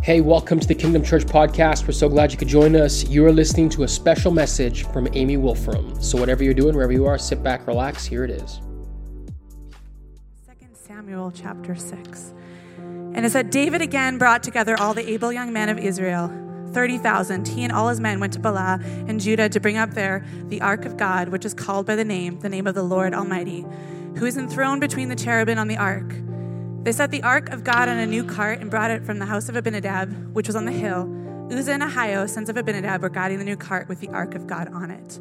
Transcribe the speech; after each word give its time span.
Hey, 0.00 0.20
welcome 0.20 0.60
to 0.60 0.66
the 0.66 0.76
Kingdom 0.76 1.02
Church 1.02 1.24
podcast. 1.24 1.86
We're 1.86 1.92
so 1.92 2.08
glad 2.08 2.30
you 2.30 2.38
could 2.38 2.48
join 2.48 2.76
us. 2.76 3.06
You 3.08 3.26
are 3.26 3.32
listening 3.32 3.68
to 3.70 3.82
a 3.82 3.88
special 3.88 4.30
message 4.30 4.84
from 4.84 5.08
Amy 5.12 5.36
Wolfram. 5.36 6.00
So, 6.00 6.16
whatever 6.16 6.44
you're 6.44 6.54
doing, 6.54 6.76
wherever 6.76 6.92
you 6.92 7.04
are, 7.04 7.18
sit 7.18 7.42
back, 7.42 7.66
relax. 7.66 8.06
Here 8.06 8.24
it 8.24 8.30
is. 8.30 8.60
2 10.46 10.66
Samuel 10.72 11.32
chapter 11.32 11.74
6. 11.74 12.32
And 12.78 13.26
it 13.26 13.32
said, 13.32 13.50
David 13.50 13.82
again 13.82 14.18
brought 14.18 14.44
together 14.44 14.76
all 14.78 14.94
the 14.94 15.06
able 15.10 15.32
young 15.32 15.52
men 15.52 15.68
of 15.68 15.78
Israel, 15.78 16.28
30,000. 16.72 17.48
He 17.48 17.64
and 17.64 17.72
all 17.72 17.88
his 17.88 17.98
men 17.98 18.20
went 18.20 18.32
to 18.34 18.38
Baalah 18.38 18.80
and 19.08 19.20
Judah 19.20 19.48
to 19.48 19.60
bring 19.60 19.76
up 19.76 19.90
there 19.90 20.24
the 20.44 20.60
ark 20.60 20.84
of 20.84 20.96
God, 20.96 21.28
which 21.30 21.44
is 21.44 21.52
called 21.54 21.86
by 21.86 21.96
the 21.96 22.04
name, 22.04 22.38
the 22.38 22.48
name 22.48 22.68
of 22.68 22.76
the 22.76 22.84
Lord 22.84 23.14
Almighty, 23.14 23.66
who 24.16 24.26
is 24.26 24.36
enthroned 24.36 24.80
between 24.80 25.08
the 25.08 25.16
cherubim 25.16 25.58
on 25.58 25.66
the 25.66 25.76
ark. 25.76 26.14
They 26.88 26.92
set 26.92 27.10
the 27.10 27.22
ark 27.22 27.50
of 27.50 27.64
God 27.64 27.90
on 27.90 27.98
a 27.98 28.06
new 28.06 28.24
cart 28.24 28.60
and 28.60 28.70
brought 28.70 28.90
it 28.90 29.04
from 29.04 29.18
the 29.18 29.26
house 29.26 29.50
of 29.50 29.56
Abinadab, 29.56 30.32
which 30.34 30.46
was 30.46 30.56
on 30.56 30.64
the 30.64 30.72
hill. 30.72 31.06
Uzzah 31.52 31.72
and 31.72 31.82
Ahio, 31.82 32.26
sons 32.26 32.48
of 32.48 32.56
Abinadab, 32.56 33.02
were 33.02 33.10
guiding 33.10 33.38
the 33.38 33.44
new 33.44 33.58
cart 33.58 33.90
with 33.90 34.00
the 34.00 34.08
ark 34.08 34.34
of 34.34 34.46
God 34.46 34.72
on 34.72 34.90
it. 34.90 35.18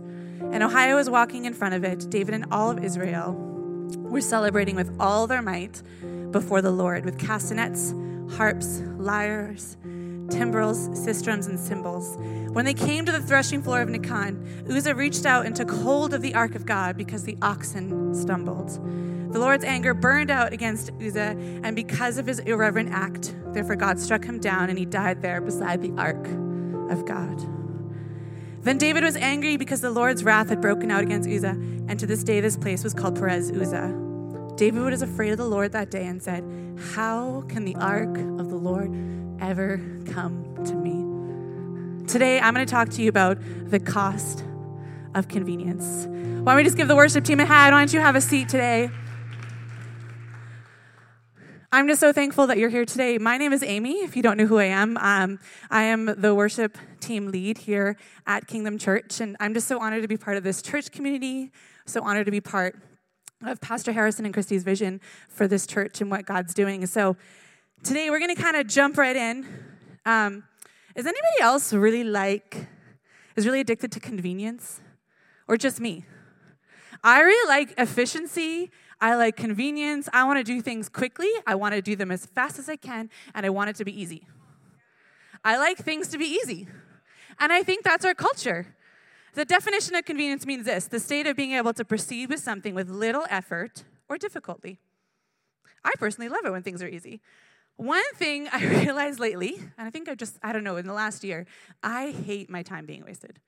And 0.53 0.63
Ahio 0.63 0.95
was 0.95 1.09
walking 1.09 1.43
in 1.43 1.53
front 1.53 1.75
of 1.75 1.83
it. 1.83 2.09
David 2.09 2.33
and 2.35 2.45
all 2.53 2.71
of 2.71 2.81
Israel 2.81 3.33
were 3.97 4.21
celebrating 4.21 4.77
with 4.77 4.95
all 4.97 5.27
their 5.27 5.41
might 5.41 5.83
before 6.31 6.61
the 6.61 6.71
Lord 6.71 7.03
with 7.03 7.19
castanets, 7.19 7.93
harps, 8.37 8.79
lyres, 8.95 9.75
timbrels, 10.29 10.87
sistrums, 10.91 11.49
and 11.49 11.59
cymbals. 11.59 12.15
When 12.53 12.63
they 12.63 12.73
came 12.73 13.03
to 13.03 13.11
the 13.11 13.21
threshing 13.21 13.61
floor 13.61 13.81
of 13.81 13.89
Nacon, 13.89 14.69
Uzzah 14.73 14.95
reached 14.95 15.25
out 15.25 15.45
and 15.45 15.53
took 15.53 15.69
hold 15.69 16.13
of 16.13 16.21
the 16.21 16.33
ark 16.33 16.55
of 16.55 16.65
God 16.65 16.95
because 16.95 17.23
the 17.23 17.37
oxen 17.41 18.15
stumbled. 18.15 18.79
The 19.31 19.39
Lord's 19.39 19.65
anger 19.65 19.93
burned 19.93 20.31
out 20.31 20.53
against 20.53 20.91
Uzzah, 21.01 21.35
and 21.63 21.75
because 21.75 22.17
of 22.17 22.25
his 22.25 22.39
irreverent 22.39 22.91
act, 22.91 23.35
therefore 23.53 23.75
God 23.75 23.99
struck 23.99 24.23
him 24.23 24.39
down 24.39 24.69
and 24.69 24.79
he 24.79 24.85
died 24.85 25.21
there 25.21 25.41
beside 25.41 25.81
the 25.81 25.91
ark 25.97 26.25
of 26.89 27.05
God. 27.05 27.39
Then 28.61 28.77
David 28.77 29.03
was 29.03 29.15
angry 29.15 29.57
because 29.57 29.81
the 29.81 29.91
Lord's 29.91 30.23
wrath 30.23 30.49
had 30.49 30.61
broken 30.61 30.91
out 30.91 31.03
against 31.03 31.29
Uzzah, 31.29 31.49
and 31.87 31.99
to 31.99 32.05
this 32.07 32.23
day 32.23 32.41
this 32.41 32.57
place 32.57 32.83
was 32.83 32.93
called 32.93 33.15
Perez 33.15 33.51
Uzzah. 33.51 34.03
David 34.55 34.81
was 34.81 35.01
afraid 35.01 35.31
of 35.31 35.37
the 35.37 35.47
Lord 35.47 35.71
that 35.73 35.91
day 35.91 36.05
and 36.05 36.21
said, 36.21 36.43
How 36.95 37.43
can 37.47 37.63
the 37.63 37.75
ark 37.75 38.17
of 38.17 38.49
the 38.49 38.55
Lord 38.55 38.91
ever 39.39 39.77
come 40.11 40.65
to 40.65 40.73
me? 40.73 42.07
Today 42.07 42.39
I'm 42.39 42.53
going 42.53 42.65
to 42.65 42.71
talk 42.71 42.89
to 42.89 43.01
you 43.01 43.09
about 43.09 43.37
the 43.69 43.79
cost 43.79 44.43
of 45.13 45.27
convenience. 45.27 46.07
Why 46.07 46.53
don't 46.53 46.57
we 46.57 46.63
just 46.63 46.77
give 46.77 46.87
the 46.87 46.95
worship 46.95 47.23
team 47.23 47.39
a 47.39 47.45
hand? 47.45 47.73
Why 47.73 47.81
don't 47.81 47.93
you 47.93 47.99
have 47.99 48.15
a 48.15 48.21
seat 48.21 48.49
today? 48.49 48.89
I'm 51.69 51.89
just 51.89 51.99
so 51.99 52.13
thankful 52.13 52.47
that 52.47 52.57
you're 52.57 52.69
here 52.69 52.85
today. 52.85 53.17
My 53.17 53.37
name 53.37 53.51
is 53.51 53.61
Amy, 53.61 53.95
if 53.95 54.15
you 54.15 54.23
don't 54.23 54.37
know 54.37 54.45
who 54.45 54.57
I 54.57 54.65
am. 54.65 54.95
Um, 54.99 55.37
I 55.69 55.83
am 55.83 56.05
the 56.05 56.33
worship 56.33 56.77
team 57.01 57.29
lead 57.29 57.57
here 57.57 57.97
at 58.25 58.47
Kingdom 58.47 58.77
Church, 58.77 59.19
and 59.19 59.35
I'm 59.41 59.53
just 59.53 59.67
so 59.67 59.77
honored 59.77 60.01
to 60.01 60.07
be 60.07 60.15
part 60.15 60.37
of 60.37 60.45
this 60.45 60.61
church 60.61 60.93
community, 60.93 61.51
so 61.85 62.01
honored 62.01 62.23
to 62.23 62.31
be 62.31 62.39
part 62.39 62.79
of 63.43 63.59
Pastor 63.59 63.91
Harrison 63.91 64.23
and 64.23 64.33
Christy's 64.33 64.63
vision 64.63 65.01
for 65.27 65.45
this 65.45 65.67
church 65.67 65.99
and 65.99 66.09
what 66.09 66.25
God's 66.25 66.53
doing. 66.53 66.85
So 66.85 67.17
today 67.83 68.09
we're 68.09 68.19
going 68.19 68.33
to 68.33 68.41
kind 68.41 68.55
of 68.55 68.67
jump 68.67 68.97
right 68.97 69.17
in. 69.17 69.45
Um, 70.05 70.45
is 70.95 71.05
anybody 71.05 71.41
else 71.41 71.73
really 71.73 72.05
like, 72.05 72.65
is 73.35 73.45
really 73.45 73.59
addicted 73.59 73.91
to 73.91 73.99
convenience? 73.99 74.79
Or 75.49 75.57
just 75.57 75.81
me? 75.81 76.05
I 77.03 77.19
really 77.19 77.49
like 77.49 77.73
efficiency 77.77 78.71
I 78.99 79.15
like 79.15 79.35
convenience. 79.35 80.09
I 80.11 80.23
want 80.23 80.39
to 80.39 80.43
do 80.43 80.61
things 80.61 80.89
quickly. 80.89 81.29
I 81.45 81.55
want 81.55 81.75
to 81.75 81.81
do 81.81 81.95
them 81.95 82.11
as 82.11 82.25
fast 82.25 82.57
as 82.57 82.67
I 82.67 82.75
can, 82.75 83.09
and 83.35 83.45
I 83.45 83.49
want 83.49 83.69
it 83.69 83.75
to 83.77 83.85
be 83.85 83.99
easy. 83.99 84.27
I 85.43 85.57
like 85.57 85.77
things 85.77 86.07
to 86.09 86.17
be 86.17 86.25
easy. 86.25 86.67
And 87.39 87.53
I 87.53 87.63
think 87.63 87.83
that's 87.83 88.03
our 88.03 88.15
culture. 88.15 88.75
The 89.33 89.45
definition 89.45 89.95
of 89.95 90.03
convenience 90.05 90.45
means 90.47 90.65
this 90.65 90.87
the 90.87 90.99
state 90.99 91.27
of 91.27 91.35
being 91.35 91.51
able 91.51 91.73
to 91.73 91.85
proceed 91.85 92.29
with 92.29 92.39
something 92.39 92.73
with 92.73 92.89
little 92.89 93.25
effort 93.29 93.83
or 94.09 94.17
difficulty. 94.17 94.79
I 95.83 95.91
personally 95.99 96.29
love 96.29 96.43
it 96.43 96.51
when 96.51 96.63
things 96.63 96.81
are 96.81 96.87
easy. 96.87 97.21
One 97.75 98.03
thing 98.15 98.49
I 98.51 98.65
realized 98.65 99.19
lately, 99.19 99.55
and 99.77 99.87
I 99.87 99.91
think 99.91 100.09
I 100.09 100.15
just, 100.15 100.37
I 100.41 100.51
don't 100.51 100.63
know, 100.63 100.77
in 100.77 100.87
the 100.87 100.93
last 100.93 101.23
year, 101.23 101.45
I 101.83 102.11
hate 102.11 102.49
my 102.49 102.63
time 102.63 102.85
being 102.85 103.05
wasted. 103.05 103.39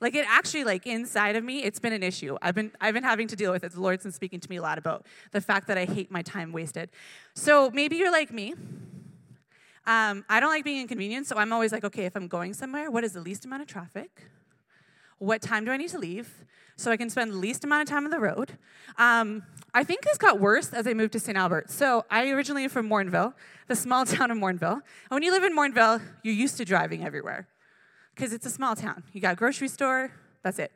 Like 0.00 0.14
it 0.14 0.26
actually, 0.28 0.64
like 0.64 0.86
inside 0.86 1.36
of 1.36 1.44
me, 1.44 1.62
it's 1.62 1.78
been 1.78 1.92
an 1.92 2.02
issue. 2.02 2.36
I've 2.42 2.54
been 2.54 2.72
I've 2.80 2.94
been 2.94 3.04
having 3.04 3.28
to 3.28 3.36
deal 3.36 3.52
with 3.52 3.64
it. 3.64 3.72
The 3.72 3.80
Lord's 3.80 4.02
been 4.02 4.12
speaking 4.12 4.40
to 4.40 4.50
me 4.50 4.56
a 4.56 4.62
lot 4.62 4.78
about 4.78 5.06
the 5.32 5.40
fact 5.40 5.66
that 5.68 5.78
I 5.78 5.84
hate 5.84 6.10
my 6.10 6.22
time 6.22 6.52
wasted. 6.52 6.90
So 7.34 7.70
maybe 7.70 7.96
you're 7.96 8.12
like 8.12 8.32
me. 8.32 8.54
Um, 9.86 10.24
I 10.28 10.40
don't 10.40 10.50
like 10.50 10.64
being 10.64 10.80
inconvenienced, 10.80 11.28
so 11.28 11.36
I'm 11.36 11.52
always 11.52 11.70
like, 11.70 11.84
okay, 11.84 12.06
if 12.06 12.16
I'm 12.16 12.26
going 12.26 12.54
somewhere, 12.54 12.90
what 12.90 13.04
is 13.04 13.12
the 13.12 13.20
least 13.20 13.44
amount 13.44 13.62
of 13.62 13.68
traffic? 13.68 14.22
What 15.18 15.42
time 15.42 15.64
do 15.64 15.70
I 15.70 15.76
need 15.76 15.90
to 15.90 15.98
leave 15.98 16.44
so 16.76 16.90
I 16.90 16.96
can 16.96 17.10
spend 17.10 17.32
the 17.32 17.36
least 17.36 17.64
amount 17.64 17.82
of 17.82 17.92
time 17.92 18.04
on 18.04 18.10
the 18.10 18.18
road? 18.18 18.52
Um, 18.96 19.42
I 19.74 19.84
think 19.84 20.02
this 20.02 20.16
got 20.16 20.40
worse 20.40 20.72
as 20.72 20.86
I 20.86 20.94
moved 20.94 21.12
to 21.12 21.20
St. 21.20 21.36
Albert. 21.36 21.70
So 21.70 22.04
I 22.10 22.30
originally 22.30 22.64
am 22.64 22.70
from 22.70 22.88
Morinville, 22.88 23.34
the 23.68 23.76
small 23.76 24.06
town 24.06 24.30
of 24.30 24.38
Morinville. 24.38 24.72
And 24.72 25.10
when 25.10 25.22
you 25.22 25.32
live 25.32 25.44
in 25.44 25.54
Morinville, 25.54 26.00
you're 26.22 26.34
used 26.34 26.56
to 26.56 26.64
driving 26.64 27.04
everywhere 27.04 27.46
because 28.14 28.32
it's 28.32 28.46
a 28.46 28.50
small 28.50 28.76
town. 28.76 29.02
You 29.12 29.20
got 29.20 29.32
a 29.32 29.36
grocery 29.36 29.68
store, 29.68 30.12
that's 30.42 30.58
it. 30.58 30.72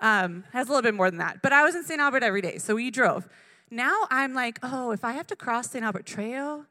Um, 0.00 0.44
has 0.52 0.68
a 0.68 0.70
little 0.70 0.82
bit 0.82 0.94
more 0.94 1.10
than 1.10 1.18
that. 1.18 1.42
But 1.42 1.52
I 1.52 1.62
was 1.62 1.74
in 1.74 1.84
St. 1.84 2.00
Albert 2.00 2.22
every 2.22 2.42
day, 2.42 2.58
so 2.58 2.74
we 2.74 2.90
drove. 2.90 3.28
Now 3.70 4.06
I'm 4.10 4.34
like, 4.34 4.58
oh, 4.62 4.90
if 4.90 5.04
I 5.04 5.12
have 5.12 5.26
to 5.28 5.36
cross 5.36 5.70
St. 5.70 5.84
Albert 5.84 6.04
Trail, 6.04 6.66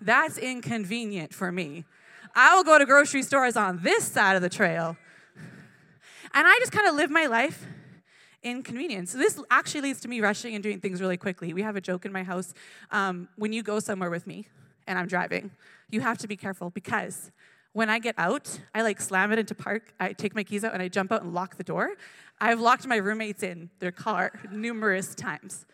that's 0.00 0.38
inconvenient 0.38 1.32
for 1.34 1.50
me. 1.50 1.84
I 2.34 2.54
will 2.54 2.64
go 2.64 2.78
to 2.78 2.86
grocery 2.86 3.22
stores 3.22 3.56
on 3.56 3.80
this 3.82 4.04
side 4.04 4.36
of 4.36 4.42
the 4.42 4.48
trail. 4.48 4.96
And 6.34 6.46
I 6.46 6.56
just 6.60 6.72
kind 6.72 6.86
of 6.86 6.94
live 6.94 7.10
my 7.10 7.26
life 7.26 7.66
in 8.42 8.62
convenience. 8.62 9.12
So 9.12 9.18
this 9.18 9.40
actually 9.50 9.82
leads 9.82 10.00
to 10.00 10.08
me 10.08 10.20
rushing 10.20 10.54
and 10.54 10.62
doing 10.62 10.80
things 10.80 11.00
really 11.00 11.16
quickly. 11.16 11.52
We 11.52 11.62
have 11.62 11.76
a 11.76 11.80
joke 11.80 12.04
in 12.04 12.12
my 12.12 12.22
house. 12.22 12.54
Um, 12.90 13.28
when 13.36 13.52
you 13.52 13.62
go 13.62 13.80
somewhere 13.80 14.10
with 14.10 14.26
me 14.26 14.48
and 14.86 14.98
I'm 14.98 15.06
driving, 15.06 15.50
you 15.90 16.00
have 16.00 16.18
to 16.18 16.28
be 16.28 16.36
careful 16.36 16.70
because 16.70 17.30
when 17.72 17.88
I 17.88 17.98
get 17.98 18.14
out, 18.18 18.60
I 18.74 18.82
like 18.82 19.00
slam 19.00 19.32
it 19.32 19.38
into 19.38 19.54
park. 19.54 19.94
I 19.98 20.12
take 20.12 20.34
my 20.34 20.44
keys 20.44 20.64
out 20.64 20.74
and 20.74 20.82
I 20.82 20.88
jump 20.88 21.10
out 21.10 21.22
and 21.22 21.32
lock 21.32 21.56
the 21.56 21.64
door. 21.64 21.92
I've 22.40 22.60
locked 22.60 22.86
my 22.86 22.96
roommates 22.96 23.42
in 23.42 23.70
their 23.78 23.92
car 23.92 24.32
numerous 24.50 25.14
times 25.14 25.64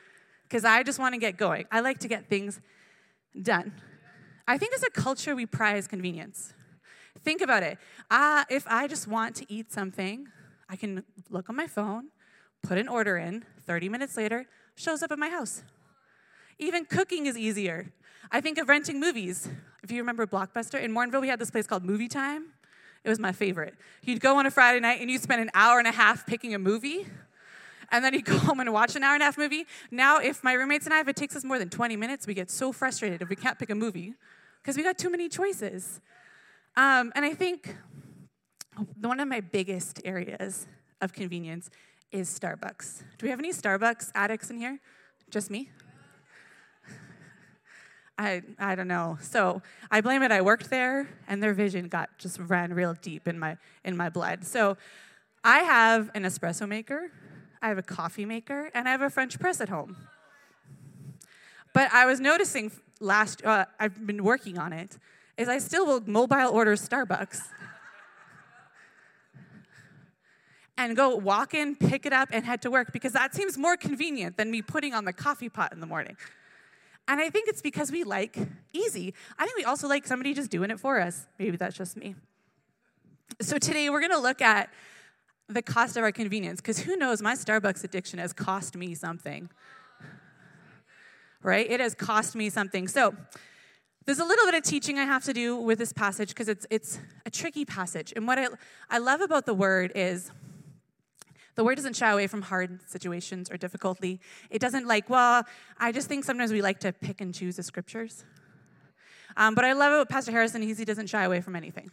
because 0.44 0.64
I 0.64 0.82
just 0.82 0.98
want 0.98 1.14
to 1.14 1.20
get 1.20 1.36
going. 1.36 1.66
I 1.72 1.80
like 1.80 1.98
to 2.00 2.08
get 2.08 2.28
things 2.28 2.60
done. 3.40 3.72
I 4.46 4.58
think 4.58 4.74
as 4.74 4.82
a 4.82 4.90
culture, 4.90 5.34
we 5.34 5.44
prize 5.44 5.86
convenience. 5.86 6.54
Think 7.20 7.40
about 7.42 7.62
it. 7.62 7.78
Uh, 8.10 8.44
if 8.48 8.66
I 8.68 8.86
just 8.86 9.08
want 9.08 9.34
to 9.36 9.52
eat 9.52 9.72
something, 9.72 10.28
I 10.68 10.76
can 10.76 11.04
look 11.30 11.50
on 11.50 11.56
my 11.56 11.66
phone, 11.66 12.08
put 12.62 12.78
an 12.78 12.88
order 12.88 13.16
in, 13.16 13.44
30 13.66 13.88
minutes 13.88 14.16
later, 14.16 14.46
shows 14.76 15.02
up 15.02 15.10
at 15.10 15.18
my 15.18 15.28
house. 15.28 15.64
Even 16.58 16.84
cooking 16.84 17.26
is 17.26 17.36
easier. 17.36 17.92
I 18.30 18.40
think 18.40 18.58
of 18.58 18.68
renting 18.68 19.00
movies. 19.00 19.48
If 19.82 19.90
you 19.90 19.98
remember 19.98 20.26
Blockbuster, 20.26 20.80
in 20.80 20.92
Morinville, 20.92 21.20
we 21.20 21.28
had 21.28 21.38
this 21.38 21.50
place 21.50 21.66
called 21.66 21.84
Movie 21.84 22.08
Time. 22.08 22.48
It 23.04 23.08
was 23.08 23.18
my 23.18 23.32
favorite. 23.32 23.74
You'd 24.02 24.20
go 24.20 24.36
on 24.36 24.44
a 24.44 24.50
Friday 24.50 24.80
night 24.80 25.00
and 25.00 25.10
you'd 25.10 25.22
spend 25.22 25.40
an 25.40 25.50
hour 25.54 25.78
and 25.78 25.88
a 25.88 25.92
half 25.92 26.26
picking 26.26 26.54
a 26.54 26.58
movie, 26.58 27.06
and 27.90 28.04
then 28.04 28.12
you'd 28.12 28.26
go 28.26 28.36
home 28.38 28.60
and 28.60 28.70
watch 28.72 28.96
an 28.96 29.02
hour 29.02 29.14
and 29.14 29.22
a 29.22 29.26
half 29.26 29.38
movie. 29.38 29.64
Now, 29.90 30.18
if 30.18 30.44
my 30.44 30.52
roommates 30.52 30.84
and 30.84 30.92
I, 30.92 31.00
if 31.00 31.08
it 31.08 31.16
takes 31.16 31.34
us 31.36 31.44
more 31.44 31.58
than 31.58 31.70
20 31.70 31.96
minutes, 31.96 32.26
we 32.26 32.34
get 32.34 32.50
so 32.50 32.70
frustrated 32.70 33.22
if 33.22 33.30
we 33.30 33.36
can't 33.36 33.58
pick 33.58 33.70
a 33.70 33.74
movie 33.74 34.14
because 34.62 34.76
we 34.76 34.82
got 34.82 34.98
too 34.98 35.10
many 35.10 35.28
choices. 35.28 36.00
Um, 36.76 37.12
and 37.14 37.24
I 37.24 37.32
think 37.32 37.76
one 39.00 39.20
of 39.20 39.28
my 39.28 39.40
biggest 39.40 40.02
areas 40.04 40.66
of 41.00 41.12
convenience 41.12 41.70
is 42.12 42.28
Starbucks. 42.28 43.02
Do 43.16 43.26
we 43.26 43.30
have 43.30 43.38
any 43.38 43.52
Starbucks 43.52 44.10
addicts 44.14 44.50
in 44.50 44.58
here? 44.58 44.78
Just 45.30 45.50
me? 45.50 45.70
I, 48.18 48.42
I 48.58 48.74
don't 48.74 48.88
know. 48.88 49.16
So 49.22 49.62
I 49.90 50.00
blame 50.00 50.22
it. 50.22 50.32
I 50.32 50.42
worked 50.42 50.70
there, 50.70 51.08
and 51.28 51.40
their 51.40 51.54
vision 51.54 51.86
got 51.86 52.10
just 52.18 52.38
ran 52.40 52.74
real 52.74 52.94
deep 53.00 53.28
in 53.28 53.38
my 53.38 53.56
in 53.84 53.96
my 53.96 54.08
blood. 54.08 54.44
So 54.44 54.76
I 55.44 55.60
have 55.60 56.10
an 56.14 56.24
espresso 56.24 56.68
maker, 56.68 57.12
I 57.62 57.68
have 57.68 57.78
a 57.78 57.82
coffee 57.82 58.24
maker, 58.24 58.70
and 58.74 58.88
I 58.88 58.90
have 58.90 59.02
a 59.02 59.10
French 59.10 59.38
press 59.38 59.60
at 59.60 59.68
home. 59.68 59.96
But 61.72 61.92
I 61.92 62.06
was 62.06 62.18
noticing 62.18 62.72
last, 62.98 63.44
uh, 63.44 63.66
I've 63.78 64.04
been 64.04 64.24
working 64.24 64.58
on 64.58 64.72
it, 64.72 64.98
is 65.36 65.48
I 65.48 65.58
still 65.58 65.86
will 65.86 66.02
mobile 66.06 66.50
order 66.50 66.74
Starbucks. 66.74 67.42
and 70.76 70.96
go 70.96 71.16
walk 71.16 71.54
in, 71.54 71.76
pick 71.76 72.06
it 72.06 72.12
up, 72.12 72.28
and 72.32 72.44
head 72.44 72.62
to 72.62 72.70
work 72.70 72.92
because 72.92 73.12
that 73.12 73.34
seems 73.34 73.58
more 73.58 73.76
convenient 73.76 74.36
than 74.36 74.50
me 74.50 74.62
putting 74.62 74.94
on 74.94 75.04
the 75.04 75.12
coffee 75.12 75.48
pot 75.48 75.72
in 75.72 75.80
the 75.80 75.86
morning. 75.86 76.16
And 77.08 77.20
I 77.20 77.30
think 77.30 77.48
it's 77.48 77.62
because 77.62 77.90
we 77.90 78.04
like 78.04 78.36
easy. 78.74 79.14
I 79.38 79.46
think 79.46 79.56
we 79.56 79.64
also 79.64 79.88
like 79.88 80.06
somebody 80.06 80.34
just 80.34 80.50
doing 80.50 80.70
it 80.70 80.78
for 80.78 81.00
us. 81.00 81.26
Maybe 81.38 81.56
that's 81.56 81.76
just 81.76 81.96
me. 81.96 82.14
So 83.40 83.56
today 83.56 83.88
we're 83.88 84.00
going 84.00 84.12
to 84.12 84.18
look 84.18 84.42
at 84.42 84.68
the 85.48 85.62
cost 85.62 85.96
of 85.96 86.02
our 86.02 86.12
convenience 86.12 86.60
because 86.60 86.80
who 86.80 86.96
knows, 86.96 87.22
my 87.22 87.34
Starbucks 87.34 87.82
addiction 87.82 88.18
has 88.18 88.34
cost 88.34 88.76
me 88.76 88.94
something. 88.94 89.48
Right? 91.42 91.70
It 91.70 91.80
has 91.80 91.94
cost 91.94 92.36
me 92.36 92.50
something. 92.50 92.88
So 92.88 93.14
there's 94.04 94.18
a 94.18 94.24
little 94.24 94.44
bit 94.44 94.54
of 94.54 94.62
teaching 94.62 94.98
I 94.98 95.04
have 95.04 95.24
to 95.24 95.32
do 95.32 95.56
with 95.56 95.78
this 95.78 95.94
passage 95.94 96.28
because 96.28 96.48
it's, 96.48 96.66
it's 96.68 96.98
a 97.24 97.30
tricky 97.30 97.64
passage. 97.64 98.12
And 98.16 98.26
what 98.26 98.38
I, 98.38 98.48
I 98.90 98.98
love 98.98 99.22
about 99.22 99.46
the 99.46 99.54
word 99.54 99.92
is 99.94 100.30
the 101.58 101.64
word 101.64 101.74
doesn't 101.74 101.96
shy 101.96 102.12
away 102.12 102.28
from 102.28 102.40
hard 102.40 102.78
situations 102.88 103.50
or 103.50 103.56
difficulty. 103.56 104.20
It 104.48 104.60
doesn't 104.60 104.86
like, 104.86 105.10
well, 105.10 105.42
I 105.76 105.90
just 105.90 106.06
think 106.06 106.22
sometimes 106.22 106.52
we 106.52 106.62
like 106.62 106.78
to 106.80 106.92
pick 106.92 107.20
and 107.20 107.34
choose 107.34 107.56
the 107.56 107.64
scriptures. 107.64 108.24
Um, 109.36 109.56
but 109.56 109.64
I 109.64 109.72
love 109.72 109.92
about 109.92 110.08
Pastor 110.08 110.30
Harrison, 110.30 110.62
he 110.62 110.72
doesn't 110.84 111.08
shy 111.08 111.24
away 111.24 111.40
from 111.40 111.56
anything. 111.56 111.90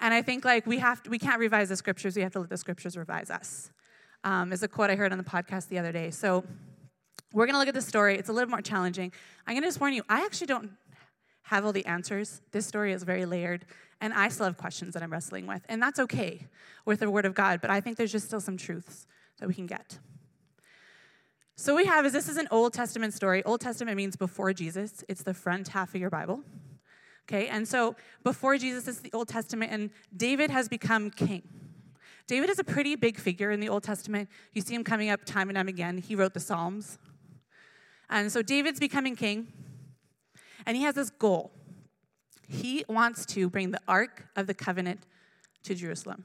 And 0.00 0.14
I 0.14 0.22
think 0.22 0.44
like 0.44 0.64
we 0.64 0.78
have 0.78 1.02
to, 1.02 1.10
we 1.10 1.18
can't 1.18 1.40
revise 1.40 1.70
the 1.70 1.76
scriptures, 1.76 2.14
we 2.14 2.22
have 2.22 2.30
to 2.34 2.38
let 2.38 2.50
the 2.50 2.56
scriptures 2.56 2.96
revise 2.96 3.30
us. 3.30 3.72
Um, 4.22 4.52
is 4.52 4.62
a 4.62 4.68
quote 4.68 4.90
I 4.90 4.94
heard 4.94 5.10
on 5.10 5.18
the 5.18 5.24
podcast 5.24 5.66
the 5.68 5.80
other 5.80 5.90
day. 5.90 6.12
So 6.12 6.44
we're 7.32 7.46
going 7.46 7.54
to 7.54 7.58
look 7.58 7.66
at 7.66 7.74
the 7.74 7.82
story. 7.82 8.16
It's 8.16 8.28
a 8.28 8.32
little 8.32 8.50
more 8.50 8.62
challenging. 8.62 9.12
I'm 9.44 9.54
going 9.54 9.62
to 9.62 9.68
just 9.68 9.80
warn 9.80 9.92
you, 9.92 10.04
I 10.08 10.24
actually 10.24 10.46
don't 10.46 10.70
have 11.42 11.64
all 11.64 11.72
the 11.72 11.84
answers. 11.86 12.40
This 12.52 12.64
story 12.64 12.92
is 12.92 13.02
very 13.02 13.26
layered, 13.26 13.66
and 14.02 14.12
I 14.12 14.28
still 14.28 14.44
have 14.44 14.58
questions 14.58 14.94
that 14.94 15.02
I'm 15.02 15.12
wrestling 15.12 15.46
with. 15.46 15.62
And 15.68 15.80
that's 15.80 16.00
okay 16.00 16.48
with 16.84 17.00
the 17.00 17.08
Word 17.08 17.24
of 17.24 17.34
God, 17.34 17.60
but 17.62 17.70
I 17.70 17.80
think 17.80 17.96
there's 17.96 18.12
just 18.12 18.26
still 18.26 18.40
some 18.40 18.56
truths 18.56 19.06
that 19.38 19.48
we 19.48 19.54
can 19.54 19.66
get. 19.66 19.98
So, 21.54 21.76
we 21.76 21.84
have 21.86 22.04
is 22.04 22.12
this 22.12 22.28
is 22.28 22.36
an 22.36 22.48
Old 22.50 22.72
Testament 22.74 23.14
story. 23.14 23.44
Old 23.44 23.60
Testament 23.60 23.96
means 23.96 24.16
before 24.16 24.52
Jesus, 24.52 25.04
it's 25.08 25.22
the 25.22 25.32
front 25.32 25.68
half 25.68 25.94
of 25.94 26.00
your 26.00 26.10
Bible. 26.10 26.42
Okay, 27.28 27.46
and 27.46 27.66
so 27.66 27.94
before 28.24 28.58
Jesus 28.58 28.88
is 28.88 29.00
the 29.00 29.12
Old 29.12 29.28
Testament, 29.28 29.70
and 29.70 29.90
David 30.16 30.50
has 30.50 30.68
become 30.68 31.08
king. 31.08 31.42
David 32.26 32.50
is 32.50 32.58
a 32.58 32.64
pretty 32.64 32.96
big 32.96 33.18
figure 33.18 33.52
in 33.52 33.60
the 33.60 33.68
Old 33.68 33.84
Testament. 33.84 34.28
You 34.52 34.62
see 34.62 34.74
him 34.74 34.82
coming 34.82 35.10
up 35.10 35.24
time 35.24 35.48
and 35.48 35.56
time 35.56 35.68
again. 35.68 35.98
He 35.98 36.16
wrote 36.16 36.34
the 36.34 36.40
Psalms. 36.40 36.98
And 38.10 38.32
so 38.32 38.42
David's 38.42 38.80
becoming 38.80 39.14
king. 39.14 39.52
And 40.66 40.76
he 40.76 40.82
has 40.82 40.94
this 40.94 41.10
goal. 41.10 41.52
He 42.52 42.84
wants 42.86 43.24
to 43.26 43.48
bring 43.48 43.70
the 43.70 43.80
Ark 43.88 44.26
of 44.36 44.46
the 44.46 44.52
Covenant 44.52 45.06
to 45.62 45.74
Jerusalem. 45.74 46.24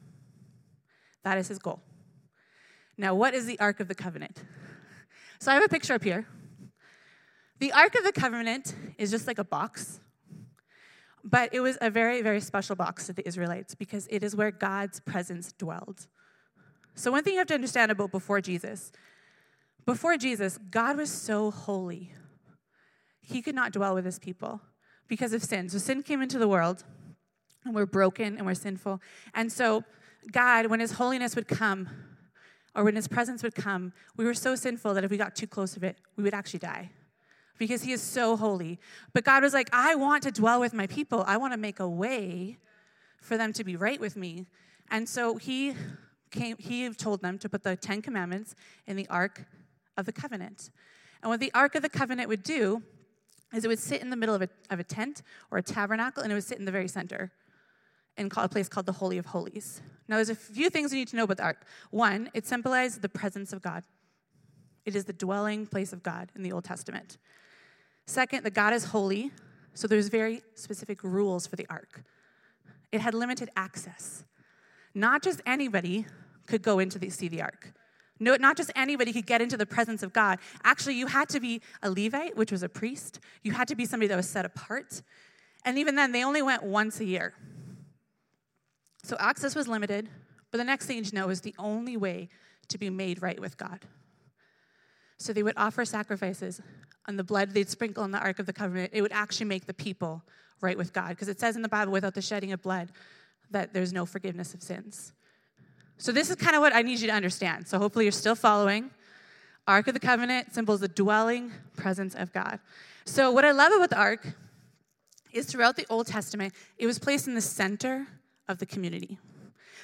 That 1.24 1.38
is 1.38 1.48
his 1.48 1.58
goal. 1.58 1.82
Now, 2.98 3.16
what 3.16 3.34
is 3.34 3.46
the 3.46 3.58
Ark 3.60 3.80
of 3.80 3.88
the 3.88 3.96
Covenant? 3.96 4.44
So 5.40 5.52
I 5.52 5.54
have 5.54 5.64
a 5.64 5.70
picture 5.70 5.94
up 5.94 6.04
here. 6.04 6.28
The 7.60 7.72
Ark 7.72 7.96
of 7.96 8.04
the 8.04 8.12
Covenant 8.12 8.76
is 8.98 9.10
just 9.10 9.26
like 9.26 9.38
a 9.38 9.44
box, 9.44 10.02
but 11.24 11.54
it 11.54 11.62
was 11.62 11.78
a 11.80 11.90
very, 11.90 12.22
very 12.22 12.42
special 12.42 12.76
box 12.76 13.06
to 13.06 13.14
the 13.14 13.26
Israelites 13.26 13.74
because 13.74 14.06
it 14.12 14.22
is 14.22 14.36
where 14.36 14.52
God's 14.52 15.00
presence 15.00 15.54
dwelled. 15.54 16.08
So, 16.94 17.10
one 17.10 17.24
thing 17.24 17.34
you 17.34 17.40
have 17.40 17.48
to 17.48 17.54
understand 17.54 17.90
about 17.92 18.12
before 18.12 18.42
Jesus 18.42 18.92
before 19.86 20.18
Jesus, 20.18 20.60
God 20.70 20.98
was 20.98 21.10
so 21.10 21.50
holy 21.50 22.12
he 23.22 23.42
could 23.42 23.56
not 23.56 23.72
dwell 23.72 23.96
with 23.96 24.04
his 24.04 24.20
people 24.20 24.60
because 25.08 25.34
of 25.34 25.44
sin. 25.44 25.70
So 25.70 25.78
sin 25.78 26.04
came 26.04 26.22
into 26.22 26.38
the 26.38 26.48
world, 26.48 26.84
and 27.66 27.76
we're 27.76 27.86
broken 27.86 28.38
and 28.38 28.46
we're 28.46 28.54
sinful. 28.54 29.02
And 29.34 29.52
so, 29.52 29.84
God, 30.32 30.68
when 30.68 30.80
his 30.80 30.94
holiness 30.94 31.36
would 31.36 31.48
come, 31.48 31.90
or 32.76 32.84
when 32.84 32.96
his 32.96 33.08
presence 33.08 33.42
would 33.44 33.56
come, 33.56 33.92
we 34.16 34.26
were 34.26 34.34
so 34.34 34.56
sinful 34.56 34.94
that 34.94 35.04
if 35.04 35.12
we 35.12 35.18
got 35.18 35.36
too 35.36 35.48
close 35.48 35.76
of 35.76 35.84
it, 35.84 35.98
we 36.16 36.24
would 36.24 36.34
actually 36.34 36.60
die 36.60 36.92
because 37.58 37.84
he 37.84 37.92
is 37.92 38.02
so 38.02 38.38
holy. 38.38 38.80
But 39.14 39.24
God 39.24 39.44
was 39.44 39.54
like, 39.54 39.70
I 39.74 39.96
want 39.96 40.24
to 40.24 40.32
dwell 40.32 40.60
with 40.60 40.74
my 40.74 40.88
people, 40.88 41.24
I 41.28 41.38
want 41.38 41.54
to 41.54 41.58
make 41.58 41.80
a 41.80 41.90
way 41.90 42.58
for 43.20 43.38
them 43.38 43.52
to 43.54 43.64
be 43.64 43.76
right 43.76 44.00
with 44.00 44.16
me. 44.16 44.46
And 44.90 45.10
so 45.10 45.38
he 45.38 45.74
came, 46.32 46.56
he 46.60 46.90
told 46.92 47.22
them 47.22 47.38
to 47.40 47.50
put 47.50 47.64
the 47.64 47.76
Ten 47.76 48.02
Commandments 48.02 48.56
in 48.86 48.96
the 48.96 49.08
Ark 49.10 49.46
of 49.98 50.06
the 50.06 50.14
Covenant. 50.14 50.70
And 51.22 51.30
what 51.30 51.40
the 51.40 51.52
Ark 51.54 51.76
of 51.76 51.82
the 51.82 51.90
Covenant 51.90 52.30
would 52.30 52.44
do 52.44 52.84
is 53.54 53.64
it 53.64 53.68
would 53.68 53.80
sit 53.80 54.02
in 54.02 54.10
the 54.10 54.16
middle 54.16 54.36
of 54.36 54.42
a, 54.42 54.50
of 54.70 54.80
a 54.80 54.84
tent 54.84 55.22
or 55.52 55.58
a 55.58 55.64
tabernacle, 55.64 56.24
and 56.24 56.32
it 56.32 56.36
would 56.36 56.44
sit 56.44 56.60
in 56.60 56.66
the 56.66 56.72
very 56.72 56.88
center 56.88 57.32
in 58.18 58.30
a 58.36 58.50
place 58.50 58.68
called 58.68 58.86
the 58.86 58.92
Holy 58.92 59.18
of 59.18 59.28
Holies. 59.28 59.82
Now, 60.08 60.16
there's 60.16 60.30
a 60.30 60.36
few 60.36 60.70
things 60.70 60.92
you 60.92 61.00
need 61.00 61.08
to 61.10 61.16
know 61.16 61.24
about 61.24 61.38
the 61.38 61.44
ark. 61.44 61.66
One, 61.92 62.30
it 62.34 62.48
symbolized 62.48 63.02
the 63.02 63.10
presence 63.10 63.54
of 63.54 63.62
God, 63.62 63.84
it 64.86 64.96
is 64.96 65.06
the 65.06 65.14
dwelling 65.14 65.68
place 65.68 65.92
of 65.92 66.02
God 66.02 66.32
in 66.36 66.44
the 66.44 66.52
Old 66.52 66.64
Testament. 66.64 67.18
Second, 68.06 68.44
the 68.44 68.50
God 68.50 68.74
is 68.74 68.86
holy, 68.86 69.32
so 69.74 69.86
there's 69.88 70.08
very 70.08 70.42
specific 70.56 71.04
rules 71.04 71.46
for 71.46 71.58
the 71.58 71.68
ark. 71.70 72.04
It 72.92 73.02
had 73.02 73.14
limited 73.14 73.50
access. 73.58 74.24
Not 74.96 75.22
just 75.22 75.42
anybody 75.46 76.06
could 76.46 76.62
go 76.62 76.80
into 76.80 76.98
the, 76.98 77.10
see 77.10 77.28
the 77.28 77.42
ark. 77.42 77.74
No, 78.20 78.36
not 78.36 78.58
just 78.58 78.72
anybody 78.76 79.14
could 79.14 79.26
get 79.26 79.42
into 79.42 79.58
the 79.58 79.66
presence 79.66 80.04
of 80.04 80.14
God. 80.14 80.40
Actually, 80.64 80.96
you 80.96 81.08
had 81.08 81.30
to 81.30 81.40
be 81.40 81.62
a 81.84 81.90
Levite, 81.90 82.36
which 82.36 82.52
was 82.52 82.64
a 82.64 82.70
priest. 82.70 83.20
You 83.44 83.52
had 83.52 83.68
to 83.68 83.76
be 83.76 83.86
somebody 83.86 84.08
that 84.08 84.16
was 84.16 84.30
set 84.30 84.46
apart. 84.46 85.02
And 85.66 85.78
even 85.78 85.96
then, 85.96 86.12
they 86.12 86.24
only 86.24 86.42
went 86.42 86.64
once 86.64 87.00
a 87.00 87.06
year. 87.06 87.34
So 89.04 89.16
access 89.20 89.56
was 89.56 89.68
limited. 89.68 90.10
But 90.52 90.60
the 90.60 90.64
next 90.64 90.86
thing 90.86 91.04
you 91.04 91.12
know 91.14 91.30
is 91.30 91.42
the 91.42 91.56
only 91.60 91.98
way 91.98 92.30
to 92.70 92.78
be 92.78 92.90
made 92.90 93.22
right 93.22 93.40
with 93.40 93.58
God. 93.58 93.80
So 95.18 95.34
they 95.34 95.44
would 95.44 95.58
offer 95.58 95.86
sacrifices 95.86 96.62
on 97.08 97.16
the 97.16 97.24
blood 97.24 97.52
they'd 97.52 97.70
sprinkle 97.70 98.04
on 98.04 98.12
the 98.12 98.20
Ark 98.20 98.40
of 98.40 98.46
the 98.46 98.54
Covenant. 98.54 98.92
It 98.94 99.02
would 99.02 99.14
actually 99.14 99.48
make 99.48 99.66
the 99.66 99.74
people 99.74 100.24
right 100.62 100.78
with 100.78 100.94
God. 100.94 101.10
Because 101.10 101.28
it 101.28 101.40
says 101.40 101.56
in 101.56 101.62
the 101.62 101.70
Bible, 101.70 101.92
without 101.92 102.14
the 102.14 102.22
shedding 102.22 102.52
of 102.52 102.62
blood, 102.62 102.92
that 103.52 103.74
there's 103.74 103.94
no 103.94 104.06
forgiveness 104.06 104.54
of 104.54 104.62
sins. 104.62 105.14
So, 105.98 106.12
this 106.12 106.30
is 106.30 106.36
kind 106.36 106.56
of 106.56 106.62
what 106.62 106.76
I 106.76 106.84
need 106.84 107.00
you 107.00 107.08
to 107.08 107.14
understand. 107.14 107.68
So, 107.68 107.80
hopefully, 107.80 108.06
you're 108.06 108.12
still 108.12 108.36
following. 108.36 108.92
Ark 109.68 109.88
of 109.88 109.94
the 109.94 110.00
Covenant 110.00 110.54
symbols 110.54 110.80
the 110.80 110.88
dwelling 110.88 111.52
presence 111.76 112.16
of 112.16 112.32
God. 112.32 112.60
So, 113.06 113.32
what 113.32 113.46
I 113.46 113.52
love 113.52 113.74
about 113.74 113.90
the 113.90 113.98
ark 113.98 114.28
is 115.34 115.46
throughout 115.46 115.76
the 115.76 115.86
Old 115.90 116.08
Testament, 116.08 116.54
it 116.78 116.86
was 116.86 117.00
placed 117.00 117.28
in 117.28 117.34
the 117.34 117.42
center 117.42 118.08
of 118.48 118.60
the 118.60 118.66
community. 118.66 119.18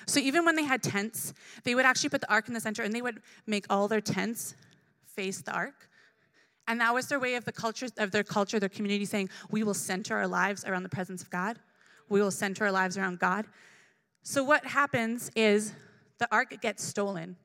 So, 0.05 0.19
even 0.19 0.45
when 0.45 0.55
they 0.55 0.63
had 0.63 0.83
tents, 0.83 1.33
they 1.63 1.73
would 1.73 1.85
actually 1.85 2.09
put 2.09 2.21
the 2.21 2.31
ark 2.31 2.47
in 2.47 2.53
the 2.53 2.61
center 2.61 2.83
and 2.83 2.93
they 2.93 3.01
would 3.01 3.21
make 3.47 3.65
all 3.69 3.87
their 3.87 4.01
tents 4.01 4.55
face 5.05 5.41
the 5.41 5.51
ark. 5.51 5.89
And 6.67 6.79
that 6.79 6.93
was 6.93 7.07
their 7.07 7.19
way 7.19 7.35
of 7.35 7.43
the 7.43 7.51
culture 7.51 7.87
of 7.97 8.11
their 8.11 8.23
culture, 8.23 8.59
their 8.59 8.69
community 8.69 9.05
saying, 9.05 9.29
"We 9.49 9.63
will 9.63 9.73
center 9.73 10.15
our 10.15 10.27
lives 10.27 10.63
around 10.63 10.83
the 10.83 10.89
presence 10.89 11.21
of 11.21 11.29
God. 11.29 11.59
We 12.07 12.21
will 12.21 12.31
center 12.31 12.65
our 12.65 12.71
lives 12.71 12.97
around 12.97 13.19
God." 13.19 13.47
So 14.21 14.43
what 14.43 14.65
happens 14.65 15.29
is 15.35 15.73
the 16.23 16.33
ark 16.33 16.61
gets 16.61 16.81
stolen 16.81 17.35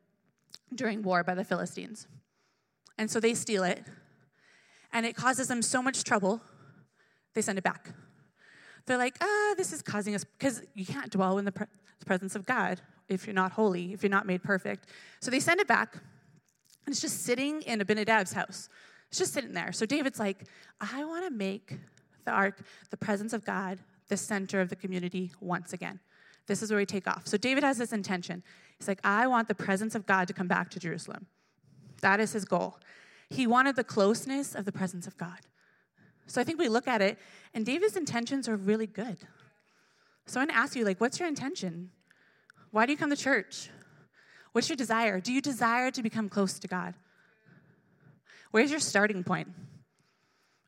during 0.72 1.02
war 1.02 1.24
by 1.24 1.34
the 1.34 1.42
Philistines. 1.42 2.06
And 2.96 3.10
so 3.10 3.18
they 3.18 3.34
steal 3.34 3.64
it, 3.64 3.82
and 4.92 5.04
it 5.04 5.16
causes 5.16 5.48
them 5.48 5.62
so 5.62 5.82
much 5.82 6.04
trouble, 6.04 6.40
they 7.34 7.42
send 7.42 7.58
it 7.58 7.64
back. 7.64 7.90
They're 8.86 8.96
like, 8.96 9.16
ah, 9.20 9.54
this 9.56 9.72
is 9.72 9.82
causing 9.82 10.14
us, 10.14 10.22
because 10.22 10.62
you 10.74 10.86
can't 10.86 11.10
dwell 11.10 11.38
in 11.38 11.44
the 11.44 11.50
pre- 11.50 11.66
presence 12.06 12.36
of 12.36 12.46
God 12.46 12.80
if 13.08 13.26
you're 13.26 13.34
not 13.34 13.50
holy, 13.50 13.92
if 13.92 14.04
you're 14.04 14.10
not 14.10 14.26
made 14.26 14.44
perfect. 14.44 14.86
So 15.20 15.32
they 15.32 15.40
send 15.40 15.58
it 15.58 15.66
back, 15.66 15.94
and 16.86 16.92
it's 16.92 17.00
just 17.00 17.24
sitting 17.24 17.62
in 17.62 17.80
Abinadab's 17.80 18.32
house. 18.32 18.68
It's 19.08 19.18
just 19.18 19.32
sitting 19.32 19.54
there. 19.54 19.72
So 19.72 19.86
David's 19.86 20.20
like, 20.20 20.44
I 20.80 21.04
want 21.04 21.24
to 21.24 21.32
make 21.32 21.76
the 22.24 22.30
ark, 22.30 22.60
the 22.90 22.96
presence 22.96 23.32
of 23.32 23.44
God, 23.44 23.80
the 24.06 24.16
center 24.16 24.60
of 24.60 24.68
the 24.68 24.76
community 24.76 25.32
once 25.40 25.72
again. 25.72 25.98
This 26.48 26.62
is 26.62 26.70
where 26.70 26.78
we 26.78 26.86
take 26.86 27.06
off. 27.06 27.26
So 27.26 27.36
David 27.36 27.62
has 27.62 27.78
this 27.78 27.92
intention. 27.92 28.42
He's 28.78 28.88
like, 28.88 29.00
I 29.04 29.26
want 29.26 29.46
the 29.46 29.54
presence 29.54 29.94
of 29.94 30.06
God 30.06 30.26
to 30.28 30.34
come 30.34 30.48
back 30.48 30.70
to 30.70 30.80
Jerusalem. 30.80 31.26
That 32.00 32.20
is 32.20 32.32
his 32.32 32.44
goal. 32.44 32.78
He 33.28 33.46
wanted 33.46 33.76
the 33.76 33.84
closeness 33.84 34.54
of 34.54 34.64
the 34.64 34.72
presence 34.72 35.06
of 35.06 35.16
God. 35.18 35.38
So 36.26 36.40
I 36.40 36.44
think 36.44 36.58
we 36.58 36.68
look 36.68 36.88
at 36.88 37.02
it, 37.02 37.18
and 37.54 37.64
David's 37.64 37.96
intentions 37.96 38.48
are 38.48 38.56
really 38.56 38.86
good. 38.86 39.18
So 40.26 40.40
I 40.40 40.42
want 40.42 40.50
to 40.50 40.56
ask 40.56 40.76
you, 40.76 40.84
like, 40.84 41.00
what's 41.00 41.18
your 41.18 41.28
intention? 41.28 41.90
Why 42.70 42.86
do 42.86 42.92
you 42.92 42.98
come 42.98 43.10
to 43.10 43.16
church? 43.16 43.70
What's 44.52 44.68
your 44.68 44.76
desire? 44.76 45.20
Do 45.20 45.32
you 45.32 45.40
desire 45.40 45.90
to 45.90 46.02
become 46.02 46.28
close 46.28 46.58
to 46.58 46.68
God? 46.68 46.94
Where's 48.50 48.70
your 48.70 48.80
starting 48.80 49.24
point? 49.24 49.48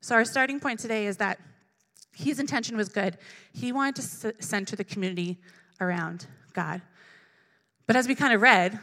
So, 0.03 0.15
our 0.15 0.25
starting 0.25 0.61
point 0.61 0.81
today 0.81 1.07
is 1.07 1.19
that 1.19 1.39
his 2.15 2.39
intention 2.39 2.77
was 2.77 2.89
good. 2.89 3.19
He 3.53 3.73
wanted 3.73 3.97
to 3.97 4.35
center 4.43 4.77
the 4.77 4.85
community 4.85 5.39
around 5.81 6.27
God. 6.53 6.83
But 7.87 7.97
as 7.97 8.07
we 8.07 8.15
kind 8.15 8.33
of 8.33 8.41
read, 8.41 8.79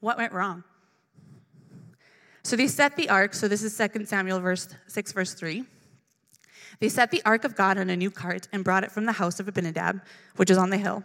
what 0.00 0.18
went 0.18 0.32
wrong? 0.32 0.64
So 2.42 2.56
they 2.56 2.66
set 2.66 2.96
the 2.96 3.08
ark, 3.08 3.34
so 3.34 3.48
this 3.48 3.62
is 3.62 3.76
2 3.76 4.06
Samuel 4.06 4.40
verse 4.40 4.68
6, 4.88 5.12
verse 5.12 5.34
3. 5.34 5.64
They 6.80 6.88
set 6.88 7.10
the 7.10 7.22
ark 7.24 7.44
of 7.44 7.54
God 7.54 7.78
on 7.78 7.90
a 7.90 7.96
new 7.96 8.10
cart 8.10 8.48
and 8.52 8.64
brought 8.64 8.84
it 8.84 8.90
from 8.90 9.04
the 9.04 9.12
house 9.12 9.38
of 9.38 9.48
Abinadab, 9.48 10.00
which 10.36 10.50
is 10.50 10.56
on 10.56 10.70
the 10.70 10.78
hill. 10.78 11.04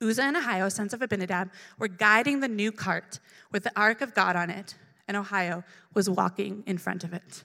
Uzzah 0.00 0.22
and 0.22 0.36
Ahio, 0.36 0.70
sons 0.70 0.92
of 0.92 1.02
Abinadab, 1.02 1.50
were 1.78 1.88
guiding 1.88 2.40
the 2.40 2.48
new 2.48 2.70
cart 2.70 3.18
with 3.50 3.64
the 3.64 3.72
ark 3.78 4.00
of 4.00 4.14
God 4.14 4.36
on 4.36 4.50
it, 4.50 4.76
and 5.08 5.16
Ahio 5.16 5.64
was 5.94 6.08
walking 6.08 6.62
in 6.66 6.78
front 6.78 7.02
of 7.02 7.12
it. 7.12 7.44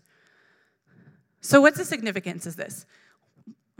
So, 1.40 1.62
what's 1.62 1.78
the 1.78 1.86
significance 1.86 2.46
of 2.46 2.56
this? 2.56 2.86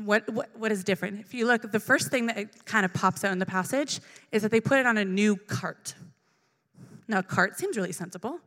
What, 0.06 0.30
what, 0.30 0.50
what 0.56 0.72
is 0.72 0.84
different? 0.84 1.20
If 1.20 1.34
you 1.34 1.46
look, 1.46 1.72
the 1.72 1.80
first 1.80 2.10
thing 2.10 2.28
that 2.28 2.66
kind 2.66 2.86
of 2.86 2.94
pops 2.94 3.24
out 3.24 3.32
in 3.32 3.40
the 3.40 3.46
passage 3.46 4.00
is 4.32 4.42
that 4.42 4.52
they 4.52 4.62
put 4.62 4.80
it 4.80 4.86
on 4.86 4.98
a 4.98 5.06
new 5.06 5.36
cart. 5.36 5.96
Now, 7.08 7.20
a 7.20 7.24
cart 7.24 7.58
seems 7.58 7.78
really 7.78 7.92
sensible. 7.92 8.40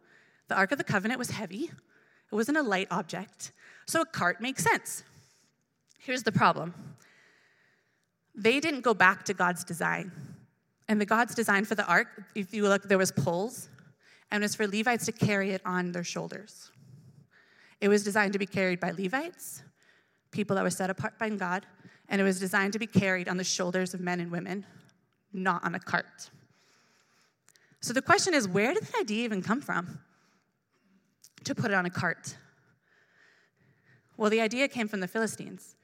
The 0.48 0.56
Ark 0.56 0.72
of 0.72 0.78
the 0.78 0.84
Covenant 0.84 1.18
was 1.18 1.30
heavy, 1.30 1.64
it 1.64 2.34
wasn't 2.34 2.58
a 2.58 2.62
light 2.62 2.88
object. 2.90 3.52
So 3.86 4.00
a 4.00 4.06
cart 4.06 4.40
makes 4.40 4.64
sense. 4.64 5.04
Here's 5.98 6.22
the 6.22 6.32
problem 6.32 6.74
they 8.34 8.58
didn't 8.58 8.80
go 8.80 8.94
back 8.94 9.24
to 9.26 9.34
God's 9.34 9.64
design. 9.64 10.10
And 10.88 11.00
the 11.00 11.06
God's 11.06 11.34
design 11.34 11.64
for 11.64 11.74
the 11.74 11.86
ark, 11.86 12.08
if 12.34 12.52
you 12.52 12.64
look, 12.68 12.82
there 12.82 12.98
was 12.98 13.10
poles, 13.10 13.70
and 14.30 14.42
it 14.42 14.44
was 14.44 14.54
for 14.54 14.66
Levites 14.66 15.06
to 15.06 15.12
carry 15.12 15.52
it 15.52 15.62
on 15.64 15.92
their 15.92 16.04
shoulders. 16.04 16.70
It 17.80 17.88
was 17.88 18.04
designed 18.04 18.32
to 18.34 18.38
be 18.38 18.46
carried 18.46 18.80
by 18.80 18.90
Levites, 18.90 19.62
people 20.34 20.56
that 20.56 20.62
were 20.62 20.70
set 20.70 20.90
apart 20.90 21.18
by 21.18 21.30
God, 21.30 21.64
and 22.08 22.20
it 22.20 22.24
was 22.24 22.38
designed 22.38 22.74
to 22.74 22.78
be 22.78 22.86
carried 22.86 23.28
on 23.28 23.38
the 23.38 23.44
shoulders 23.44 23.94
of 23.94 24.00
men 24.00 24.20
and 24.20 24.30
women, 24.30 24.66
not 25.32 25.64
on 25.64 25.74
a 25.74 25.80
cart. 25.80 26.30
So 27.80 27.92
the 27.92 28.02
question 28.02 28.34
is 28.34 28.46
where 28.46 28.74
did 28.74 28.84
the 28.84 28.98
idea 28.98 29.24
even 29.24 29.40
come 29.42 29.60
from 29.60 30.00
to 31.44 31.54
put 31.54 31.70
it 31.70 31.74
on 31.74 31.86
a 31.86 31.90
cart? 31.90 32.36
Well, 34.16 34.30
the 34.30 34.40
idea 34.40 34.68
came 34.68 34.88
from 34.88 35.00
the 35.00 35.08
Philistines. 35.08 35.76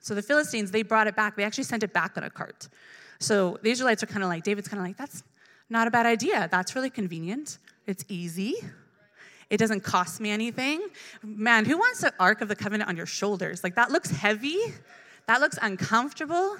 So 0.00 0.14
the 0.14 0.22
Philistines, 0.22 0.70
they 0.70 0.82
brought 0.82 1.06
it 1.06 1.16
back. 1.16 1.36
They 1.36 1.44
actually 1.44 1.64
sent 1.64 1.82
it 1.82 1.92
back 1.92 2.16
on 2.16 2.22
a 2.22 2.30
cart. 2.30 2.68
So 3.18 3.58
the 3.62 3.70
Israelites 3.70 4.02
are 4.02 4.06
kind 4.06 4.22
of 4.22 4.28
like, 4.28 4.44
David's 4.44 4.68
kind 4.68 4.80
of 4.80 4.86
like, 4.86 4.96
that's 4.96 5.22
not 5.68 5.88
a 5.88 5.90
bad 5.90 6.06
idea. 6.06 6.48
That's 6.50 6.74
really 6.74 6.90
convenient. 6.90 7.58
It's 7.86 8.04
easy. 8.08 8.54
It 9.48 9.58
doesn't 9.58 9.80
cost 9.80 10.20
me 10.20 10.30
anything. 10.30 10.88
Man, 11.22 11.64
who 11.64 11.78
wants 11.78 12.00
the 12.00 12.12
Ark 12.18 12.40
of 12.40 12.48
the 12.48 12.56
Covenant 12.56 12.88
on 12.88 12.96
your 12.96 13.06
shoulders? 13.06 13.62
Like, 13.62 13.76
that 13.76 13.90
looks 13.90 14.10
heavy. 14.10 14.58
That 15.26 15.40
looks 15.40 15.58
uncomfortable. 15.62 16.56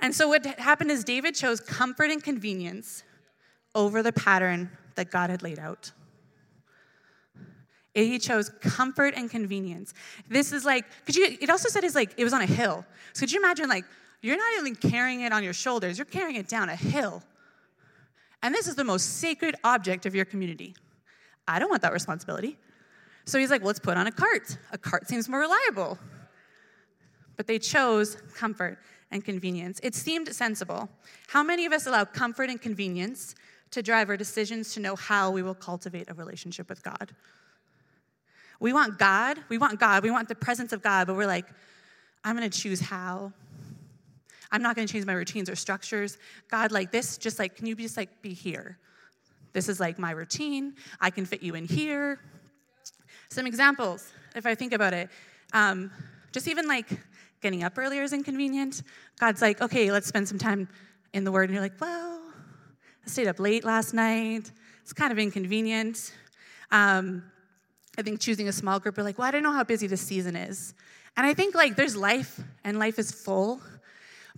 And 0.00 0.14
so, 0.14 0.28
what 0.28 0.44
happened 0.44 0.90
is 0.90 1.04
David 1.04 1.34
chose 1.34 1.60
comfort 1.60 2.10
and 2.10 2.22
convenience 2.22 3.04
over 3.74 4.02
the 4.02 4.12
pattern 4.12 4.70
that 4.94 5.10
God 5.10 5.30
had 5.30 5.42
laid 5.42 5.58
out. 5.58 5.92
He 7.94 8.18
chose 8.18 8.50
comfort 8.60 9.14
and 9.16 9.30
convenience. 9.30 9.92
This 10.28 10.52
is 10.52 10.64
like, 10.64 10.86
could 11.04 11.14
you, 11.14 11.36
it 11.40 11.50
also 11.50 11.68
said 11.68 11.84
it's 11.84 11.94
like, 11.94 12.14
it 12.16 12.24
was 12.24 12.32
on 12.32 12.40
a 12.40 12.46
hill. 12.46 12.86
So 13.12 13.20
could 13.20 13.32
you 13.32 13.40
imagine 13.40 13.68
like, 13.68 13.84
you're 14.22 14.36
not 14.36 14.52
even 14.58 14.74
carrying 14.74 15.22
it 15.22 15.32
on 15.32 15.44
your 15.44 15.52
shoulders, 15.52 15.98
you're 15.98 16.04
carrying 16.06 16.36
it 16.36 16.48
down 16.48 16.70
a 16.70 16.76
hill. 16.76 17.22
And 18.42 18.54
this 18.54 18.66
is 18.66 18.76
the 18.76 18.84
most 18.84 19.18
sacred 19.18 19.56
object 19.62 20.06
of 20.06 20.14
your 20.14 20.24
community. 20.24 20.74
I 21.46 21.58
don't 21.58 21.70
want 21.70 21.82
that 21.82 21.92
responsibility. 21.92 22.56
So 23.24 23.38
he's 23.38 23.50
like, 23.50 23.60
well, 23.60 23.68
let's 23.68 23.80
put 23.80 23.96
on 23.96 24.06
a 24.06 24.12
cart. 24.12 24.56
A 24.72 24.78
cart 24.78 25.08
seems 25.08 25.28
more 25.28 25.40
reliable. 25.40 25.98
But 27.36 27.46
they 27.46 27.58
chose 27.58 28.16
comfort 28.36 28.78
and 29.10 29.24
convenience. 29.24 29.80
It 29.82 29.94
seemed 29.94 30.34
sensible. 30.34 30.88
How 31.28 31.42
many 31.42 31.66
of 31.66 31.72
us 31.72 31.86
allow 31.86 32.04
comfort 32.04 32.50
and 32.50 32.60
convenience 32.60 33.34
to 33.70 33.82
drive 33.82 34.08
our 34.08 34.16
decisions 34.16 34.74
to 34.74 34.80
know 34.80 34.96
how 34.96 35.30
we 35.30 35.42
will 35.42 35.54
cultivate 35.54 36.10
a 36.10 36.14
relationship 36.14 36.68
with 36.68 36.82
God? 36.82 37.12
We 38.60 38.72
want 38.72 38.98
God, 38.98 39.38
we 39.48 39.58
want 39.58 39.80
God, 39.80 40.02
we 40.02 40.10
want 40.10 40.28
the 40.28 40.34
presence 40.34 40.72
of 40.72 40.82
God, 40.82 41.06
but 41.06 41.16
we're 41.16 41.26
like, 41.26 41.46
I'm 42.24 42.36
gonna 42.36 42.48
choose 42.48 42.80
how. 42.80 43.32
I'm 44.52 44.62
not 44.62 44.76
gonna 44.76 44.86
change 44.86 45.04
my 45.04 45.14
routines 45.14 45.50
or 45.50 45.56
structures. 45.56 46.18
God, 46.48 46.70
like 46.70 46.92
this, 46.92 47.18
just 47.18 47.38
like, 47.38 47.56
can 47.56 47.66
you 47.66 47.74
just 47.74 47.96
like 47.96 48.22
be 48.22 48.32
here? 48.32 48.78
This 49.52 49.68
is 49.68 49.80
like 49.80 49.98
my 49.98 50.12
routine. 50.12 50.74
I 51.00 51.10
can 51.10 51.26
fit 51.26 51.42
you 51.42 51.54
in 51.54 51.64
here. 51.64 52.18
Some 53.28 53.46
examples, 53.46 54.12
if 54.34 54.46
I 54.46 54.54
think 54.54 54.72
about 54.72 54.92
it, 54.92 55.08
um, 55.52 55.90
just 56.32 56.48
even 56.48 56.66
like 56.66 56.88
getting 57.40 57.64
up 57.64 57.76
earlier 57.76 58.02
is 58.02 58.12
inconvenient. 58.12 58.82
God's 59.18 59.42
like, 59.42 59.60
okay, 59.60 59.90
let's 59.92 60.06
spend 60.06 60.28
some 60.28 60.38
time 60.38 60.68
in 61.12 61.24
the 61.24 61.32
Word. 61.32 61.44
And 61.44 61.54
you're 61.54 61.62
like, 61.62 61.80
well, 61.80 62.22
I 63.04 63.08
stayed 63.08 63.28
up 63.28 63.38
late 63.38 63.64
last 63.64 63.92
night. 63.92 64.50
It's 64.82 64.92
kind 64.92 65.12
of 65.12 65.18
inconvenient. 65.18 66.14
Um, 66.70 67.22
I 67.98 68.02
think 68.02 68.20
choosing 68.20 68.48
a 68.48 68.52
small 68.52 68.80
group, 68.80 68.96
we're 68.96 69.02
like, 69.02 69.18
well, 69.18 69.28
I 69.28 69.30
don't 69.30 69.42
know 69.42 69.52
how 69.52 69.64
busy 69.64 69.86
this 69.86 70.00
season 70.00 70.34
is. 70.36 70.74
And 71.16 71.26
I 71.26 71.34
think 71.34 71.54
like 71.54 71.76
there's 71.76 71.96
life 71.96 72.40
and 72.64 72.78
life 72.78 72.98
is 72.98 73.12
full. 73.12 73.60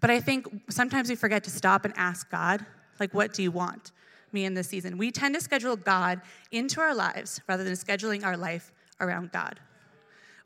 But 0.00 0.10
I 0.10 0.20
think 0.20 0.48
sometimes 0.70 1.08
we 1.08 1.14
forget 1.14 1.44
to 1.44 1.50
stop 1.50 1.84
and 1.84 1.94
ask 1.96 2.28
God, 2.30 2.66
like, 2.98 3.14
what 3.14 3.32
do 3.32 3.42
you 3.42 3.50
want 3.50 3.92
me 4.34 4.44
in 4.44 4.54
this 4.54 4.68
season? 4.68 4.98
We 4.98 5.10
tend 5.10 5.34
to 5.34 5.40
schedule 5.40 5.76
God 5.76 6.20
into 6.50 6.80
our 6.80 6.94
lives 6.94 7.40
rather 7.48 7.64
than 7.64 7.74
scheduling 7.74 8.24
our 8.24 8.36
life 8.36 8.72
around 9.00 9.32
God. 9.32 9.60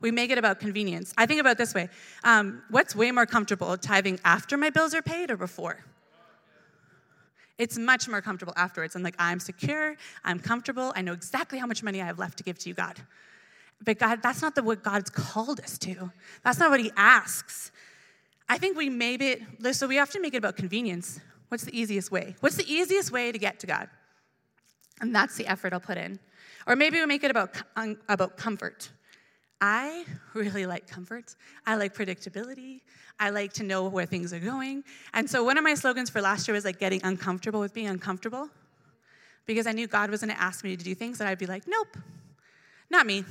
We 0.01 0.11
make 0.11 0.31
it 0.31 0.37
about 0.37 0.59
convenience. 0.59 1.13
I 1.17 1.25
think 1.25 1.41
about 1.41 1.57
this 1.57 1.73
way 1.73 1.89
um, 2.23 2.63
what's 2.69 2.95
way 2.95 3.11
more 3.11 3.25
comfortable, 3.25 3.75
tithing 3.77 4.19
after 4.23 4.55
my 4.57 4.69
bills 4.69 4.93
are 4.93 5.01
paid 5.01 5.29
or 5.31 5.37
before? 5.37 5.83
It's 7.57 7.77
much 7.77 8.07
more 8.07 8.21
comfortable 8.21 8.53
afterwards. 8.55 8.95
I'm 8.95 9.03
like, 9.03 9.15
I'm 9.19 9.39
secure, 9.41 9.97
I'm 10.23 10.39
comfortable, 10.39 10.93
I 10.95 11.01
know 11.01 11.11
exactly 11.11 11.59
how 11.59 11.67
much 11.67 11.83
money 11.83 12.01
I 12.01 12.05
have 12.05 12.17
left 12.17 12.37
to 12.37 12.43
give 12.43 12.57
to 12.59 12.69
you, 12.69 12.73
God. 12.73 12.95
But 13.83 13.99
God, 13.99 14.21
that's 14.23 14.41
not 14.41 14.55
the, 14.55 14.63
what 14.63 14.81
God's 14.81 15.09
called 15.09 15.59
us 15.59 15.77
to. 15.79 16.11
That's 16.43 16.59
not 16.59 16.69
what 16.69 16.79
He 16.79 16.91
asks. 16.95 17.71
I 18.47 18.57
think 18.57 18.77
we 18.77 18.89
made 18.89 19.21
it, 19.21 19.41
so 19.73 19.87
we 19.87 19.97
have 19.97 20.09
to 20.11 20.21
make 20.21 20.33
it 20.33 20.37
about 20.37 20.55
convenience. 20.55 21.19
What's 21.49 21.65
the 21.65 21.77
easiest 21.77 22.11
way? 22.11 22.35
What's 22.39 22.55
the 22.55 22.71
easiest 22.71 23.11
way 23.11 23.31
to 23.31 23.37
get 23.37 23.59
to 23.59 23.67
God? 23.67 23.89
And 25.01 25.13
that's 25.13 25.35
the 25.35 25.47
effort 25.47 25.73
I'll 25.73 25.79
put 25.79 25.97
in. 25.97 26.19
Or 26.67 26.75
maybe 26.75 26.99
we 26.99 27.05
make 27.05 27.23
it 27.23 27.31
about, 27.31 27.55
about 28.07 28.37
comfort. 28.37 28.89
I 29.61 30.05
really 30.33 30.65
like 30.65 30.87
comfort. 30.87 31.35
I 31.65 31.75
like 31.75 31.93
predictability. 31.95 32.81
I 33.19 33.31
like 33.31 33.53
to 33.53 33.63
know 33.63 33.87
where 33.87 34.05
things 34.05 34.31
are 34.31 34.39
going. 34.39 34.83
And 35.13 35.29
so 35.29 35.43
one 35.43 35.57
of 35.57 35.63
my 35.63 35.73
slogans 35.73 36.09
for 36.09 36.21
last 36.21 36.47
year 36.47 36.55
was 36.55 36.65
like 36.65 36.79
getting 36.79 37.01
uncomfortable 37.03 37.59
with 37.59 37.73
being 37.73 37.87
uncomfortable 37.87 38.49
because 39.45 39.67
I 39.67 39.71
knew 39.71 39.87
God 39.87 40.09
was 40.09 40.21
going 40.21 40.33
to 40.33 40.41
ask 40.41 40.63
me 40.63 40.77
to 40.77 40.83
do 40.83 40.95
things 40.95 41.17
that 41.17 41.27
I'd 41.27 41.39
be 41.39 41.47
like, 41.47 41.63
nope, 41.67 41.97
not 42.89 43.05
me. 43.05 43.25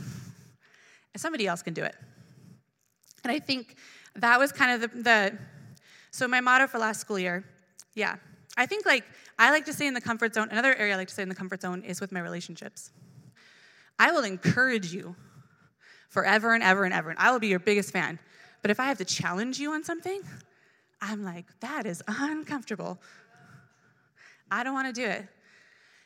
Somebody 1.16 1.46
else 1.46 1.62
can 1.62 1.74
do 1.74 1.82
it. 1.82 1.96
And 3.24 3.32
I 3.32 3.38
think 3.38 3.76
that 4.14 4.38
was 4.38 4.52
kind 4.52 4.82
of 4.82 4.92
the, 4.92 5.02
the 5.02 5.38
so 6.10 6.28
my 6.28 6.40
motto 6.40 6.66
for 6.66 6.78
last 6.78 7.00
school 7.00 7.18
year, 7.18 7.44
yeah. 7.98 8.16
I 8.56 8.66
think 8.66 8.86
like 8.86 9.04
I 9.38 9.50
like 9.50 9.64
to 9.66 9.72
stay 9.72 9.86
in 9.86 9.94
the 9.94 10.00
comfort 10.00 10.34
zone. 10.34 10.48
Another 10.50 10.74
area 10.74 10.94
I 10.94 10.96
like 10.96 11.08
to 11.08 11.14
stay 11.14 11.22
in 11.22 11.28
the 11.28 11.34
comfort 11.34 11.60
zone 11.60 11.82
is 11.82 12.00
with 12.00 12.12
my 12.12 12.20
relationships. 12.20 12.92
I 13.98 14.12
will 14.12 14.24
encourage 14.24 14.92
you 14.94 15.16
forever 16.08 16.54
and 16.54 16.62
ever 16.62 16.84
and 16.84 16.94
ever, 16.94 17.10
and 17.10 17.18
I 17.18 17.30
will 17.30 17.40
be 17.40 17.48
your 17.48 17.58
biggest 17.58 17.92
fan. 17.92 18.18
But 18.62 18.70
if 18.70 18.80
I 18.80 18.86
have 18.86 18.98
to 18.98 19.04
challenge 19.04 19.58
you 19.58 19.72
on 19.72 19.84
something, 19.84 20.20
I'm 21.00 21.24
like, 21.24 21.46
that 21.60 21.86
is 21.86 22.02
uncomfortable. 22.08 22.98
I 24.50 24.64
don't 24.64 24.74
want 24.74 24.92
to 24.94 25.00
do 25.00 25.06
it. 25.06 25.26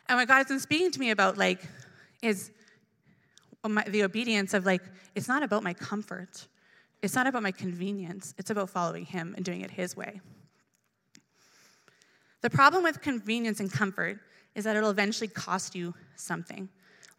And 0.09 0.19
what 0.19 0.29
God 0.29 0.39
has 0.39 0.47
been 0.47 0.61
speaking 0.61 0.91
to 0.91 1.01
me 1.01 1.11
about, 1.11 1.39
like, 1.39 1.61
is 2.23 2.51
the 3.87 4.03
obedience 4.03 4.53
of, 4.53 4.67
like, 4.67 4.83
it's 5.15 5.29
not 5.29 5.43
about 5.43 5.63
my 5.63 5.73
comfort. 5.73 6.49
It's 7.03 7.15
not 7.15 7.27
about 7.27 7.43
my 7.43 7.53
convenience. 7.53 8.35
It's 8.37 8.51
about 8.51 8.69
following 8.69 9.07
Him 9.07 9.35
and 9.37 9.45
doing 9.45 9.61
it 9.63 9.71
His 9.71 9.97
way. 9.97 10.21
The 12.43 12.51
problem 12.51 12.83
with 12.83 13.01
convenience 13.01 13.61
and 13.61 13.73
comfort 13.73 14.19
is 14.55 14.65
that 14.65 14.77
it'll 14.77 14.91
eventually 14.91 15.29
cost 15.29 15.75
you 15.75 15.95
something. 16.17 16.69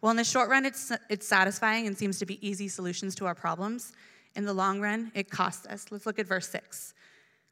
Well, 0.00 0.10
in 0.10 0.16
the 0.16 0.24
short 0.24 0.50
run, 0.50 0.66
it's, 0.66 0.92
it's 1.08 1.26
satisfying 1.26 1.86
and 1.86 1.96
seems 1.96 2.18
to 2.18 2.26
be 2.26 2.46
easy 2.46 2.68
solutions 2.68 3.14
to 3.16 3.26
our 3.26 3.34
problems. 3.34 3.92
In 4.36 4.44
the 4.44 4.52
long 4.52 4.80
run, 4.80 5.10
it 5.14 5.30
costs 5.30 5.66
us. 5.66 5.86
Let's 5.90 6.04
look 6.04 6.18
at 6.18 6.26
verse 6.26 6.48
6. 6.48 6.92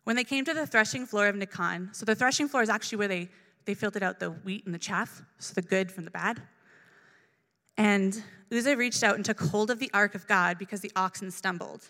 When 0.05 0.17
they 0.17 0.25
came 0.25 0.45
to 0.45 0.53
the 0.53 0.67
threshing 0.67 1.07
floor 1.07 1.29
of 1.29 1.37
Nacon, 1.37 1.95
so 1.95 2.05
the 2.05 2.15
threshing 2.15 2.49
floor 2.49 2.63
is 2.63 2.69
actually 2.69 2.99
where 2.99 3.09
they, 3.09 3.29
they 3.65 3.75
filtered 3.75 4.03
out 4.03 4.21
the 4.21 4.31
wheat 4.31 4.67
and 4.67 4.75
the 4.75 4.79
chaff, 4.79 5.23
so 5.39 5.55
the 5.55 5.63
good 5.63 5.91
from 5.91 6.05
the 6.05 6.11
bad. 6.11 6.43
And 7.79 8.23
Uzzah 8.53 8.77
reached 8.77 9.03
out 9.03 9.15
and 9.17 9.25
took 9.25 9.41
hold 9.41 9.71
of 9.71 9.79
the 9.79 9.91
ark 9.95 10.15
of 10.15 10.27
God 10.27 10.59
because 10.59 10.81
the 10.81 10.93
oxen 10.95 11.31
stumbled. 11.31 11.89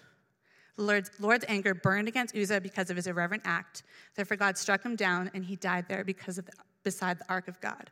The 0.76 0.82
Lord's, 0.82 1.10
Lord's 1.20 1.44
anger 1.48 1.74
burned 1.74 2.08
against 2.08 2.36
Uzzah 2.36 2.60
because 2.60 2.90
of 2.90 2.96
his 2.96 3.06
irreverent 3.06 3.42
act. 3.44 3.82
Therefore, 4.14 4.36
God 4.36 4.56
struck 4.56 4.82
him 4.82 4.96
down, 4.96 5.30
and 5.34 5.44
he 5.44 5.56
died 5.56 5.86
there 5.88 6.04
because 6.04 6.38
of 6.38 6.46
the, 6.46 6.52
beside 6.82 7.18
the 7.18 7.24
ark 7.28 7.48
of 7.48 7.60
God 7.60 7.90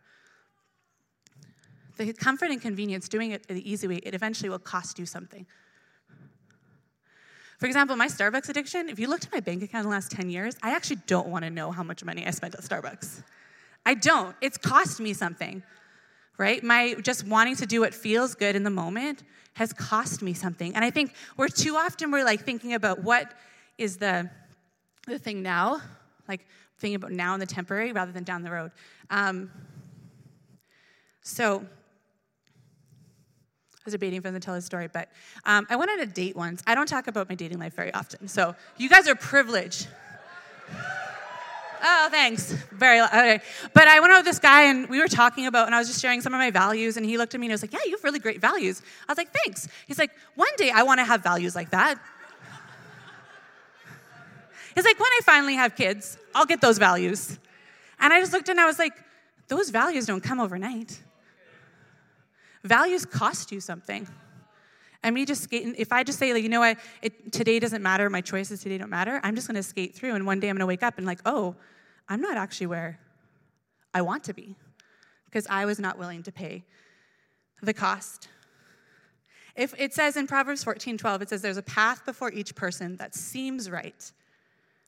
the 2.06 2.12
comfort 2.12 2.50
and 2.50 2.60
convenience, 2.60 3.08
doing 3.08 3.32
it 3.32 3.46
the 3.46 3.70
easy 3.70 3.87
way, 3.87 3.96
it 3.96 4.14
eventually 4.14 4.49
will 4.49 4.58
cost 4.58 4.99
you 4.99 5.06
something. 5.06 5.46
For 7.58 7.66
example, 7.66 7.94
my 7.94 8.06
Starbucks 8.06 8.49
addiction, 8.49 8.88
if 8.88 8.99
you 8.99 9.06
looked 9.06 9.26
at 9.26 9.32
my 9.32 9.40
bank 9.40 9.62
account 9.62 9.84
in 9.84 9.90
the 9.90 9.94
last 9.94 10.10
10 10.10 10.30
years, 10.30 10.56
I 10.62 10.75
actually 10.75 11.00
don't 11.06 11.28
want 11.28 11.44
to 11.44 11.50
know 11.50 11.70
how 11.70 11.82
much 11.82 12.02
money 12.02 12.26
I 12.26 12.30
spent 12.30 12.54
at 12.54 12.62
Starbucks. 12.62 13.22
I 13.84 13.94
don't. 13.94 14.34
It's 14.40 14.56
cost 14.56 14.99
me 14.99 15.12
something, 15.12 15.62
right? 16.40 16.64
My 16.64 16.94
just 17.02 17.26
wanting 17.26 17.54
to 17.56 17.66
do 17.66 17.82
what 17.82 17.92
feels 17.92 18.35
good 18.35 18.56
in 18.56 18.64
the 18.64 18.70
moment 18.70 19.23
has 19.54 19.75
cost 19.75 20.23
me 20.23 20.32
something. 20.32 20.75
And 20.75 20.82
I 20.82 20.90
think 20.90 21.12
we're 21.37 21.49
too 21.49 21.76
often 21.76 22.11
we're 22.11 22.25
like 22.25 22.40
thinking 22.40 22.73
about 22.73 23.04
what 23.04 23.35
is 23.76 23.99
the 23.99 24.30
the 25.06 25.18
thing 25.18 25.42
now, 25.42 25.82
like 26.28 26.47
thinking 26.78 26.97
about 26.97 27.12
now 27.12 27.35
in 27.35 27.40
the 27.40 27.47
temporary 27.47 27.92
rather 27.92 28.11
than 28.11 28.25
down 28.25 28.42
the 28.42 28.50
road. 28.50 28.70
Um, 29.11 29.50
so 31.20 31.59
I 31.59 31.62
was 33.85 33.92
debating 33.92 34.18
if 34.18 34.25
I'm 34.25 34.32
going 34.32 34.40
to 34.40 34.44
tell 34.44 34.54
this 34.54 34.64
story, 34.64 34.88
but 34.90 35.11
um, 35.44 35.66
I 35.68 35.76
went 35.76 35.90
on 35.90 36.00
a 36.00 36.06
date 36.06 36.37
once. 36.37 36.62
I 36.66 36.75
don't 36.75 36.87
talk 36.87 37.06
about 37.06 37.28
my 37.28 37.35
dating 37.35 37.59
life 37.59 37.75
very 37.75 37.92
often, 37.92 38.28
so 38.28 38.54
you 38.78 38.88
guys 38.88 39.09
are 39.09 39.14
privileged. 39.14 39.88
Oh, 41.82 42.08
thanks. 42.10 42.52
Very 42.72 43.00
okay. 43.00 43.40
But 43.72 43.88
I 43.88 44.00
went 44.00 44.12
out 44.12 44.18
with 44.18 44.26
this 44.26 44.38
guy 44.38 44.64
and 44.64 44.88
we 44.88 45.00
were 45.00 45.08
talking 45.08 45.46
about, 45.46 45.66
and 45.66 45.75
I 45.75 45.78
was 45.78 45.88
just 45.88 46.00
sharing 46.00 46.20
some 46.20 46.34
of 46.34 46.38
my 46.38 46.50
values, 46.50 46.96
and 46.96 47.06
he 47.06 47.16
looked 47.16 47.34
at 47.34 47.40
me 47.40 47.46
and 47.46 47.52
he 47.52 47.54
was 47.54 47.62
like, 47.62 47.72
"Yeah, 47.72 47.80
you 47.87 47.92
have 47.92 48.04
really 48.04 48.18
great 48.18 48.40
values." 48.40 48.82
I 49.08 49.12
was 49.12 49.18
like, 49.18 49.32
"Thanks." 49.44 49.68
He's 49.87 49.99
like, 49.99 50.10
"One 50.34 50.49
day 50.56 50.70
I 50.70 50.82
want 50.82 50.99
to 51.00 51.04
have 51.04 51.22
values 51.22 51.54
like 51.54 51.70
that." 51.70 51.99
He's 54.75 54.84
like, 54.84 54.99
when 54.99 55.12
I 55.12 55.20
finally 55.25 55.54
have 55.54 55.76
kids, 55.76 56.16
I'll 56.34 56.46
get 56.46 56.60
those 56.60 56.78
values. 56.78 57.38
And 57.99 58.12
I 58.12 58.20
just 58.20 58.32
looked 58.32 58.49
and 58.49 58.60
I 58.60 58.66
was 58.66 58.78
like, 58.78 58.92
those 59.49 59.70
values 59.70 60.06
don't 60.06 60.22
come 60.22 60.40
overnight. 60.40 61.02
Values 62.62 63.04
cost 63.04 63.52
you 63.52 63.60
something. 63.60 64.06
And 65.02 65.14
me 65.14 65.25
just 65.25 65.42
skating, 65.42 65.75
if 65.78 65.92
I 65.92 66.04
just 66.04 66.19
say, 66.19 66.33
like, 66.35 66.42
you 66.42 66.49
know 66.49 66.61
what, 66.61 66.78
it, 67.00 67.33
today 67.33 67.59
doesn't 67.59 67.83
matter, 67.83 68.11
my 68.11 68.21
choices 68.21 68.62
today 68.62 68.78
don't 68.78 68.90
matter, 68.90 69.21
I'm 69.23 69.35
just 69.35 69.47
gonna 69.47 69.62
skate 69.62 69.95
through. 69.95 70.14
And 70.14 70.26
one 70.26 70.40
day 70.40 70.49
I'm 70.49 70.57
gonna 70.57 70.66
wake 70.66 70.83
up 70.83 70.99
and, 70.99 71.07
like, 71.07 71.21
oh, 71.25 71.57
I'm 72.09 72.21
not 72.21 72.37
actually 72.37 72.66
where 72.66 72.99
I 73.95 74.02
want 74.02 74.25
to 74.25 74.35
be 74.35 74.57
because 75.25 75.47
I 75.49 75.64
was 75.64 75.78
not 75.78 75.99
willing 75.99 76.23
to 76.25 76.33
pay 76.33 76.64
the 77.62 77.73
cost. 77.73 78.28
If 79.57 79.75
it 79.78 79.95
says 79.95 80.16
in 80.16 80.26
Proverbs 80.26 80.64
14 80.64 80.99
12, 80.99 81.23
it 81.23 81.28
says, 81.28 81.42
There's 81.42 81.57
a 81.57 81.62
path 81.62 82.04
before 82.04 82.33
each 82.33 82.54
person 82.54 82.97
that 82.97 83.14
seems 83.14 83.71
right, 83.71 84.11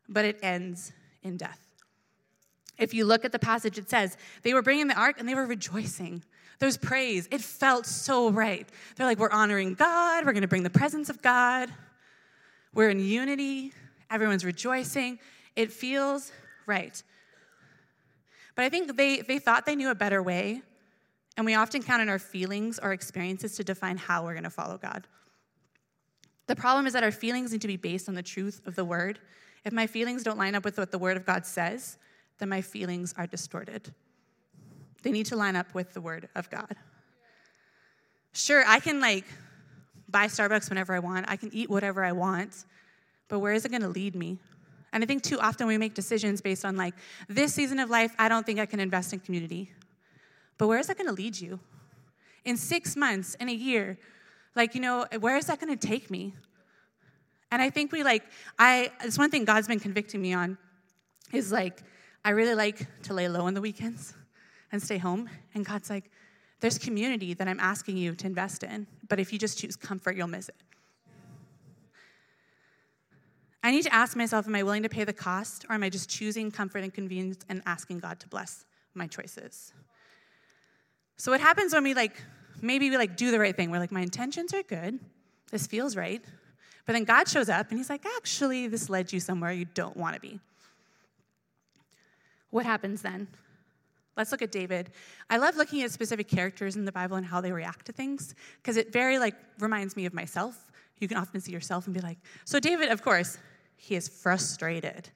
but 0.09 0.25
it 0.25 0.39
ends 0.43 0.93
in 1.23 1.37
death. 1.37 1.72
If 2.83 2.93
you 2.93 3.05
look 3.05 3.25
at 3.25 3.31
the 3.31 3.39
passage, 3.39 3.79
it 3.79 3.89
says, 3.89 4.17
They 4.43 4.55
were 4.55 4.63
bringing 4.63 4.89
the 4.89 4.99
ark 4.99 5.17
and 5.21 5.29
they 5.29 5.37
were 5.37 5.47
rejoicing. 5.47 6.25
There's 6.59 6.77
praise. 6.77 7.29
It 7.31 7.41
felt 7.41 7.87
so 7.87 8.31
right. 8.31 8.69
They're 8.97 9.07
like, 9.07 9.21
We're 9.21 9.31
honoring 9.31 9.75
God. 9.75 10.27
We're 10.27 10.33
going 10.33 10.43
to 10.43 10.49
bring 10.49 10.65
the 10.65 10.71
presence 10.71 11.09
of 11.09 11.23
God. 11.23 11.73
We're 12.75 12.91
in 12.91 12.99
unity. 12.99 13.73
Everyone's 14.11 14.45
rejoicing. 14.45 15.21
It 15.55 15.71
feels 15.71 16.33
right. 16.67 17.01
But 18.57 18.65
I 18.65 18.69
think 18.69 18.97
they, 18.97 19.21
they 19.21 19.39
thought 19.39 19.65
they 19.65 19.77
knew 19.77 19.91
a 19.91 19.95
better 19.95 20.23
way, 20.23 20.61
and 21.37 21.47
we 21.47 21.55
often 21.55 21.83
count 21.83 22.03
on 22.03 22.09
our 22.09 22.19
feelings 22.19 22.81
or 22.83 22.93
experiences 22.93 23.55
to 23.57 23.65
define 23.65 23.97
how 23.97 24.25
we're 24.25 24.35
going 24.35 24.43
to 24.45 24.51
follow 24.51 24.77
God. 24.77 25.07
The 26.49 26.57
problem 26.57 26.87
is 26.87 26.93
that 26.95 27.05
our 27.05 27.13
feelings 27.13 27.53
need 27.53 27.63
to 27.63 27.69
be 27.69 27.77
based 27.77 28.09
on 28.09 28.17
the 28.17 28.23
truth 28.23 28.61
of 28.67 28.75
the 28.75 28.85
word. 28.85 29.21
If 29.65 29.73
my 29.73 29.87
feelings 29.87 30.25
don't 30.25 30.37
line 30.37 30.57
up 30.57 30.65
with 30.65 30.79
what 30.79 30.91
the 30.91 30.99
word 30.99 31.17
of 31.17 31.25
God 31.25 31.47
says, 31.47 31.97
my 32.49 32.61
feelings 32.61 33.15
are 33.17 33.27
distorted. 33.27 33.93
They 35.03 35.11
need 35.11 35.27
to 35.27 35.37
line 35.37 35.57
up 35.57 35.75
with 35.75 35.95
the 35.95 36.01
word 36.01 36.29
of 36.35 36.49
God. 36.51 36.77
Sure, 38.33 38.65
I 38.67 38.81
can 38.81 39.01
like 39.01 39.25
buy 40.09 40.27
Starbucks 40.27 40.69
whenever 40.69 40.95
I 40.95 40.99
want, 40.99 41.27
I 41.29 41.37
can 41.37 41.51
eat 41.53 41.69
whatever 41.69 42.05
I 42.05 42.13
want, 42.13 42.65
but 43.29 43.41
where 43.41 43.53
is 43.53 43.65
it 43.65 43.71
going 43.71 43.83
to 43.83 43.89
lead 43.89 44.15
me? 44.15 44.39
And 44.93 45.03
I 45.03 45.07
think 45.07 45.23
too 45.23 45.41
often 45.41 45.67
we 45.67 45.79
make 45.79 45.95
decisions 45.95 46.41
based 46.41 46.65
on 46.65 46.77
like, 46.77 46.95
this 47.29 47.55
season 47.55 47.79
of 47.79 47.89
life, 47.89 48.15
I 48.19 48.29
don't 48.29 48.45
think 48.45 48.61
I 48.61 48.67
can 48.67 48.79
invest 48.79 49.13
in 49.13 49.21
community. 49.21 49.73
But 50.59 50.69
where 50.69 50.79
is 50.79 50.87
that 50.89 50.99
going 50.99 51.09
to 51.09 51.15
lead 51.15 51.41
you? 51.41 51.59
In 52.45 52.57
six 52.57 52.95
months, 52.95 53.35
in 53.37 53.49
a 53.49 53.55
year, 53.55 53.99
like, 54.55 54.75
you 54.75 54.81
know, 54.81 55.07
where 55.21 55.37
is 55.37 55.47
that 55.47 55.61
going 55.61 55.77
to 55.77 55.87
take 55.87 56.11
me? 56.11 56.35
And 57.51 57.63
I 57.63 57.71
think 57.71 57.91
we 57.91 58.03
like, 58.03 58.23
I, 58.59 58.91
it's 59.03 59.17
one 59.17 59.31
thing 59.31 59.45
God's 59.45 59.67
been 59.67 59.81
convicting 59.81 60.21
me 60.21 60.35
on 60.35 60.59
is 61.33 61.51
like, 61.53 61.83
I 62.25 62.31
really 62.31 62.55
like 62.55 62.87
to 63.03 63.15
lay 63.15 63.29
low 63.29 63.47
on 63.47 63.55
the 63.55 63.61
weekends 63.61 64.15
and 64.71 64.83
stay 64.83 64.99
home. 64.99 65.29
And 65.55 65.65
God's 65.65 65.91
like, 65.91 66.11
there's 66.61 66.79
community 66.79 67.35
that 67.35 67.49
I'm 67.49 67.59
asking 67.59 67.97
you 67.97 68.15
to 68.15 68.27
invest 68.27 68.63
in, 68.63 68.87
but 69.09 69.19
if 69.19 69.33
you 69.33 69.39
just 69.39 69.59
choose 69.59 69.75
comfort, 69.75 70.17
you'll 70.17 70.29
miss 70.29 70.49
it. 70.49 70.55
I 73.65 73.71
need 73.71 73.83
to 73.83 73.95
ask 73.95 74.17
myself, 74.17 74.47
am 74.47 74.55
I 74.55 74.63
willing 74.63 74.85
to 74.85 74.89
pay 74.89 75.05
the 75.05 75.13
cost, 75.13 75.65
or 75.69 75.75
am 75.75 75.83
I 75.83 75.91
just 75.91 76.09
choosing 76.09 76.51
comfort 76.51 76.83
and 76.83 76.95
convenience 76.95 77.45
and 77.49 77.63
asking 77.67 77.99
God 77.99 78.21
to 78.21 78.29
bless 78.29 78.65
my 78.95 79.07
choices? 79.07 79.73
So 81.17 81.33
what 81.33 81.41
happens 81.41 81.73
when 81.73 81.85
we 81.85 81.95
like, 81.95 82.21
maybe 82.61 82.91
we 82.91 82.97
like 82.97 83.17
do 83.17 83.31
the 83.31 83.39
right 83.39 83.57
thing? 83.57 83.71
We're 83.71 83.79
like, 83.79 83.93
my 83.93 84.01
intentions 84.01 84.55
are 84.55 84.63
good, 84.63 85.01
this 85.51 85.67
feels 85.67 85.97
right, 85.97 86.25
but 86.87 86.93
then 86.93 87.05
God 87.05 87.29
shows 87.29 87.49
up 87.49 87.71
and 87.71 87.79
he's 87.79 87.91
like, 87.91 88.05
actually, 88.17 88.69
this 88.69 88.89
led 88.89 89.13
you 89.13 89.21
somewhere 89.21 89.53
you 89.53 89.65
don't 89.65 89.97
want 89.97 90.15
to 90.15 90.21
be. 90.21 90.41
What 92.53 92.67
happens 92.67 93.01
then? 93.01 93.29
Let's 94.15 94.31
look 94.31 94.43
at 94.43 94.53
David. 94.53 94.91
I 95.31 95.39
love 95.39 95.57
looking 95.57 95.83
at 95.83 95.91
specific 95.91 96.29
characters 96.29 96.77
in 96.77 96.85
the 96.85 96.93
Bible 96.93 97.17
and 97.17 97.25
how 97.25 97.41
they 97.41 97.51
react 97.51 97.87
to 97.87 97.93
things 97.93 98.35
because 98.59 98.77
it 98.77 98.93
very 98.93 99.19
like 99.19 99.35
reminds 99.59 99.97
me 99.97 100.05
of 100.05 100.13
myself. 100.13 100.71
You 100.99 101.09
can 101.09 101.17
often 101.17 101.41
see 101.41 101.51
yourself 101.51 101.87
and 101.87 101.95
be 101.95 102.01
like, 102.01 102.19
so 102.45 102.61
David, 102.61 102.91
of 102.91 103.03
course, 103.03 103.39
he 103.77 103.97
is 103.97 104.07
frustrated. 104.07 105.09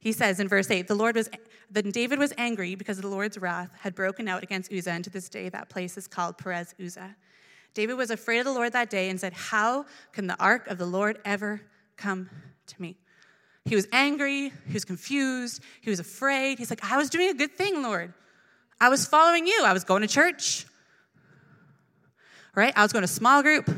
He 0.00 0.10
says 0.10 0.40
in 0.40 0.48
verse 0.48 0.68
8, 0.68 0.88
the 0.88 0.96
Lord 0.96 1.14
was 1.14 1.30
then 1.70 1.92
David 1.92 2.18
was 2.18 2.32
angry 2.36 2.74
because 2.74 3.00
the 3.00 3.06
Lord's 3.06 3.38
wrath 3.38 3.70
had 3.78 3.94
broken 3.94 4.26
out 4.26 4.42
against 4.42 4.72
Uzzah, 4.72 4.90
and 4.90 5.04
to 5.04 5.10
this 5.10 5.28
day 5.28 5.48
that 5.50 5.68
place 5.68 5.96
is 5.96 6.08
called 6.08 6.36
Perez 6.36 6.74
Uzzah. 6.84 7.14
David 7.72 7.94
was 7.94 8.10
afraid 8.10 8.40
of 8.40 8.46
the 8.46 8.52
Lord 8.52 8.72
that 8.72 8.90
day 8.90 9.10
and 9.10 9.20
said, 9.20 9.32
How 9.32 9.86
can 10.12 10.26
the 10.26 10.36
ark 10.42 10.66
of 10.66 10.78
the 10.78 10.86
Lord 10.86 11.20
ever 11.24 11.60
come 11.96 12.28
to 12.66 12.82
me? 12.82 12.96
He 13.64 13.74
was 13.74 13.86
angry, 13.92 14.52
he 14.66 14.72
was 14.72 14.84
confused, 14.84 15.62
he 15.80 15.90
was 15.90 16.00
afraid. 16.00 16.58
He's 16.58 16.70
like, 16.70 16.84
I 16.90 16.96
was 16.96 17.10
doing 17.10 17.28
a 17.28 17.34
good 17.34 17.52
thing, 17.52 17.82
Lord. 17.82 18.12
I 18.80 18.88
was 18.88 19.06
following 19.06 19.46
you. 19.46 19.62
I 19.64 19.74
was 19.74 19.84
going 19.84 20.00
to 20.00 20.08
church, 20.08 20.64
right? 22.54 22.72
I 22.74 22.82
was 22.82 22.92
going 22.92 23.02
to 23.02 23.08
small 23.08 23.42
group. 23.42 23.68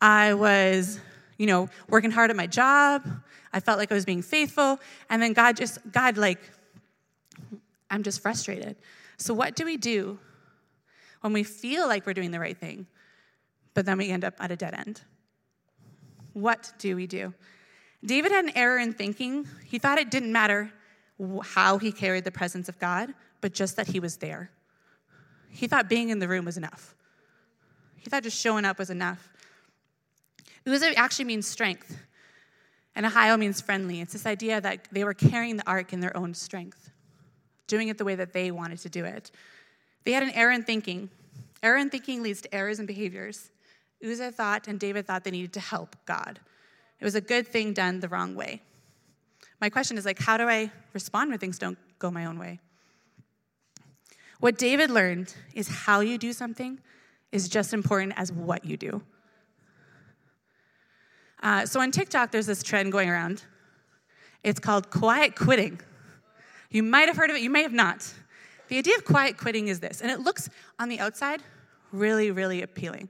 I 0.00 0.34
was, 0.34 1.00
you 1.38 1.46
know, 1.46 1.70
working 1.88 2.10
hard 2.10 2.30
at 2.30 2.36
my 2.36 2.46
job. 2.46 3.02
I 3.52 3.60
felt 3.60 3.78
like 3.78 3.90
I 3.90 3.94
was 3.94 4.04
being 4.04 4.20
faithful. 4.20 4.78
And 5.08 5.22
then 5.22 5.32
God 5.32 5.56
just, 5.56 5.78
God, 5.90 6.18
like, 6.18 6.40
I'm 7.90 8.02
just 8.02 8.20
frustrated. 8.20 8.76
So, 9.16 9.32
what 9.32 9.56
do 9.56 9.64
we 9.64 9.78
do 9.78 10.18
when 11.22 11.32
we 11.32 11.42
feel 11.42 11.88
like 11.88 12.04
we're 12.04 12.12
doing 12.12 12.30
the 12.30 12.40
right 12.40 12.56
thing, 12.56 12.86
but 13.72 13.86
then 13.86 13.96
we 13.96 14.10
end 14.10 14.24
up 14.24 14.34
at 14.38 14.50
a 14.50 14.56
dead 14.56 14.74
end? 14.74 15.00
What 16.34 16.72
do 16.78 16.94
we 16.96 17.06
do? 17.06 17.32
David 18.04 18.32
had 18.32 18.44
an 18.44 18.52
error 18.56 18.78
in 18.78 18.92
thinking. 18.92 19.46
He 19.64 19.78
thought 19.78 19.98
it 19.98 20.10
didn't 20.10 20.32
matter 20.32 20.72
how 21.42 21.78
he 21.78 21.92
carried 21.92 22.24
the 22.24 22.30
presence 22.30 22.68
of 22.68 22.78
God, 22.78 23.14
but 23.40 23.52
just 23.52 23.76
that 23.76 23.88
he 23.88 24.00
was 24.00 24.16
there. 24.16 24.50
He 25.50 25.66
thought 25.66 25.88
being 25.88 26.10
in 26.10 26.18
the 26.18 26.28
room 26.28 26.44
was 26.44 26.56
enough. 26.56 26.94
He 27.96 28.10
thought 28.10 28.22
just 28.22 28.40
showing 28.40 28.64
up 28.64 28.78
was 28.78 28.90
enough. 28.90 29.28
Uzzah 30.66 30.96
actually 30.98 31.24
means 31.24 31.46
strength. 31.46 31.96
And 32.94 33.04
Ahio 33.04 33.38
means 33.38 33.60
friendly. 33.60 34.00
It's 34.00 34.14
this 34.14 34.26
idea 34.26 34.60
that 34.60 34.88
they 34.90 35.04
were 35.04 35.14
carrying 35.14 35.56
the 35.56 35.68
ark 35.68 35.92
in 35.92 36.00
their 36.00 36.16
own 36.16 36.34
strength, 36.34 36.90
doing 37.66 37.88
it 37.88 37.98
the 37.98 38.04
way 38.04 38.14
that 38.14 38.32
they 38.32 38.50
wanted 38.50 38.78
to 38.80 38.88
do 38.88 39.04
it. 39.04 39.30
They 40.04 40.12
had 40.12 40.22
an 40.22 40.30
error 40.30 40.52
in 40.52 40.62
thinking. 40.62 41.10
Error 41.62 41.76
in 41.76 41.90
thinking 41.90 42.22
leads 42.22 42.40
to 42.42 42.54
errors 42.54 42.78
in 42.78 42.86
behaviors. 42.86 43.50
Uzzah 44.04 44.32
thought 44.32 44.66
and 44.66 44.80
David 44.80 45.06
thought 45.06 45.24
they 45.24 45.30
needed 45.30 45.52
to 45.54 45.60
help 45.60 45.96
God. 46.06 46.40
It 47.00 47.04
was 47.04 47.14
a 47.14 47.20
good 47.20 47.46
thing 47.46 47.72
done 47.72 48.00
the 48.00 48.08
wrong 48.08 48.34
way. 48.34 48.62
My 49.60 49.70
question 49.70 49.96
is 49.96 50.04
like, 50.04 50.18
how 50.18 50.36
do 50.36 50.48
I 50.48 50.70
respond 50.92 51.30
when 51.30 51.38
things 51.38 51.58
don't 51.58 51.78
go 51.98 52.10
my 52.10 52.26
own 52.26 52.38
way? 52.38 52.60
What 54.40 54.58
David 54.58 54.90
learned 54.90 55.34
is 55.54 55.68
how 55.68 56.00
you 56.00 56.18
do 56.18 56.32
something 56.32 56.78
is 57.32 57.48
just 57.48 57.72
important 57.72 58.12
as 58.16 58.30
what 58.32 58.64
you 58.64 58.76
do. 58.76 59.02
Uh, 61.42 61.66
so 61.66 61.80
on 61.80 61.90
TikTok, 61.90 62.30
there's 62.32 62.46
this 62.46 62.62
trend 62.62 62.92
going 62.92 63.08
around. 63.08 63.44
It's 64.42 64.60
called 64.60 64.90
quiet 64.90 65.36
quitting. 65.36 65.80
You 66.70 66.82
might 66.82 67.08
have 67.08 67.16
heard 67.16 67.30
of 67.30 67.36
it, 67.36 67.42
you 67.42 67.50
may 67.50 67.62
have 67.62 67.72
not. 67.72 68.12
The 68.68 68.78
idea 68.78 68.96
of 68.96 69.04
quiet 69.04 69.36
quitting 69.36 69.68
is 69.68 69.80
this, 69.80 70.00
and 70.00 70.10
it 70.10 70.20
looks 70.20 70.48
on 70.78 70.88
the 70.88 70.98
outside 70.98 71.42
really, 71.92 72.30
really 72.30 72.62
appealing. 72.62 73.08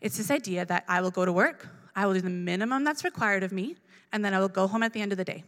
It's 0.00 0.16
this 0.16 0.30
idea 0.30 0.66
that 0.66 0.84
I 0.86 1.00
will 1.00 1.10
go 1.10 1.24
to 1.24 1.32
work, 1.32 1.68
I 1.96 2.06
will 2.06 2.14
do 2.14 2.20
the 2.20 2.30
minimum 2.30 2.84
that's 2.84 3.04
required 3.04 3.42
of 3.42 3.52
me, 3.52 3.76
and 4.12 4.24
then 4.24 4.34
I 4.34 4.40
will 4.40 4.48
go 4.48 4.66
home 4.66 4.82
at 4.82 4.92
the 4.92 5.00
end 5.00 5.12
of 5.12 5.18
the 5.18 5.24
day. 5.24 5.44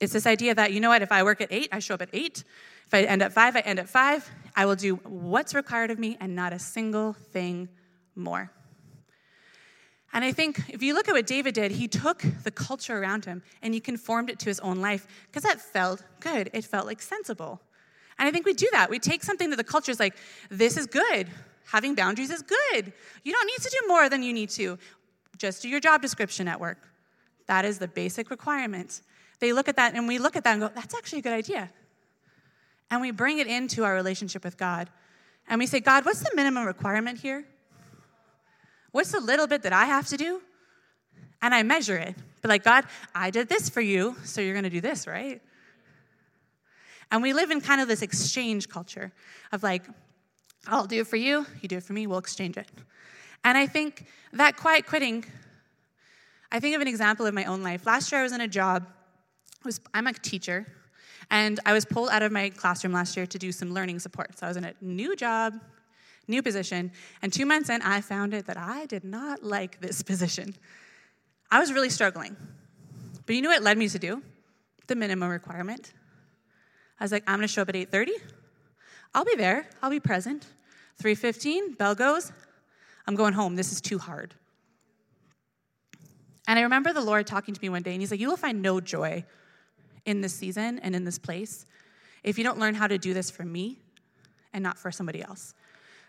It's 0.00 0.12
this 0.12 0.26
idea 0.26 0.54
that, 0.54 0.72
you 0.72 0.80
know 0.80 0.90
what, 0.90 1.02
if 1.02 1.10
I 1.10 1.22
work 1.22 1.40
at 1.40 1.48
eight, 1.50 1.68
I 1.72 1.78
show 1.78 1.94
up 1.94 2.02
at 2.02 2.10
eight. 2.12 2.44
If 2.86 2.94
I 2.94 3.02
end 3.02 3.22
at 3.22 3.32
five, 3.32 3.56
I 3.56 3.60
end 3.60 3.78
at 3.78 3.88
five. 3.88 4.30
I 4.54 4.66
will 4.66 4.76
do 4.76 4.96
what's 4.96 5.54
required 5.54 5.90
of 5.90 5.98
me 5.98 6.16
and 6.20 6.36
not 6.36 6.52
a 6.52 6.58
single 6.58 7.14
thing 7.14 7.68
more. 8.14 8.50
And 10.12 10.24
I 10.24 10.32
think 10.32 10.62
if 10.68 10.82
you 10.82 10.94
look 10.94 11.08
at 11.08 11.14
what 11.14 11.26
David 11.26 11.54
did, 11.54 11.72
he 11.72 11.88
took 11.88 12.24
the 12.42 12.50
culture 12.50 12.96
around 12.98 13.24
him 13.24 13.42
and 13.60 13.74
he 13.74 13.80
conformed 13.80 14.30
it 14.30 14.38
to 14.40 14.46
his 14.46 14.60
own 14.60 14.80
life 14.80 15.06
because 15.26 15.42
that 15.42 15.60
felt 15.60 16.02
good. 16.20 16.48
It 16.54 16.64
felt 16.64 16.86
like 16.86 17.02
sensible. 17.02 17.60
And 18.18 18.26
I 18.26 18.32
think 18.32 18.46
we 18.46 18.54
do 18.54 18.68
that. 18.72 18.88
We 18.88 18.98
take 18.98 19.22
something 19.22 19.50
that 19.50 19.56
the 19.56 19.64
culture 19.64 19.92
is 19.92 20.00
like, 20.00 20.16
this 20.48 20.76
is 20.76 20.86
good. 20.86 21.28
Having 21.66 21.96
boundaries 21.96 22.30
is 22.30 22.42
good. 22.42 22.92
You 23.24 23.32
don't 23.32 23.46
need 23.46 23.62
to 23.62 23.68
do 23.68 23.88
more 23.88 24.08
than 24.08 24.22
you 24.22 24.32
need 24.32 24.50
to. 24.50 24.78
Just 25.36 25.62
do 25.62 25.68
your 25.68 25.80
job 25.80 26.02
description 26.02 26.48
at 26.48 26.60
work. 26.60 26.78
That 27.46 27.64
is 27.64 27.78
the 27.78 27.88
basic 27.88 28.30
requirement. 28.30 29.00
They 29.38 29.52
look 29.52 29.68
at 29.68 29.76
that 29.76 29.94
and 29.94 30.08
we 30.08 30.18
look 30.18 30.36
at 30.36 30.44
that 30.44 30.52
and 30.52 30.60
go, 30.60 30.70
that's 30.74 30.94
actually 30.94 31.20
a 31.20 31.22
good 31.22 31.32
idea. 31.32 31.70
And 32.90 33.00
we 33.00 33.10
bring 33.10 33.38
it 33.38 33.46
into 33.46 33.84
our 33.84 33.94
relationship 33.94 34.44
with 34.44 34.56
God. 34.56 34.88
And 35.48 35.58
we 35.58 35.66
say, 35.66 35.80
God, 35.80 36.04
what's 36.04 36.20
the 36.20 36.30
minimum 36.34 36.66
requirement 36.66 37.18
here? 37.18 37.44
What's 38.92 39.12
the 39.12 39.20
little 39.20 39.46
bit 39.46 39.62
that 39.62 39.72
I 39.72 39.84
have 39.84 40.06
to 40.08 40.16
do? 40.16 40.40
And 41.42 41.54
I 41.54 41.62
measure 41.62 41.96
it. 41.96 42.16
But 42.40 42.48
like, 42.48 42.64
God, 42.64 42.84
I 43.14 43.30
did 43.30 43.48
this 43.48 43.68
for 43.68 43.80
you, 43.80 44.16
so 44.24 44.40
you're 44.40 44.54
going 44.54 44.64
to 44.64 44.70
do 44.70 44.80
this, 44.80 45.06
right? 45.06 45.42
And 47.10 47.22
we 47.22 47.32
live 47.32 47.50
in 47.50 47.60
kind 47.60 47.80
of 47.80 47.88
this 47.88 48.02
exchange 48.02 48.68
culture 48.68 49.12
of 49.52 49.62
like, 49.62 49.82
I'll 50.66 50.86
do 50.86 51.00
it 51.00 51.06
for 51.06 51.16
you, 51.16 51.46
you 51.60 51.68
do 51.68 51.76
it 51.76 51.82
for 51.82 51.92
me, 51.92 52.06
we'll 52.06 52.18
exchange 52.18 52.56
it. 52.56 52.68
And 53.46 53.56
I 53.56 53.68
think 53.68 54.06
that 54.32 54.56
quiet 54.56 54.86
quitting, 54.86 55.24
I 56.50 56.58
think 56.58 56.74
of 56.74 56.82
an 56.82 56.88
example 56.88 57.26
of 57.26 57.32
my 57.32 57.44
own 57.44 57.62
life. 57.62 57.86
Last 57.86 58.10
year 58.10 58.20
I 58.20 58.24
was 58.24 58.32
in 58.32 58.40
a 58.40 58.48
job 58.48 58.84
was 59.64 59.80
I'm 59.94 60.08
a 60.08 60.12
teacher, 60.12 60.66
and 61.30 61.60
I 61.64 61.72
was 61.72 61.84
pulled 61.84 62.08
out 62.08 62.22
of 62.22 62.32
my 62.32 62.50
classroom 62.50 62.92
last 62.92 63.16
year 63.16 63.24
to 63.24 63.38
do 63.38 63.52
some 63.52 63.72
learning 63.72 64.00
support. 64.00 64.36
So 64.36 64.46
I 64.46 64.48
was 64.50 64.56
in 64.56 64.64
a 64.64 64.74
new 64.80 65.14
job, 65.14 65.54
new 66.26 66.42
position, 66.42 66.90
and 67.22 67.32
two 67.32 67.46
months 67.46 67.70
in, 67.70 67.82
I 67.82 68.00
found 68.00 68.34
it 68.34 68.46
that 68.46 68.56
I 68.56 68.86
did 68.86 69.04
not 69.04 69.44
like 69.44 69.80
this 69.80 70.02
position. 70.10 70.56
I 71.48 71.60
was 71.60 71.72
really 71.72 71.90
struggling. 71.90 72.36
But 73.26 73.36
you 73.36 73.42
know 73.42 73.50
what 73.50 73.62
led 73.62 73.78
me 73.78 73.88
to 73.88 73.98
do? 73.98 74.22
The 74.88 74.96
minimum 74.96 75.28
requirement. 75.28 75.92
I 76.98 77.04
was 77.04 77.12
like, 77.12 77.22
I'm 77.28 77.36
gonna 77.36 77.46
show 77.46 77.62
up 77.62 77.68
at 77.68 77.76
8:30. 77.76 78.10
I'll 79.14 79.24
be 79.24 79.36
there, 79.36 79.68
I'll 79.82 79.90
be 79.90 80.00
present. 80.00 80.46
3:15, 81.00 81.78
bell 81.78 81.94
goes. 81.94 82.32
I'm 83.06 83.14
going 83.14 83.34
home. 83.34 83.56
This 83.56 83.72
is 83.72 83.80
too 83.80 83.98
hard. 83.98 84.34
And 86.48 86.58
I 86.58 86.62
remember 86.62 86.92
the 86.92 87.00
Lord 87.00 87.26
talking 87.26 87.54
to 87.54 87.60
me 87.60 87.68
one 87.68 87.82
day, 87.82 87.92
and 87.92 88.00
He's 88.00 88.10
like, 88.10 88.20
You 88.20 88.28
will 88.28 88.36
find 88.36 88.62
no 88.62 88.80
joy 88.80 89.24
in 90.04 90.20
this 90.20 90.34
season 90.34 90.78
and 90.80 90.94
in 90.94 91.04
this 91.04 91.18
place 91.18 91.66
if 92.22 92.38
you 92.38 92.44
don't 92.44 92.58
learn 92.58 92.74
how 92.74 92.86
to 92.86 92.98
do 92.98 93.14
this 93.14 93.30
for 93.30 93.44
me 93.44 93.78
and 94.52 94.62
not 94.62 94.78
for 94.78 94.90
somebody 94.90 95.22
else. 95.22 95.54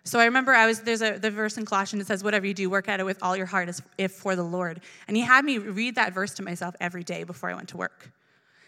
So 0.04 0.20
I 0.20 0.26
remember 0.26 0.54
I 0.54 0.68
was 0.68 0.82
there's 0.82 1.02
a 1.02 1.18
the 1.18 1.30
verse 1.30 1.58
in 1.58 1.66
Colossians 1.66 2.02
that 2.02 2.14
says, 2.14 2.24
"Whatever 2.24 2.48
you 2.48 2.54
do, 2.54 2.70
work 2.70 2.88
at 2.88 3.00
it 3.00 3.06
with 3.06 3.22
all 3.22 3.36
your 3.36 3.46
heart 3.46 3.68
as 3.68 3.82
if 3.98 4.14
for 4.14 4.36
the 4.36 4.44
Lord." 4.44 4.82
And 5.08 5.18
He 5.18 5.24
had 5.24 5.44
me 5.44 5.58
read 5.58 5.96
that 5.96 6.14
verse 6.14 6.34
to 6.36 6.44
myself 6.44 6.76
every 6.80 7.04
day 7.04 7.24
before 7.24 7.50
I 7.50 7.56
went 7.56 7.70
to 7.70 7.78
work. 7.78 8.12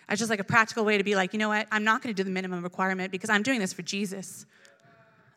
It's 0.10 0.20
just 0.20 0.30
like 0.30 0.40
a 0.40 0.44
practical 0.44 0.86
way 0.86 0.98
to 0.98 1.04
be 1.04 1.16
like, 1.16 1.34
you 1.34 1.40
know 1.40 1.50
what? 1.50 1.68
I'm 1.72 1.84
not 1.84 2.02
going 2.02 2.14
to 2.14 2.18
do 2.18 2.24
the 2.24 2.34
minimum 2.34 2.64
requirement 2.64 3.12
because 3.12 3.30
I'm 3.30 3.44
doing 3.44 3.60
this 3.60 3.74
for 3.74 3.84
Jesus. 3.84 4.46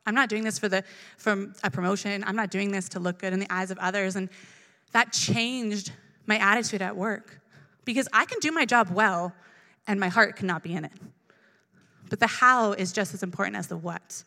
I'm 0.07 0.15
not 0.15 0.29
doing 0.29 0.45
this 0.45 0.59
for 0.59 0.69
the 0.69 0.85
for 1.17 1.53
a 1.63 1.71
promotion. 1.71 2.25
I'm 2.27 2.37
not 2.37 2.51
doing 2.51 2.73
this 2.73 2.89
to 2.91 3.01
look 3.01 3.19
good 3.19 3.33
in 3.33 3.41
the 3.41 3.53
eyes 3.53 3.71
of 3.71 3.79
others. 3.79 4.17
And 4.17 4.29
that 4.93 5.13
changed 5.13 5.93
my 6.27 6.39
attitude 6.39 6.83
at 6.83 6.97
work 6.97 7.41
because 7.85 8.09
I 8.13 8.25
can 8.25 8.39
do 8.41 8.51
my 8.53 8.65
job 8.65 8.91
well 8.91 9.33
and 9.87 9.99
my 9.99 10.09
heart 10.09 10.37
cannot 10.37 10.63
be 10.63 10.75
in 10.75 10.85
it. 10.85 10.93
But 12.11 12.21
the 12.21 12.27
how 12.27 12.73
is 12.73 12.93
just 12.93 13.15
as 13.15 13.23
important 13.23 13.57
as 13.57 13.69
the 13.69 13.77
what. 13.77 14.25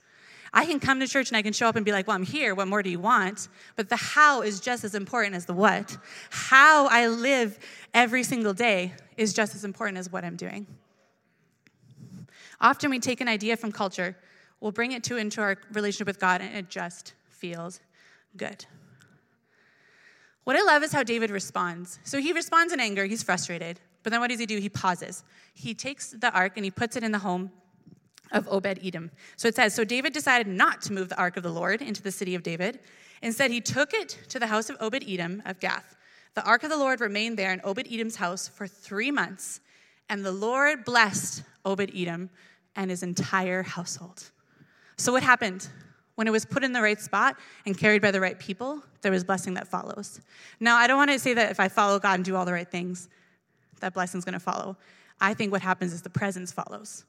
I 0.54 0.66
can 0.66 0.80
come 0.80 1.02
to 1.02 1.08
church 1.08 1.30
and 1.30 1.38
I 1.38 1.42
can 1.42 1.52
show 1.52 1.68
up 1.68 1.76
and 1.76 1.84
be 1.84 1.92
like, 1.92 2.08
well, 2.08 2.16
I'm 2.16 2.24
here. 2.24 2.56
What 2.56 2.70
more 2.70 2.82
do 2.82 2.90
you 2.90 3.00
want? 3.00 3.50
But 3.76 3.90
the 3.90 3.98
how 3.98 4.42
is 4.42 4.62
just 4.62 4.86
as 4.86 4.96
important 4.96 5.36
as 5.36 5.46
the 5.46 5.54
what. 5.54 5.98
How 6.30 6.88
I 6.88 7.08
live 7.08 7.60
every 7.94 8.24
single 8.24 8.54
day 8.54 8.94
is 9.18 9.34
just 9.34 9.54
as 9.54 9.66
important 9.66 9.98
as 9.98 10.10
what 10.10 10.24
I'm 10.24 10.38
doing. 10.38 10.66
Often 12.62 12.90
we 12.90 13.00
take 13.00 13.20
an 13.20 13.28
idea 13.28 13.58
from 13.58 13.74
culture, 13.74 14.16
we'll 14.60 14.72
bring 14.72 14.92
it 14.92 15.04
to 15.06 15.18
into 15.18 15.42
our 15.42 15.58
relationship 15.72 16.08
with 16.08 16.20
God, 16.20 16.42
and 16.42 16.56
it 16.56 16.70
just 16.70 17.14
feels 17.30 17.80
good. 18.38 18.66
What 20.44 20.56
I 20.56 20.62
love 20.62 20.84
is 20.84 20.92
how 20.92 21.04
David 21.04 21.32
responds. 21.32 22.00
So 22.04 22.20
he 22.20 22.32
responds 22.32 22.72
in 22.72 22.80
anger, 22.80 23.06
he's 23.06 23.24
frustrated. 23.24 23.80
But 24.04 24.12
then 24.12 24.22
what 24.22 24.30
does 24.30 24.40
he 24.40 24.46
do? 24.46 24.60
He 24.60 24.70
pauses. 24.70 25.24
He 25.56 25.74
takes 25.74 26.12
the 26.12 26.32
ark 26.32 26.54
and 26.58 26.64
he 26.64 26.70
puts 26.70 26.96
it 26.96 27.04
in 27.04 27.12
the 27.12 27.18
home 27.18 27.52
of 28.32 28.48
Obed 28.48 28.80
Edom. 28.84 29.10
So 29.36 29.48
it 29.48 29.56
says, 29.56 29.74
So 29.74 29.84
David 29.84 30.14
decided 30.14 30.46
not 30.46 30.84
to 30.84 30.94
move 30.94 31.10
the 31.10 31.18
ark 31.18 31.38
of 31.38 31.44
the 31.44 31.50
Lord 31.50 31.82
into 31.82 32.04
the 32.04 32.12
city 32.12 32.36
of 32.36 32.44
David. 32.44 32.80
Instead, 33.24 33.50
he 33.50 33.62
took 33.62 33.96
it 33.96 34.20
to 34.30 34.38
the 34.38 34.46
house 34.46 34.70
of 34.70 34.78
Obed 34.80 35.04
Edom 35.08 35.42
of 35.48 35.60
Gath. 35.60 35.96
The 36.36 36.44
ark 36.44 36.64
of 36.64 36.70
the 36.70 36.78
Lord 36.78 37.02
remained 37.02 37.40
there 37.40 37.52
in 37.52 37.62
Obed 37.64 37.88
Edom's 37.92 38.18
house 38.18 38.48
for 38.48 38.68
three 38.68 39.10
months, 39.10 39.62
and 40.10 40.24
the 40.24 40.32
Lord 40.32 40.86
blessed 40.86 41.42
Obed 41.66 41.92
Edom 41.96 42.30
and 42.76 42.92
his 42.92 43.02
entire 43.02 43.64
household. 43.64 44.30
So, 44.98 45.12
what 45.12 45.24
happened? 45.24 45.68
When 46.16 46.28
it 46.28 46.32
was 46.32 46.46
put 46.46 46.64
in 46.64 46.72
the 46.72 46.82
right 46.82 47.00
spot 47.00 47.36
and 47.66 47.78
carried 47.78 48.02
by 48.02 48.12
the 48.12 48.22
right 48.22 48.40
people, 48.40 48.82
there 49.02 49.12
was 49.12 49.26
blessing 49.26 49.56
that 49.56 49.68
follows. 49.68 50.22
Now, 50.62 50.78
I 50.78 50.88
don't 50.88 50.96
want 50.96 51.12
to 51.12 51.20
say 51.20 51.34
that 51.34 51.52
if 51.52 51.60
I 51.60 51.68
follow 51.68 52.00
God 52.00 52.14
and 52.14 52.24
do 52.24 52.38
all 52.38 52.46
the 52.46 52.54
right 52.54 52.70
things, 52.70 53.10
that 53.82 53.94
blessing's 53.94 54.24
going 54.24 54.34
to 54.34 54.40
follow. 54.40 54.78
I 55.20 55.34
think 55.34 55.52
what 55.52 55.62
happens 55.62 55.92
is 55.92 56.02
the 56.02 56.10
presence 56.10 56.54
follows. 56.54 57.04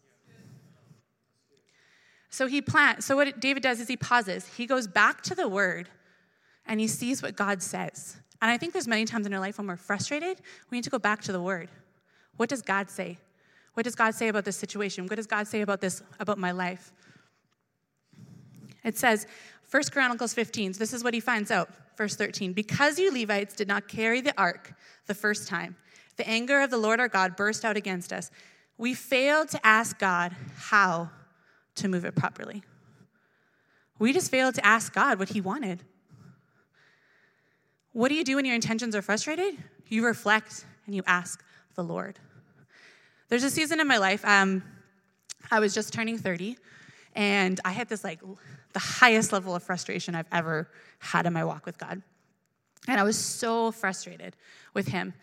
So 2.31 2.47
he 2.47 2.61
plants. 2.61 3.07
So 3.07 3.17
what 3.17 3.41
David 3.41 3.63
does 3.63 3.81
is 3.81 3.89
he 3.89 3.97
pauses. 3.97 4.47
He 4.57 4.67
goes 4.67 4.87
back 4.87 5.23
to 5.23 5.35
the 5.35 5.49
word 5.49 5.89
and 6.67 6.81
he 6.81 6.87
sees 6.87 7.23
what 7.23 7.37
God 7.37 7.63
says. 7.63 8.17
And 8.43 8.51
I 8.51 8.59
think 8.59 8.73
there's 8.73 8.89
many 8.89 9.05
times 9.05 9.27
in 9.27 9.33
our 9.33 9.41
life 9.41 9.59
when 9.59 9.67
we're 9.67 9.77
frustrated, 9.77 10.41
we 10.71 10.77
need 10.77 10.85
to 10.85 10.91
go 10.91 10.99
back 10.99 11.23
to 11.23 11.33
the 11.33 11.41
word. 11.41 11.71
What 12.37 12.49
does 12.49 12.61
God 12.61 12.91
say? 12.91 13.19
What 13.75 13.85
does 13.85 13.95
God 13.95 14.15
say 14.15 14.29
about 14.29 14.45
this 14.45 14.57
situation? 14.57 15.07
What 15.07 15.17
does 15.17 15.27
God 15.27 15.47
say 15.47 15.63
about 15.63 15.81
this, 15.81 16.03
about 16.21 16.39
my 16.39 16.51
life? 16.51 16.93
It 18.87 18.97
says, 18.97 19.27
1 19.69 19.83
Chronicles 19.91 20.33
15, 20.33 20.75
so 20.75 20.79
this 20.79 20.93
is 20.93 21.03
what 21.03 21.13
he 21.13 21.19
finds 21.19 21.51
out, 21.51 21.69
verse 21.97 22.15
13. 22.15 22.53
Because 22.53 23.01
you 23.01 23.13
Levites 23.13 23.57
did 23.57 23.67
not 23.67 23.89
carry 23.89 24.21
the 24.21 24.33
ark 24.41 24.75
the 25.07 25.15
first 25.15 25.49
time, 25.49 25.75
the 26.17 26.27
anger 26.27 26.61
of 26.61 26.71
the 26.71 26.79
Lord 26.79 27.01
our 27.01 27.09
God 27.09 27.37
burst 27.37 27.65
out 27.65 27.77
against 27.77 28.13
us. 28.13 28.31
We 28.79 28.95
failed 28.95 29.49
to 29.49 29.67
ask 29.67 29.99
God 29.99 30.37
how 30.57 31.11
to 31.75 31.89
move 31.89 32.05
it 32.05 32.15
properly. 32.15 32.63
We 33.99 34.13
just 34.13 34.31
failed 34.31 34.55
to 34.55 34.65
ask 34.65 34.95
God 34.95 35.19
what 35.19 35.31
He 35.31 35.41
wanted. 35.41 35.83
What 37.93 38.09
do 38.09 38.15
you 38.15 38.25
do 38.25 38.37
when 38.37 38.45
your 38.45 38.55
intentions 38.55 38.95
are 38.95 39.03
frustrated? 39.03 39.59
You 39.89 40.07
reflect 40.07 40.65
and 40.87 40.95
you 40.95 41.03
ask 41.07 41.43
the 41.75 41.83
Lord. 41.83 42.21
There's 43.29 43.43
a 43.43 43.51
season 43.51 43.81
in 43.81 43.89
my 43.89 43.99
life, 43.99 44.25
um, 44.25 44.63
I 45.51 45.59
was 45.59 45.75
just 45.75 45.93
turning 45.93 46.19
30, 46.19 46.57
and 47.15 47.59
I 47.65 47.73
had 47.73 47.89
this 47.89 48.05
like 48.05 48.21
the 48.77 48.81
highest 48.81 49.33
level 49.33 49.55
of 49.55 49.63
frustration 49.63 50.15
I've 50.15 50.29
ever 50.31 50.69
had 50.99 51.25
in 51.25 51.33
my 51.33 51.43
walk 51.45 51.65
with 51.65 51.79
God. 51.79 52.03
And 52.87 53.01
I 53.01 53.05
was 53.05 53.17
so 53.17 53.73
frustrated 53.73 54.37
with 54.75 54.87
Him 54.87 55.15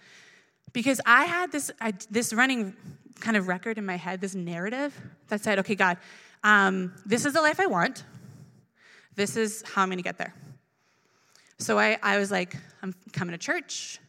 because 0.73 0.99
I 1.05 1.25
had 1.25 1.51
this, 1.51 1.69
I, 1.79 1.93
this 2.09 2.33
running 2.33 2.75
kind 3.19 3.37
of 3.37 3.47
record 3.47 3.77
in 3.77 3.85
my 3.85 3.95
head, 3.95 4.21
this 4.21 4.33
narrative 4.33 4.99
that 5.27 5.41
said, 5.41 5.59
okay, 5.59 5.75
God, 5.75 5.97
um, 6.43 6.95
this 7.05 7.25
is 7.25 7.33
the 7.33 7.41
life 7.41 7.59
I 7.59 7.67
want. 7.67 8.03
This 9.13 9.37
is 9.37 9.63
how 9.71 9.83
I'm 9.83 9.89
going 9.89 9.99
to 9.99 10.03
get 10.03 10.17
there. 10.17 10.33
So 11.59 11.77
I, 11.77 11.99
I 12.01 12.17
was 12.17 12.31
like, 12.31 12.57
I'm 12.81 12.95
coming 13.11 13.33
to 13.33 13.37
church. 13.37 13.99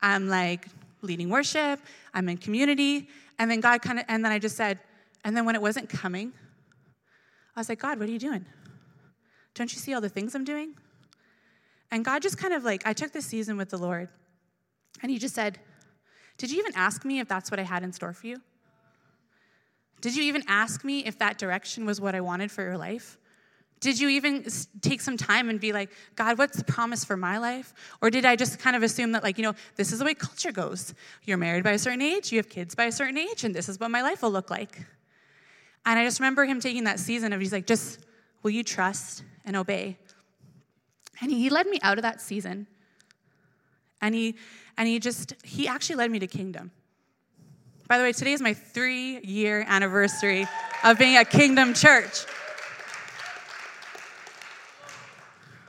I'm 0.00 0.28
like 0.28 0.66
leading 1.02 1.28
worship. 1.28 1.78
I'm 2.12 2.28
in 2.28 2.36
community. 2.36 3.08
And 3.38 3.48
then 3.48 3.60
God 3.60 3.80
kind 3.80 4.00
of, 4.00 4.06
and 4.08 4.24
then 4.24 4.32
I 4.32 4.40
just 4.40 4.56
said, 4.56 4.80
and 5.22 5.36
then 5.36 5.44
when 5.44 5.54
it 5.54 5.62
wasn't 5.62 5.88
coming, 5.88 6.32
I 7.54 7.60
was 7.60 7.68
like, 7.68 7.78
God, 7.78 8.00
what 8.00 8.08
are 8.08 8.12
you 8.12 8.18
doing? 8.18 8.44
Don't 9.54 9.72
you 9.72 9.78
see 9.78 9.92
all 9.94 10.00
the 10.00 10.08
things 10.08 10.34
I'm 10.34 10.44
doing? 10.44 10.74
And 11.90 12.04
God 12.04 12.22
just 12.22 12.38
kind 12.38 12.54
of 12.54 12.64
like, 12.64 12.86
I 12.86 12.92
took 12.92 13.12
this 13.12 13.26
season 13.26 13.56
with 13.56 13.68
the 13.68 13.78
Lord, 13.78 14.08
and 15.02 15.10
He 15.10 15.18
just 15.18 15.34
said, 15.34 15.58
Did 16.38 16.50
you 16.50 16.58
even 16.58 16.72
ask 16.74 17.04
me 17.04 17.20
if 17.20 17.28
that's 17.28 17.50
what 17.50 17.60
I 17.60 17.64
had 17.64 17.82
in 17.82 17.92
store 17.92 18.12
for 18.12 18.26
you? 18.26 18.40
Did 20.00 20.16
you 20.16 20.24
even 20.24 20.42
ask 20.48 20.84
me 20.84 21.04
if 21.04 21.18
that 21.18 21.38
direction 21.38 21.86
was 21.86 22.00
what 22.00 22.14
I 22.14 22.20
wanted 22.20 22.50
for 22.50 22.62
your 22.62 22.76
life? 22.76 23.18
Did 23.78 23.98
you 23.98 24.08
even 24.10 24.46
take 24.80 25.00
some 25.00 25.16
time 25.16 25.48
and 25.48 25.60
be 25.60 25.72
like, 25.72 25.90
God, 26.14 26.38
what's 26.38 26.56
the 26.56 26.64
promise 26.64 27.04
for 27.04 27.16
my 27.16 27.38
life? 27.38 27.74
Or 28.00 28.10
did 28.10 28.24
I 28.24 28.36
just 28.36 28.60
kind 28.60 28.76
of 28.76 28.84
assume 28.84 29.12
that, 29.12 29.24
like, 29.24 29.38
you 29.38 29.44
know, 29.44 29.54
this 29.74 29.92
is 29.92 29.98
the 29.98 30.04
way 30.04 30.14
culture 30.14 30.52
goes? 30.52 30.94
You're 31.24 31.36
married 31.36 31.64
by 31.64 31.72
a 31.72 31.78
certain 31.78 32.00
age, 32.00 32.30
you 32.30 32.38
have 32.38 32.48
kids 32.48 32.76
by 32.76 32.84
a 32.84 32.92
certain 32.92 33.18
age, 33.18 33.42
and 33.44 33.52
this 33.52 33.68
is 33.68 33.80
what 33.80 33.90
my 33.90 34.02
life 34.02 34.22
will 34.22 34.30
look 34.30 34.50
like. 34.50 34.78
And 35.84 35.98
I 35.98 36.04
just 36.04 36.20
remember 36.20 36.44
him 36.44 36.60
taking 36.60 36.84
that 36.84 37.00
season 37.00 37.32
of, 37.32 37.40
he's 37.40 37.52
like, 37.52 37.66
just, 37.66 37.98
will 38.44 38.52
you 38.52 38.62
trust 38.62 39.24
and 39.44 39.56
obey? 39.56 39.98
And 41.20 41.30
he 41.30 41.50
led 41.50 41.66
me 41.66 41.78
out 41.82 41.98
of 41.98 42.02
that 42.02 42.20
season. 42.20 42.66
And 44.00 44.14
he, 44.14 44.34
and 44.76 44.88
he 44.88 44.98
just, 44.98 45.34
he 45.44 45.68
actually 45.68 45.96
led 45.96 46.10
me 46.10 46.18
to 46.18 46.26
kingdom. 46.26 46.72
By 47.88 47.98
the 47.98 48.04
way, 48.04 48.12
today 48.12 48.32
is 48.32 48.40
my 48.40 48.54
three 48.54 49.20
year 49.20 49.64
anniversary 49.68 50.46
of 50.82 50.98
being 50.98 51.16
at 51.16 51.30
Kingdom 51.30 51.74
Church. 51.74 52.24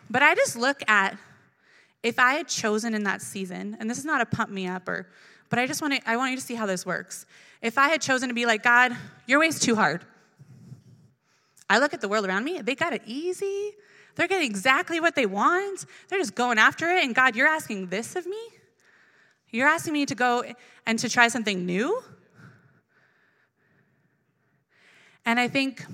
But 0.10 0.24
I 0.24 0.36
just 0.36 0.56
look 0.56 0.82
at 0.88 1.18
if 2.04 2.20
I 2.20 2.34
had 2.34 2.48
chosen 2.48 2.94
in 2.94 3.04
that 3.04 3.22
season, 3.22 3.78
and 3.80 3.90
this 3.90 3.98
is 3.98 4.06
not 4.06 4.22
a 4.22 4.26
pump 4.26 4.52
me 4.52 4.68
up 4.68 4.88
or, 4.88 5.08
but 5.50 5.60
I 5.60 5.68
just 5.68 5.82
want 5.82 5.94
to, 5.96 6.10
I 6.10 6.18
want 6.18 6.32
you 6.32 6.38
to 6.38 6.44
see 6.44 6.56
how 6.56 6.66
this 6.66 6.86
works. 6.86 7.26
If 7.62 7.78
I 7.78 7.88
had 7.88 8.02
chosen 8.02 8.30
to 8.30 8.36
be 8.36 8.46
like, 8.46 8.64
God, 8.64 8.96
your 9.26 9.40
way's 9.40 9.60
too 9.60 9.76
hard. 9.76 10.04
I 11.70 11.80
look 11.80 11.94
at 11.94 12.02
the 12.02 12.08
world 12.08 12.26
around 12.26 12.44
me, 12.44 12.62
they 12.62 12.76
got 12.76 12.94
it 12.94 13.02
easy. 13.06 13.72
They're 14.16 14.28
getting 14.28 14.50
exactly 14.50 15.00
what 15.00 15.16
they 15.16 15.26
want. 15.26 15.86
They're 16.08 16.20
just 16.20 16.36
going 16.36 16.60
after 16.60 16.90
it. 16.92 17.04
And 17.04 17.16
God, 17.16 17.36
you're 17.36 17.48
asking 17.48 17.88
this 17.88 18.16
of 18.16 18.26
me? 18.28 18.42
You're 19.50 19.68
asking 19.68 19.94
me 19.94 20.06
to 20.06 20.16
go 20.16 20.44
and 20.86 21.00
to 21.00 21.10
try 21.10 21.28
something 21.28 21.66
new? 21.66 22.02
And 25.26 25.40
I 25.40 25.48
think 25.48 25.86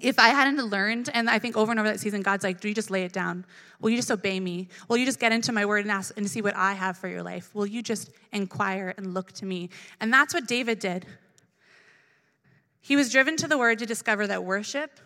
if 0.00 0.18
I 0.18 0.28
hadn't 0.28 0.64
learned, 0.64 1.10
and 1.12 1.28
I 1.28 1.38
think 1.38 1.56
over 1.56 1.70
and 1.70 1.80
over 1.80 1.88
that 1.88 2.00
season, 2.00 2.22
God's 2.22 2.44
like, 2.44 2.60
Do 2.60 2.68
you 2.68 2.74
just 2.74 2.90
lay 2.90 3.02
it 3.02 3.12
down? 3.12 3.44
Will 3.80 3.90
you 3.90 3.96
just 3.96 4.10
obey 4.10 4.40
me? 4.40 4.68
Will 4.88 4.96
you 4.96 5.04
just 5.04 5.20
get 5.20 5.32
into 5.32 5.52
my 5.52 5.66
word 5.66 5.84
and 5.84 5.90
ask 5.90 6.16
and 6.16 6.28
see 6.28 6.40
what 6.40 6.56
I 6.56 6.72
have 6.72 6.96
for 6.96 7.08
your 7.08 7.22
life? 7.22 7.54
Will 7.54 7.66
you 7.66 7.82
just 7.82 8.10
inquire 8.32 8.94
and 8.96 9.14
look 9.14 9.32
to 9.32 9.46
me? 9.46 9.70
And 10.00 10.12
that's 10.12 10.32
what 10.34 10.46
David 10.46 10.78
did. 10.78 11.06
He 12.80 12.96
was 12.96 13.10
driven 13.10 13.36
to 13.38 13.48
the 13.48 13.58
word 13.58 13.78
to 13.80 13.86
discover 13.86 14.26
that 14.26 14.44
worship 14.44 15.00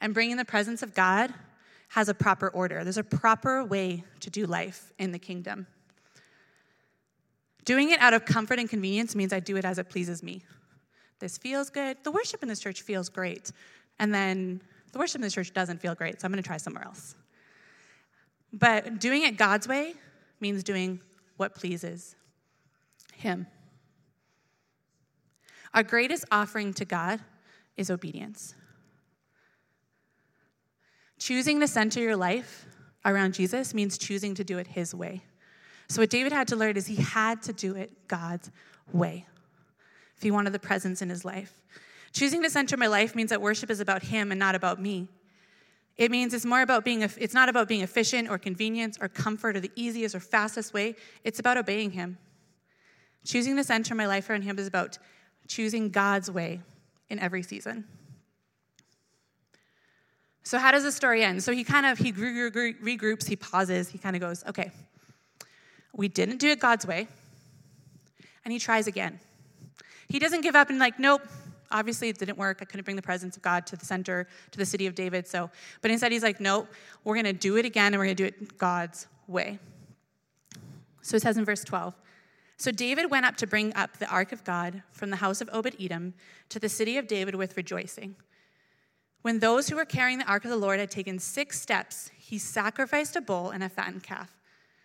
and 0.00 0.14
bringing 0.14 0.36
the 0.36 0.44
presence 0.44 0.82
of 0.82 0.94
God 0.94 1.32
has 1.88 2.08
a 2.08 2.14
proper 2.14 2.48
order. 2.48 2.84
There's 2.84 2.98
a 2.98 3.04
proper 3.04 3.64
way 3.64 4.04
to 4.20 4.30
do 4.30 4.46
life 4.46 4.92
in 4.98 5.12
the 5.12 5.18
kingdom. 5.18 5.66
Doing 7.64 7.90
it 7.90 8.00
out 8.00 8.14
of 8.14 8.24
comfort 8.24 8.58
and 8.58 8.68
convenience 8.68 9.14
means 9.14 9.32
I 9.32 9.40
do 9.40 9.56
it 9.56 9.64
as 9.64 9.78
it 9.78 9.88
pleases 9.88 10.22
me. 10.22 10.42
This 11.18 11.36
feels 11.36 11.68
good. 11.68 11.98
The 12.02 12.10
worship 12.10 12.42
in 12.42 12.48
this 12.48 12.60
church 12.60 12.82
feels 12.82 13.08
great. 13.08 13.52
And 13.98 14.14
then 14.14 14.62
the 14.92 14.98
worship 14.98 15.16
in 15.16 15.20
this 15.22 15.34
church 15.34 15.52
doesn't 15.52 15.80
feel 15.80 15.94
great, 15.94 16.20
so 16.20 16.26
I'm 16.26 16.32
going 16.32 16.42
to 16.42 16.46
try 16.46 16.56
somewhere 16.56 16.84
else. 16.84 17.14
But 18.52 18.98
doing 18.98 19.22
it 19.22 19.36
God's 19.36 19.68
way 19.68 19.94
means 20.40 20.62
doing 20.62 21.00
what 21.36 21.54
pleases 21.54 22.16
Him. 23.12 23.46
Our 25.74 25.82
greatest 25.82 26.24
offering 26.30 26.72
to 26.74 26.84
God 26.84 27.20
is 27.76 27.90
obedience. 27.90 28.54
Choosing 31.18 31.60
to 31.60 31.68
center 31.68 32.00
your 32.00 32.16
life 32.16 32.66
around 33.04 33.34
Jesus 33.34 33.74
means 33.74 33.98
choosing 33.98 34.34
to 34.34 34.44
do 34.44 34.58
it 34.58 34.68
His 34.68 34.94
way. 34.94 35.22
So, 35.88 36.02
what 36.02 36.10
David 36.10 36.32
had 36.32 36.48
to 36.48 36.56
learn 36.56 36.76
is 36.76 36.86
he 36.86 36.96
had 36.96 37.42
to 37.42 37.52
do 37.52 37.74
it 37.74 38.06
God's 38.06 38.50
way 38.92 39.26
if 40.16 40.22
he 40.22 40.30
wanted 40.30 40.52
the 40.52 40.58
presence 40.58 41.02
in 41.02 41.08
his 41.08 41.24
life. 41.24 41.60
Choosing 42.12 42.42
to 42.42 42.50
center 42.50 42.76
my 42.76 42.86
life 42.86 43.14
means 43.14 43.30
that 43.30 43.40
worship 43.40 43.70
is 43.70 43.80
about 43.80 44.02
Him 44.02 44.32
and 44.32 44.38
not 44.38 44.54
about 44.54 44.80
me. 44.80 45.08
It 45.96 46.10
means 46.10 46.34
it's 46.34 46.44
more 46.44 46.62
about 46.62 46.84
being, 46.84 47.02
it's 47.02 47.34
not 47.34 47.48
about 47.48 47.68
being 47.68 47.82
efficient 47.82 48.28
or 48.28 48.38
convenience 48.38 48.98
or 49.00 49.08
comfort 49.08 49.56
or 49.56 49.60
the 49.60 49.70
easiest 49.76 50.14
or 50.14 50.20
fastest 50.20 50.72
way. 50.72 50.96
It's 51.24 51.38
about 51.38 51.56
obeying 51.56 51.92
Him. 51.92 52.18
Choosing 53.24 53.56
to 53.56 53.64
center 53.64 53.94
my 53.94 54.06
life 54.06 54.28
around 54.30 54.42
Him 54.42 54.58
is 54.58 54.66
about 54.66 54.98
choosing 55.50 55.90
God's 55.90 56.30
way 56.30 56.60
in 57.08 57.18
every 57.18 57.42
season. 57.42 57.84
So 60.42 60.58
how 60.58 60.70
does 60.70 60.84
the 60.84 60.92
story 60.92 61.22
end? 61.22 61.42
So 61.42 61.52
he 61.52 61.64
kind 61.64 61.84
of 61.86 61.98
he 61.98 62.12
regroups, 62.12 63.26
he 63.26 63.36
pauses, 63.36 63.88
he 63.88 63.98
kind 63.98 64.16
of 64.16 64.22
goes, 64.22 64.44
"Okay, 64.46 64.70
we 65.92 66.08
didn't 66.08 66.38
do 66.38 66.48
it 66.48 66.60
God's 66.60 66.86
way," 66.86 67.08
and 68.44 68.52
he 68.52 68.58
tries 68.58 68.86
again. 68.86 69.20
He 70.08 70.18
doesn't 70.18 70.40
give 70.40 70.56
up 70.56 70.70
and 70.70 70.78
like, 70.78 70.98
"Nope, 70.98 71.22
obviously 71.70 72.08
it 72.08 72.18
didn't 72.18 72.38
work. 72.38 72.58
I 72.60 72.64
couldn't 72.64 72.84
bring 72.84 72.96
the 72.96 73.02
presence 73.02 73.36
of 73.36 73.42
God 73.42 73.66
to 73.66 73.76
the 73.76 73.84
center, 73.84 74.28
to 74.50 74.58
the 74.58 74.66
city 74.66 74.86
of 74.86 74.94
David. 74.94 75.26
So, 75.26 75.50
but 75.82 75.90
instead 75.90 76.12
he's 76.12 76.22
like, 76.22 76.40
nope, 76.40 76.68
we're 77.04 77.14
going 77.14 77.26
to 77.26 77.32
do 77.32 77.56
it 77.56 77.64
again 77.64 77.92
and 77.92 77.98
we're 77.98 78.06
going 78.06 78.16
to 78.16 78.22
do 78.22 78.26
it 78.26 78.58
God's 78.58 79.06
way. 79.26 79.58
So 81.02 81.16
it 81.16 81.22
says 81.22 81.36
in 81.36 81.44
verse 81.44 81.64
12 81.64 81.94
So 82.60 82.70
David 82.70 83.10
went 83.10 83.24
up 83.24 83.36
to 83.38 83.46
bring 83.46 83.74
up 83.74 83.96
the 83.96 84.10
ark 84.10 84.32
of 84.32 84.44
God 84.44 84.82
from 84.92 85.08
the 85.08 85.16
house 85.16 85.40
of 85.40 85.48
Obed 85.50 85.76
Edom 85.80 86.12
to 86.50 86.58
the 86.58 86.68
city 86.68 86.98
of 86.98 87.08
David 87.08 87.34
with 87.34 87.56
rejoicing. 87.56 88.16
When 89.22 89.38
those 89.38 89.70
who 89.70 89.76
were 89.76 89.86
carrying 89.86 90.18
the 90.18 90.30
ark 90.30 90.44
of 90.44 90.50
the 90.50 90.58
Lord 90.58 90.78
had 90.78 90.90
taken 90.90 91.18
six 91.18 91.58
steps, 91.58 92.10
he 92.18 92.36
sacrificed 92.36 93.16
a 93.16 93.22
bull 93.22 93.48
and 93.48 93.64
a 93.64 93.70
fattened 93.70 94.02
calf, 94.02 94.36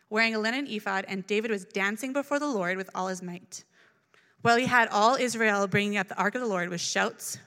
wearing 0.09 0.33
a 0.33 0.39
linen 0.39 0.67
ephod, 0.67 1.03
and 1.09 1.27
David 1.27 1.51
was 1.51 1.65
dancing 1.65 2.13
before 2.13 2.39
the 2.39 2.47
Lord 2.47 2.77
with 2.77 2.89
all 2.95 3.09
his 3.09 3.21
might. 3.21 3.65
Well, 4.41 4.55
he 4.55 4.67
had 4.67 4.87
all 4.87 5.15
Israel 5.15 5.67
bringing 5.67 5.97
up 5.97 6.07
the 6.07 6.17
ark 6.17 6.35
of 6.35 6.39
the 6.39 6.47
Lord 6.47 6.69
with 6.69 6.79
shouts 6.79 7.39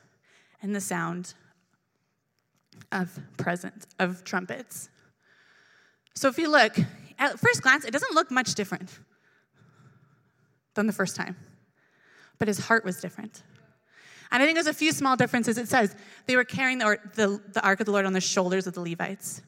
and 0.60 0.76
the 0.76 0.80
sound 0.82 1.32
of 2.92 3.18
present 3.38 3.86
of 3.98 4.24
trumpets. 4.24 4.90
So 6.14 6.28
if 6.28 6.36
you 6.36 6.50
look, 6.50 6.76
at 7.18 7.40
first 7.40 7.62
glance, 7.62 7.86
it 7.86 7.92
doesn't 7.92 8.14
look 8.14 8.30
much 8.30 8.54
different 8.54 8.90
than 10.78 10.86
the 10.86 10.92
first 10.92 11.16
time. 11.16 11.36
But 12.38 12.48
his 12.48 12.58
heart 12.58 12.84
was 12.84 13.00
different. 13.00 13.42
And 14.30 14.42
I 14.42 14.46
think 14.46 14.56
there's 14.56 14.66
a 14.66 14.74
few 14.74 14.92
small 14.92 15.16
differences. 15.16 15.58
It 15.58 15.68
says 15.68 15.94
they 16.26 16.36
were 16.36 16.44
carrying 16.44 16.78
the, 16.78 16.98
the, 17.14 17.40
the 17.52 17.62
ark 17.62 17.80
of 17.80 17.86
the 17.86 17.92
Lord 17.92 18.06
on 18.06 18.12
the 18.12 18.20
shoulders 18.20 18.66
of 18.66 18.74
the 18.74 18.80
Levites. 18.80 19.42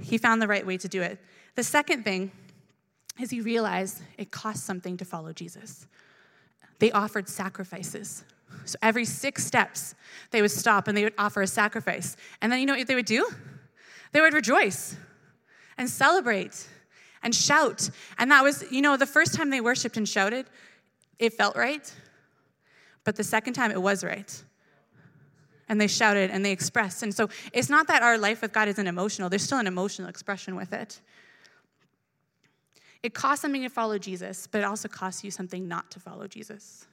He 0.00 0.18
found 0.18 0.40
the 0.40 0.48
right 0.48 0.66
way 0.66 0.76
to 0.78 0.88
do 0.88 1.02
it. 1.02 1.18
The 1.54 1.62
second 1.62 2.04
thing 2.04 2.32
is 3.20 3.30
he 3.30 3.40
realized 3.40 4.02
it 4.16 4.30
cost 4.30 4.64
something 4.64 4.96
to 4.96 5.04
follow 5.04 5.32
Jesus. 5.32 5.86
They 6.78 6.90
offered 6.92 7.28
sacrifices. 7.28 8.24
So 8.64 8.78
every 8.80 9.04
six 9.04 9.44
steps, 9.44 9.94
they 10.30 10.40
would 10.40 10.50
stop 10.50 10.88
and 10.88 10.96
they 10.96 11.04
would 11.04 11.14
offer 11.18 11.42
a 11.42 11.46
sacrifice. 11.46 12.16
And 12.40 12.50
then 12.50 12.60
you 12.60 12.66
know 12.66 12.76
what 12.76 12.86
they 12.86 12.94
would 12.94 13.06
do? 13.06 13.28
They 14.12 14.20
would 14.20 14.34
rejoice 14.34 14.96
and 15.76 15.90
celebrate 15.90 16.66
and 17.22 17.34
shout. 17.34 17.90
And 18.18 18.30
that 18.30 18.42
was, 18.42 18.64
you 18.70 18.80
know, 18.80 18.96
the 18.96 19.06
first 19.06 19.34
time 19.34 19.50
they 19.50 19.60
worshiped 19.60 19.96
and 19.96 20.08
shouted, 20.08 20.46
it 21.18 21.32
felt 21.32 21.56
right. 21.56 21.92
But 23.04 23.16
the 23.16 23.24
second 23.24 23.54
time, 23.54 23.70
it 23.70 23.80
was 23.80 24.04
right. 24.04 24.42
And 25.68 25.80
they 25.80 25.86
shouted 25.86 26.30
and 26.30 26.44
they 26.44 26.52
expressed. 26.52 27.02
And 27.02 27.14
so 27.14 27.28
it's 27.52 27.68
not 27.68 27.86
that 27.88 28.02
our 28.02 28.18
life 28.18 28.42
with 28.42 28.52
God 28.52 28.68
isn't 28.68 28.86
emotional, 28.86 29.28
there's 29.28 29.42
still 29.42 29.58
an 29.58 29.66
emotional 29.66 30.08
expression 30.08 30.56
with 30.56 30.72
it. 30.72 31.00
It 33.02 33.14
costs 33.14 33.42
something 33.42 33.62
to 33.62 33.68
follow 33.68 33.98
Jesus, 33.98 34.46
but 34.46 34.58
it 34.58 34.64
also 34.64 34.88
costs 34.88 35.22
you 35.22 35.30
something 35.30 35.68
not 35.68 35.90
to 35.92 36.00
follow 36.00 36.26
Jesus. 36.26 36.86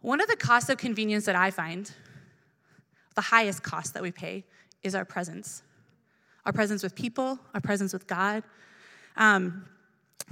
One 0.00 0.20
of 0.20 0.28
the 0.28 0.36
costs 0.36 0.68
of 0.68 0.78
convenience 0.78 1.24
that 1.24 1.34
I 1.34 1.50
find, 1.50 1.90
the 3.14 3.22
highest 3.22 3.62
cost 3.62 3.94
that 3.94 4.02
we 4.02 4.12
pay, 4.12 4.44
is 4.82 4.94
our 4.94 5.04
presence. 5.04 5.62
Our 6.48 6.52
presence 6.52 6.82
with 6.82 6.94
people, 6.94 7.38
our 7.52 7.60
presence 7.60 7.92
with 7.92 8.06
God. 8.06 8.42
Um, 9.18 9.66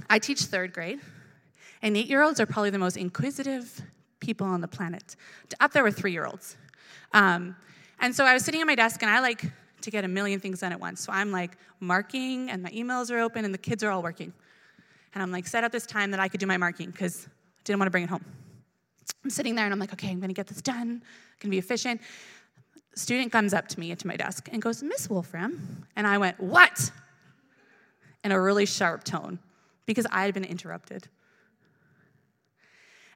I 0.09 0.17
teach 0.17 0.41
third 0.41 0.73
grade, 0.73 0.99
and 1.83 1.95
eight 1.95 2.07
year 2.07 2.23
olds 2.23 2.39
are 2.39 2.47
probably 2.47 2.71
the 2.71 2.79
most 2.79 2.97
inquisitive 2.97 3.83
people 4.19 4.47
on 4.47 4.59
the 4.59 4.67
planet, 4.67 5.15
up 5.59 5.73
there 5.73 5.83
with 5.83 5.95
three 5.95 6.11
year 6.11 6.25
olds. 6.25 6.57
Um, 7.13 7.55
and 7.99 8.15
so 8.15 8.25
I 8.25 8.33
was 8.33 8.43
sitting 8.43 8.61
at 8.61 8.65
my 8.65 8.73
desk, 8.73 9.03
and 9.03 9.11
I 9.11 9.19
like 9.19 9.45
to 9.81 9.91
get 9.91 10.05
a 10.05 10.07
million 10.07 10.39
things 10.39 10.61
done 10.61 10.71
at 10.71 10.79
once. 10.79 11.01
So 11.01 11.13
I'm 11.13 11.31
like 11.31 11.55
marking, 11.81 12.49
and 12.49 12.63
my 12.63 12.71
emails 12.71 13.11
are 13.11 13.19
open, 13.19 13.45
and 13.45 13.53
the 13.53 13.59
kids 13.59 13.83
are 13.83 13.91
all 13.91 14.01
working. 14.01 14.33
And 15.13 15.21
I'm 15.21 15.31
like, 15.31 15.45
set 15.45 15.63
up 15.63 15.71
this 15.71 15.85
time 15.85 16.09
that 16.09 16.19
I 16.19 16.29
could 16.29 16.39
do 16.39 16.47
my 16.47 16.57
marking 16.57 16.89
because 16.89 17.27
I 17.27 17.61
didn't 17.63 17.77
want 17.77 17.87
to 17.89 17.91
bring 17.91 18.05
it 18.05 18.09
home. 18.09 18.25
I'm 19.23 19.29
sitting 19.29 19.53
there 19.53 19.65
and 19.65 19.73
I'm 19.73 19.79
like, 19.79 19.93
okay, 19.93 20.09
I'm 20.09 20.19
going 20.19 20.29
to 20.29 20.33
get 20.33 20.47
this 20.47 20.63
done. 20.63 20.81
I'm 20.81 20.87
going 20.87 21.01
to 21.41 21.49
be 21.49 21.57
efficient. 21.59 22.01
Student 22.97 23.31
comes 23.31 23.53
up 23.53 23.67
to 23.69 23.79
me 23.79 23.95
to 23.95 24.07
my 24.07 24.15
desk 24.15 24.49
and 24.51 24.61
goes, 24.61 24.81
Miss 24.83 25.09
Wolfram. 25.09 25.85
And 25.95 26.07
I 26.07 26.17
went, 26.17 26.39
what? 26.39 26.91
In 28.23 28.31
a 28.31 28.41
really 28.41 28.65
sharp 28.65 29.03
tone 29.03 29.39
because 29.85 30.07
I 30.11 30.25
had 30.25 30.33
been 30.33 30.43
interrupted. 30.43 31.07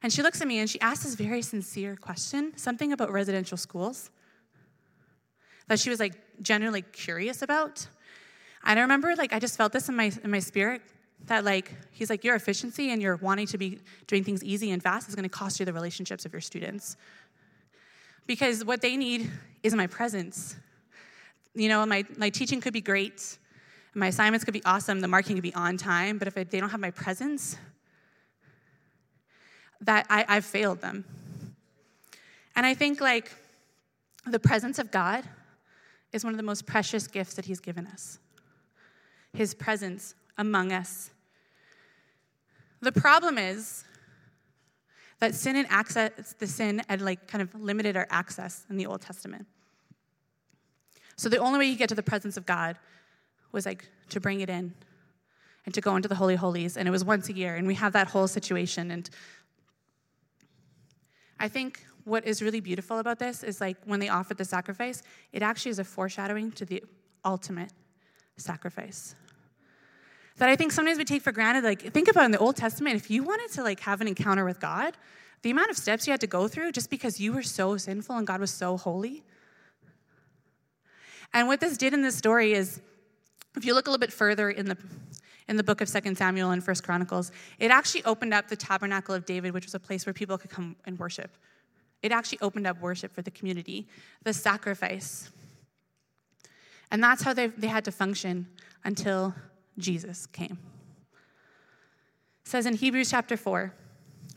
And 0.02 0.12
she 0.12 0.22
looks 0.22 0.40
at 0.40 0.48
me 0.48 0.58
and 0.58 0.68
she 0.68 0.80
asks 0.80 1.04
this 1.04 1.14
very 1.14 1.42
sincere 1.42 1.96
question, 1.96 2.52
something 2.56 2.92
about 2.92 3.12
residential 3.12 3.56
schools 3.56 4.10
that 5.68 5.78
she 5.78 5.90
was 5.90 6.00
like 6.00 6.14
genuinely 6.42 6.82
curious 6.82 7.42
about. 7.42 7.86
And 8.64 8.78
I 8.78 8.82
remember 8.82 9.14
like 9.16 9.32
I 9.32 9.38
just 9.38 9.56
felt 9.56 9.72
this 9.72 9.88
in 9.88 9.96
my 9.96 10.12
in 10.22 10.30
my 10.30 10.38
spirit 10.40 10.82
that 11.26 11.44
like 11.44 11.72
he's 11.92 12.10
like 12.10 12.24
your 12.24 12.34
efficiency 12.34 12.90
and 12.90 13.00
your 13.00 13.16
wanting 13.16 13.46
to 13.48 13.58
be 13.58 13.78
doing 14.06 14.24
things 14.24 14.42
easy 14.42 14.70
and 14.72 14.82
fast 14.82 15.08
is 15.08 15.14
going 15.14 15.22
to 15.22 15.28
cost 15.28 15.60
you 15.60 15.66
the 15.66 15.72
relationships 15.72 16.24
of 16.24 16.32
your 16.32 16.40
students. 16.40 16.96
Because 18.26 18.64
what 18.64 18.80
they 18.80 18.96
need 18.96 19.30
is 19.62 19.74
my 19.74 19.86
presence. 19.86 20.56
You 21.54 21.68
know, 21.68 21.84
my, 21.86 22.04
my 22.16 22.30
teaching 22.30 22.60
could 22.60 22.72
be 22.72 22.80
great, 22.80 23.38
my 23.94 24.06
assignments 24.06 24.44
could 24.44 24.54
be 24.54 24.64
awesome, 24.64 25.00
the 25.00 25.08
marking 25.08 25.36
could 25.36 25.42
be 25.42 25.54
on 25.54 25.76
time, 25.76 26.18
but 26.18 26.28
if 26.28 26.34
they 26.34 26.60
don't 26.60 26.70
have 26.70 26.80
my 26.80 26.90
presence, 26.90 27.58
that 29.82 30.06
I, 30.08 30.24
I've 30.28 30.44
failed 30.44 30.80
them. 30.80 31.04
And 32.56 32.64
I 32.64 32.74
think 32.74 33.00
like 33.00 33.32
the 34.26 34.38
presence 34.38 34.78
of 34.78 34.90
God 34.90 35.24
is 36.12 36.24
one 36.24 36.32
of 36.32 36.36
the 36.36 36.42
most 36.42 36.66
precious 36.66 37.06
gifts 37.06 37.34
that 37.34 37.44
He's 37.46 37.60
given 37.60 37.86
us 37.86 38.18
His 39.32 39.54
presence 39.54 40.14
among 40.38 40.72
us. 40.72 41.10
The 42.80 42.92
problem 42.92 43.38
is 43.38 43.84
that 45.22 45.36
sin 45.36 45.54
and 45.54 45.68
access, 45.70 46.34
the 46.40 46.48
sin 46.48 46.82
had 46.88 47.00
like 47.00 47.28
kind 47.28 47.42
of 47.42 47.54
limited 47.54 47.96
our 47.96 48.08
access 48.10 48.66
in 48.68 48.76
the 48.76 48.86
Old 48.86 49.00
Testament. 49.00 49.46
So 51.14 51.28
the 51.28 51.36
only 51.36 51.60
way 51.60 51.66
you 51.66 51.76
get 51.76 51.88
to 51.90 51.94
the 51.94 52.02
presence 52.02 52.36
of 52.36 52.44
God 52.44 52.76
was 53.52 53.64
like 53.64 53.88
to 54.08 54.18
bring 54.18 54.40
it 54.40 54.50
in 54.50 54.74
and 55.64 55.72
to 55.74 55.80
go 55.80 55.94
into 55.94 56.08
the 56.08 56.16
Holy 56.16 56.34
Holies. 56.34 56.76
And 56.76 56.88
it 56.88 56.90
was 56.90 57.04
once 57.04 57.28
a 57.28 57.32
year, 57.32 57.54
and 57.54 57.68
we 57.68 57.76
have 57.76 57.92
that 57.92 58.08
whole 58.08 58.26
situation. 58.26 58.90
And 58.90 59.08
I 61.38 61.46
think 61.46 61.86
what 62.02 62.26
is 62.26 62.42
really 62.42 62.60
beautiful 62.60 62.98
about 62.98 63.20
this 63.20 63.44
is 63.44 63.60
like 63.60 63.76
when 63.84 64.00
they 64.00 64.08
offered 64.08 64.38
the 64.38 64.44
sacrifice, 64.44 65.04
it 65.32 65.40
actually 65.40 65.70
is 65.70 65.78
a 65.78 65.84
foreshadowing 65.84 66.50
to 66.52 66.64
the 66.64 66.82
ultimate 67.24 67.70
sacrifice. 68.38 69.14
That 70.38 70.48
I 70.48 70.56
think 70.56 70.72
sometimes 70.72 70.98
we 70.98 71.04
take 71.04 71.22
for 71.22 71.32
granted. 71.32 71.64
Like, 71.64 71.92
think 71.92 72.08
about 72.08 72.24
in 72.24 72.30
the 72.30 72.38
Old 72.38 72.56
Testament, 72.56 72.96
if 72.96 73.10
you 73.10 73.22
wanted 73.22 73.50
to 73.52 73.62
like 73.62 73.80
have 73.80 74.00
an 74.00 74.08
encounter 74.08 74.44
with 74.44 74.60
God, 74.60 74.96
the 75.42 75.50
amount 75.50 75.70
of 75.70 75.76
steps 75.76 76.06
you 76.06 76.12
had 76.12 76.20
to 76.20 76.26
go 76.26 76.48
through 76.48 76.72
just 76.72 76.88
because 76.88 77.20
you 77.20 77.32
were 77.32 77.42
so 77.42 77.76
sinful 77.76 78.16
and 78.16 78.26
God 78.26 78.40
was 78.40 78.50
so 78.50 78.76
holy. 78.76 79.22
And 81.34 81.48
what 81.48 81.60
this 81.60 81.76
did 81.76 81.94
in 81.94 82.02
this 82.02 82.16
story 82.16 82.52
is, 82.52 82.80
if 83.56 83.64
you 83.64 83.74
look 83.74 83.86
a 83.86 83.90
little 83.90 84.00
bit 84.00 84.12
further 84.12 84.50
in 84.50 84.66
the 84.66 84.76
in 85.48 85.56
the 85.56 85.64
book 85.64 85.80
of 85.80 85.88
Second 85.88 86.16
Samuel 86.16 86.50
and 86.52 86.62
First 86.62 86.84
Chronicles, 86.84 87.32
it 87.58 87.70
actually 87.70 88.04
opened 88.04 88.32
up 88.32 88.48
the 88.48 88.56
tabernacle 88.56 89.14
of 89.14 89.26
David, 89.26 89.52
which 89.52 89.66
was 89.66 89.74
a 89.74 89.80
place 89.80 90.06
where 90.06 90.12
people 90.12 90.38
could 90.38 90.50
come 90.50 90.76
and 90.86 90.98
worship. 90.98 91.36
It 92.02 92.12
actually 92.12 92.38
opened 92.40 92.66
up 92.66 92.80
worship 92.80 93.12
for 93.12 93.22
the 93.22 93.30
community, 93.30 93.86
the 94.22 94.32
sacrifice. 94.32 95.30
And 96.90 97.02
that's 97.02 97.22
how 97.22 97.34
they, 97.34 97.48
they 97.48 97.66
had 97.66 97.84
to 97.86 97.92
function 97.92 98.46
until 98.84 99.34
Jesus 99.78 100.26
came. 100.26 100.58
says 102.44 102.66
in 102.66 102.74
Hebrews 102.74 103.10
chapter 103.10 103.36
4 103.36 103.74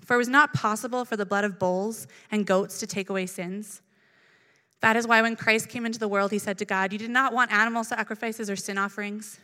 For 0.05 0.13
it 0.15 0.17
was 0.17 0.29
not 0.29 0.53
possible 0.53 1.05
for 1.05 1.17
the 1.17 1.25
blood 1.25 1.43
of 1.43 1.59
bulls 1.59 2.07
and 2.31 2.45
goats 2.45 2.79
to 2.79 2.87
take 2.87 3.09
away 3.09 3.25
sins. 3.25 3.81
That 4.81 4.95
is 4.95 5.07
why 5.07 5.21
when 5.21 5.35
Christ 5.35 5.69
came 5.69 5.85
into 5.85 5.99
the 5.99 6.07
world, 6.07 6.31
he 6.31 6.39
said 6.39 6.57
to 6.59 6.65
God, 6.65 6.93
You 6.93 6.99
did 6.99 7.09
not 7.09 7.33
want 7.33 7.51
animal 7.51 7.83
sacrifices 7.83 8.49
or 8.49 8.55
sin 8.55 8.77
offerings, 8.77 9.39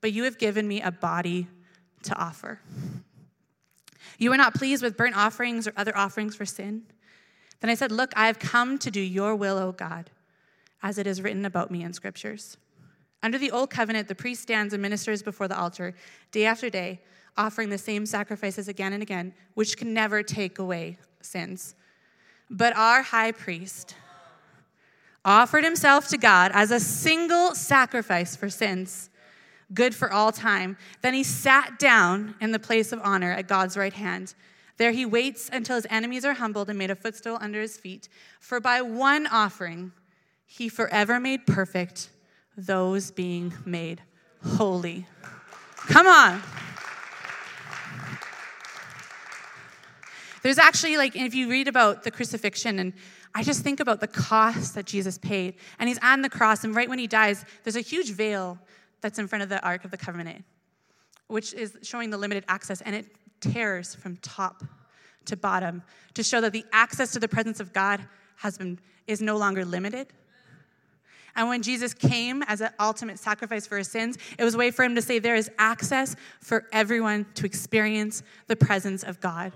but 0.00 0.12
you 0.12 0.24
have 0.24 0.38
given 0.38 0.68
me 0.68 0.82
a 0.82 0.90
body 0.90 1.48
to 2.02 2.14
offer. 2.16 2.60
You 4.18 4.30
were 4.30 4.36
not 4.36 4.54
pleased 4.54 4.82
with 4.82 4.96
burnt 4.96 5.16
offerings 5.16 5.66
or 5.66 5.72
other 5.76 5.96
offerings 5.96 6.36
for 6.36 6.44
sin. 6.44 6.84
Then 7.60 7.70
I 7.70 7.74
said, 7.74 7.90
Look, 7.90 8.12
I 8.14 8.26
have 8.26 8.38
come 8.38 8.78
to 8.78 8.90
do 8.90 9.00
your 9.00 9.34
will, 9.34 9.58
O 9.58 9.72
God, 9.72 10.10
as 10.82 10.98
it 10.98 11.06
is 11.06 11.22
written 11.22 11.44
about 11.44 11.70
me 11.70 11.82
in 11.82 11.92
scriptures. 11.92 12.58
Under 13.24 13.38
the 13.38 13.50
old 13.50 13.70
covenant, 13.70 14.06
the 14.06 14.14
priest 14.14 14.42
stands 14.42 14.74
and 14.74 14.82
ministers 14.82 15.22
before 15.22 15.48
the 15.48 15.58
altar 15.58 15.94
day 16.30 16.44
after 16.44 16.68
day, 16.68 17.00
offering 17.38 17.70
the 17.70 17.78
same 17.78 18.04
sacrifices 18.04 18.68
again 18.68 18.92
and 18.92 19.02
again, 19.02 19.32
which 19.54 19.78
can 19.78 19.94
never 19.94 20.22
take 20.22 20.58
away 20.58 20.98
sins. 21.22 21.74
But 22.50 22.76
our 22.76 23.00
high 23.00 23.32
priest 23.32 23.96
offered 25.24 25.64
himself 25.64 26.06
to 26.08 26.18
God 26.18 26.50
as 26.52 26.70
a 26.70 26.78
single 26.78 27.54
sacrifice 27.54 28.36
for 28.36 28.50
sins, 28.50 29.08
good 29.72 29.94
for 29.94 30.12
all 30.12 30.30
time. 30.30 30.76
Then 31.00 31.14
he 31.14 31.22
sat 31.22 31.78
down 31.78 32.34
in 32.42 32.52
the 32.52 32.58
place 32.58 32.92
of 32.92 33.00
honor 33.02 33.32
at 33.32 33.48
God's 33.48 33.74
right 33.74 33.94
hand. 33.94 34.34
There 34.76 34.92
he 34.92 35.06
waits 35.06 35.48
until 35.50 35.76
his 35.76 35.86
enemies 35.88 36.26
are 36.26 36.34
humbled 36.34 36.68
and 36.68 36.78
made 36.78 36.90
a 36.90 36.94
footstool 36.94 37.38
under 37.40 37.62
his 37.62 37.78
feet. 37.78 38.06
For 38.38 38.60
by 38.60 38.82
one 38.82 39.26
offering, 39.26 39.92
he 40.44 40.68
forever 40.68 41.18
made 41.18 41.46
perfect 41.46 42.10
those 42.56 43.10
being 43.10 43.52
made 43.64 44.02
holy. 44.42 45.06
Come 45.76 46.06
on. 46.06 46.42
There's 50.42 50.58
actually, 50.58 50.98
like, 50.98 51.16
if 51.16 51.34
you 51.34 51.48
read 51.48 51.68
about 51.68 52.02
the 52.02 52.10
crucifixion, 52.10 52.78
and 52.78 52.92
I 53.34 53.42
just 53.42 53.62
think 53.62 53.80
about 53.80 54.00
the 54.00 54.06
cost 54.06 54.74
that 54.74 54.84
Jesus 54.84 55.16
paid. 55.16 55.54
And 55.78 55.88
he's 55.88 55.98
on 56.02 56.20
the 56.20 56.28
cross, 56.28 56.64
and 56.64 56.76
right 56.76 56.88
when 56.88 56.98
he 56.98 57.06
dies, 57.06 57.44
there's 57.62 57.76
a 57.76 57.80
huge 57.80 58.10
veil 58.10 58.58
that's 59.00 59.18
in 59.18 59.26
front 59.26 59.42
of 59.42 59.48
the 59.48 59.62
Ark 59.64 59.84
of 59.84 59.90
the 59.90 59.96
Covenant, 59.96 60.44
which 61.28 61.54
is 61.54 61.78
showing 61.82 62.10
the 62.10 62.18
limited 62.18 62.44
access, 62.46 62.82
and 62.82 62.94
it 62.94 63.06
tears 63.40 63.94
from 63.94 64.16
top 64.18 64.62
to 65.24 65.36
bottom 65.36 65.82
to 66.12 66.22
show 66.22 66.40
that 66.42 66.52
the 66.52 66.64
access 66.72 67.12
to 67.12 67.20
the 67.20 67.28
presence 67.28 67.58
of 67.58 67.72
God 67.72 68.06
has 68.36 68.58
been, 68.58 68.78
is 69.06 69.22
no 69.22 69.36
longer 69.36 69.64
limited 69.64 70.08
and 71.36 71.48
when 71.48 71.62
Jesus 71.62 71.92
came 71.92 72.42
as 72.44 72.60
an 72.60 72.70
ultimate 72.78 73.18
sacrifice 73.18 73.66
for 73.66 73.78
his 73.78 73.88
sins, 73.88 74.18
it 74.38 74.44
was 74.44 74.54
a 74.54 74.58
way 74.58 74.70
for 74.70 74.84
him 74.84 74.94
to 74.94 75.02
say 75.02 75.18
there 75.18 75.34
is 75.34 75.50
access 75.58 76.14
for 76.40 76.66
everyone 76.72 77.26
to 77.34 77.44
experience 77.44 78.22
the 78.46 78.56
presence 78.56 79.02
of 79.02 79.20
God. 79.20 79.52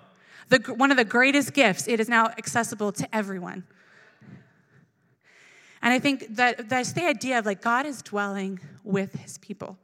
The, 0.48 0.58
one 0.74 0.90
of 0.90 0.96
the 0.96 1.04
greatest 1.04 1.52
gifts, 1.54 1.86
it 1.86 2.00
is 2.00 2.08
now 2.08 2.26
accessible 2.38 2.90
to 2.92 3.14
everyone. 3.14 3.64
And 5.82 5.94
I 5.94 6.00
think 6.00 6.34
that 6.36 6.68
that's 6.68 6.92
the 6.92 7.06
idea 7.06 7.38
of 7.38 7.46
like 7.46 7.62
God 7.62 7.86
is 7.86 8.02
dwelling 8.02 8.58
with 8.82 9.14
his 9.14 9.38
people. 9.38 9.78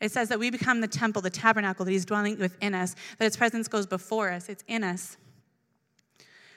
It 0.00 0.10
says 0.10 0.30
that 0.30 0.38
we 0.38 0.50
become 0.50 0.80
the 0.80 0.88
temple, 0.88 1.20
the 1.20 1.28
tabernacle, 1.28 1.84
that 1.84 1.90
he's 1.90 2.06
dwelling 2.06 2.38
within 2.38 2.74
us, 2.74 2.96
that 3.18 3.26
his 3.26 3.36
presence 3.36 3.68
goes 3.68 3.86
before 3.86 4.30
us, 4.30 4.48
it's 4.48 4.64
in 4.66 4.82
us. 4.82 5.18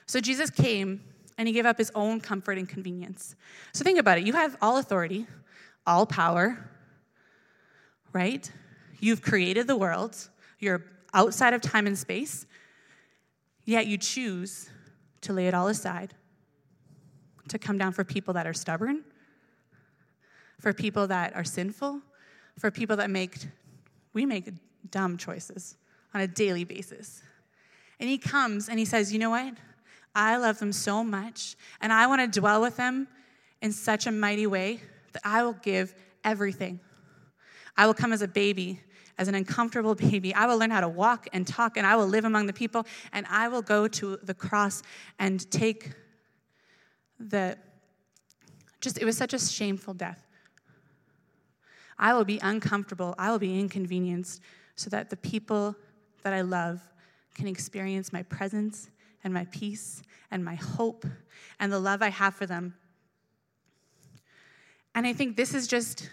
So 0.06 0.22
Jesus 0.22 0.50
came 0.50 1.02
and 1.38 1.48
he 1.48 1.54
gave 1.54 1.66
up 1.66 1.78
his 1.78 1.92
own 1.96 2.20
comfort 2.20 2.58
and 2.58 2.68
convenience. 2.68 3.36
So 3.74 3.84
think 3.84 4.00
about 4.00 4.18
it. 4.18 4.26
You 4.26 4.34
have 4.34 4.58
all 4.62 4.78
authority, 4.78 5.28
all 5.86 6.06
power, 6.06 6.70
right? 8.12 8.50
You've 9.00 9.22
created 9.22 9.68
the 9.68 9.76
world, 9.76 10.30
you're 10.60 10.84
outside 11.14 11.54
of 11.54 11.62
time 11.62 11.88
and 11.88 11.98
space, 11.98 12.46
yet 13.66 13.88
you 13.88 13.98
choose 13.98 14.70
to 15.22 15.34
lay 15.34 15.48
it 15.48 15.54
all 15.54 15.68
aside, 15.68 16.14
to 17.50 17.58
come 17.58 17.78
down 17.78 17.92
for 17.92 18.04
people 18.04 18.34
that 18.34 18.48
are 18.48 18.54
stubborn, 18.54 19.04
for 20.60 20.74
people 20.74 21.08
that 21.08 21.36
are 21.36 21.44
sinful, 21.44 22.02
for 22.58 22.72
people 22.72 22.96
that 22.98 23.10
make, 23.10 23.38
we 24.14 24.26
make 24.26 24.50
dumb 24.92 25.18
choices 25.18 25.76
on 26.14 26.22
a 26.22 26.28
daily 26.28 26.64
basis. 26.64 27.22
And 28.00 28.10
he 28.10 28.18
comes 28.18 28.70
and 28.70 28.80
he 28.80 28.86
says, 28.86 29.12
You 29.12 29.20
know 29.20 29.32
what? 29.32 29.56
I 30.16 30.38
love 30.38 30.60
them 30.60 30.72
so 30.72 31.04
much, 31.04 31.56
and 31.82 31.92
I 31.92 32.08
want 32.08 32.22
to 32.22 32.40
dwell 32.40 32.62
with 32.62 32.78
them 32.78 33.08
in 33.62 33.72
such 33.72 34.06
a 34.06 34.12
mighty 34.12 34.48
way 34.48 34.82
that 35.14 35.22
I 35.26 35.44
will 35.44 35.54
give 35.54 35.96
everything. 36.24 36.80
I 37.76 37.88
will 37.88 37.94
come 37.94 38.14
as 38.14 38.22
a 38.22 38.28
baby, 38.28 38.80
as 39.18 39.28
an 39.28 39.36
uncomfortable 39.36 39.96
baby. 40.12 40.34
I 40.34 40.46
will 40.46 40.58
learn 40.58 40.72
how 40.72 40.82
to 40.82 40.90
walk 40.90 41.28
and 41.34 41.48
talk, 41.48 41.78
and 41.78 41.88
I 41.88 41.96
will 41.96 42.08
live 42.08 42.26
among 42.26 42.46
the 42.46 42.54
people, 42.54 42.86
and 43.12 43.26
I 43.30 43.48
will 43.48 43.62
go 43.62 43.88
to 43.88 44.18
the 44.22 44.34
cross 44.34 44.84
and 45.20 45.50
take 45.52 45.92
the 47.20 47.58
just, 48.82 48.98
it 48.98 49.06
was 49.06 49.16
such 49.16 49.34
a 49.34 49.40
shameful 49.40 49.94
death. 49.94 50.28
I 51.98 52.14
will 52.14 52.26
be 52.26 52.38
uncomfortable, 52.44 53.16
I 53.18 53.32
will 53.32 53.40
be 53.40 53.58
inconvenienced 53.60 54.42
so 54.76 54.90
that 54.90 55.10
the 55.10 55.16
people 55.16 55.74
that 56.24 56.34
I 56.34 56.42
love 56.42 56.82
can 57.34 57.48
experience 57.48 58.12
my 58.12 58.24
presence 58.24 58.90
and 59.24 59.34
my 59.34 59.46
peace 59.52 60.04
and 60.32 60.44
my 60.44 60.56
hope 60.56 61.06
and 61.60 61.72
the 61.72 61.80
love 61.80 62.02
I 62.02 62.10
have 62.10 62.36
for 62.36 62.46
them. 62.46 62.76
And 64.96 65.08
I 65.08 65.14
think 65.14 65.36
this 65.36 65.54
is 65.54 65.68
just, 65.68 66.10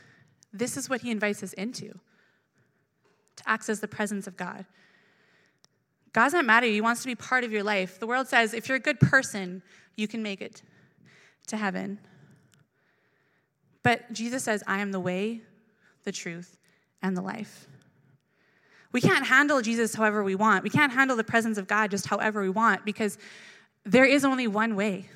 this 0.53 0.77
is 0.77 0.89
what 0.89 1.03
he 1.03 1.11
invites 1.11 1.43
us 1.43 1.53
into 1.55 1.99
to 3.37 3.49
access 3.49 3.81
the 3.81 3.89
presence 3.89 4.27
of 4.27 4.37
God. 4.37 4.65
God's 6.13 6.35
not 6.35 6.45
mad 6.45 6.65
at 6.65 6.69
you, 6.69 6.75
he 6.75 6.81
wants 6.81 7.03
to 7.03 7.07
be 7.07 7.15
part 7.15 7.45
of 7.45 7.53
your 7.53 7.63
life. 7.63 8.01
The 8.01 8.07
world 8.07 8.27
says 8.29 8.53
if 8.55 8.69
you're 8.69 8.77
a 8.77 8.81
good 8.81 9.01
person, 9.01 9.63
you 9.97 10.09
can 10.09 10.23
make 10.23 10.41
it 10.41 10.63
to 11.49 11.57
heaven. 11.57 11.99
But 13.83 14.13
Jesus 14.13 14.45
says, 14.45 14.63
I 14.67 14.81
am 14.81 14.93
the 14.93 15.01
way, 15.01 15.43
the 16.05 16.13
truth, 16.13 16.59
and 17.03 17.17
the 17.17 17.23
life. 17.23 17.67
We 18.93 19.01
can't 19.01 19.27
handle 19.27 19.63
Jesus 19.63 19.95
however 19.95 20.25
we 20.25 20.35
want. 20.35 20.65
We 20.65 20.71
can't 20.71 20.93
handle 20.93 21.17
the 21.17 21.25
presence 21.25 21.59
of 21.59 21.67
God 21.67 21.91
just 21.91 22.07
however 22.07 22.43
we 22.43 22.49
want 22.49 22.85
because 22.85 23.19
there 23.85 24.05
is 24.05 24.25
only 24.25 24.49
one 24.49 24.75
way. 24.75 25.09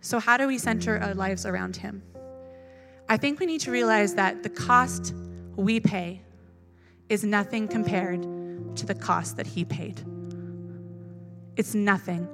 So, 0.00 0.18
how 0.18 0.36
do 0.36 0.46
we 0.46 0.58
center 0.58 0.98
our 0.98 1.14
lives 1.14 1.46
around 1.46 1.76
Him? 1.76 2.02
I 3.08 3.16
think 3.16 3.40
we 3.40 3.46
need 3.46 3.60
to 3.62 3.70
realize 3.70 4.14
that 4.14 4.42
the 4.42 4.48
cost 4.48 5.14
we 5.56 5.80
pay 5.80 6.22
is 7.08 7.24
nothing 7.24 7.68
compared 7.68 8.22
to 8.76 8.86
the 8.86 8.94
cost 8.94 9.36
that 9.36 9.46
He 9.46 9.64
paid. 9.64 10.00
It's 11.56 11.74
nothing. 11.74 12.26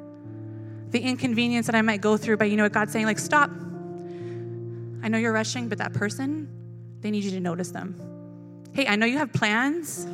The 0.90 1.00
inconvenience 1.00 1.66
that 1.66 1.74
I 1.74 1.82
might 1.82 2.00
go 2.00 2.16
through 2.16 2.36
by, 2.38 2.46
you 2.46 2.56
know 2.56 2.62
what, 2.62 2.72
God's 2.72 2.92
saying, 2.92 3.06
like, 3.06 3.18
stop. 3.18 3.50
I 5.02 5.08
know 5.08 5.18
you're 5.18 5.32
rushing, 5.32 5.68
but 5.68 5.78
that 5.78 5.92
person, 5.92 6.48
they 7.00 7.10
need 7.10 7.24
you 7.24 7.30
to 7.32 7.40
notice 7.40 7.70
them. 7.70 8.00
Hey, 8.72 8.86
I 8.86 8.96
know 8.96 9.06
you 9.06 9.18
have 9.18 9.32
plans, 9.32 10.06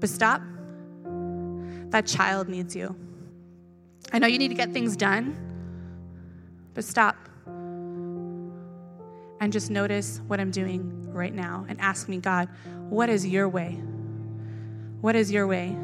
but 0.00 0.08
stop. 0.08 0.42
That 1.90 2.06
child 2.06 2.48
needs 2.48 2.74
you. 2.74 2.96
I 4.12 4.18
know 4.18 4.26
you 4.26 4.38
need 4.38 4.48
to 4.48 4.54
get 4.54 4.72
things 4.72 4.96
done, 4.96 5.36
but 6.74 6.84
stop. 6.84 7.16
And 9.40 9.52
just 9.52 9.70
notice 9.70 10.20
what 10.26 10.40
I'm 10.40 10.50
doing 10.50 11.12
right 11.12 11.34
now 11.34 11.66
and 11.68 11.80
ask 11.80 12.08
me, 12.08 12.18
God, 12.18 12.48
what 12.88 13.08
is 13.08 13.26
your 13.26 13.48
way? 13.48 13.78
What 15.00 15.14
is 15.16 15.30
your 15.30 15.46
way? 15.46 15.76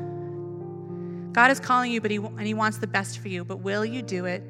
God 1.33 1.51
is 1.51 1.61
calling 1.61 1.93
you, 1.93 2.01
but 2.01 2.11
he, 2.11 2.17
and 2.17 2.41
He 2.47 2.55
wants 2.55 2.79
the 2.79 2.87
best 2.87 3.19
for 3.19 3.29
you, 3.29 3.45
but 3.45 3.59
will 3.59 3.85
you 3.85 4.03
do 4.03 4.25
it 4.25 4.43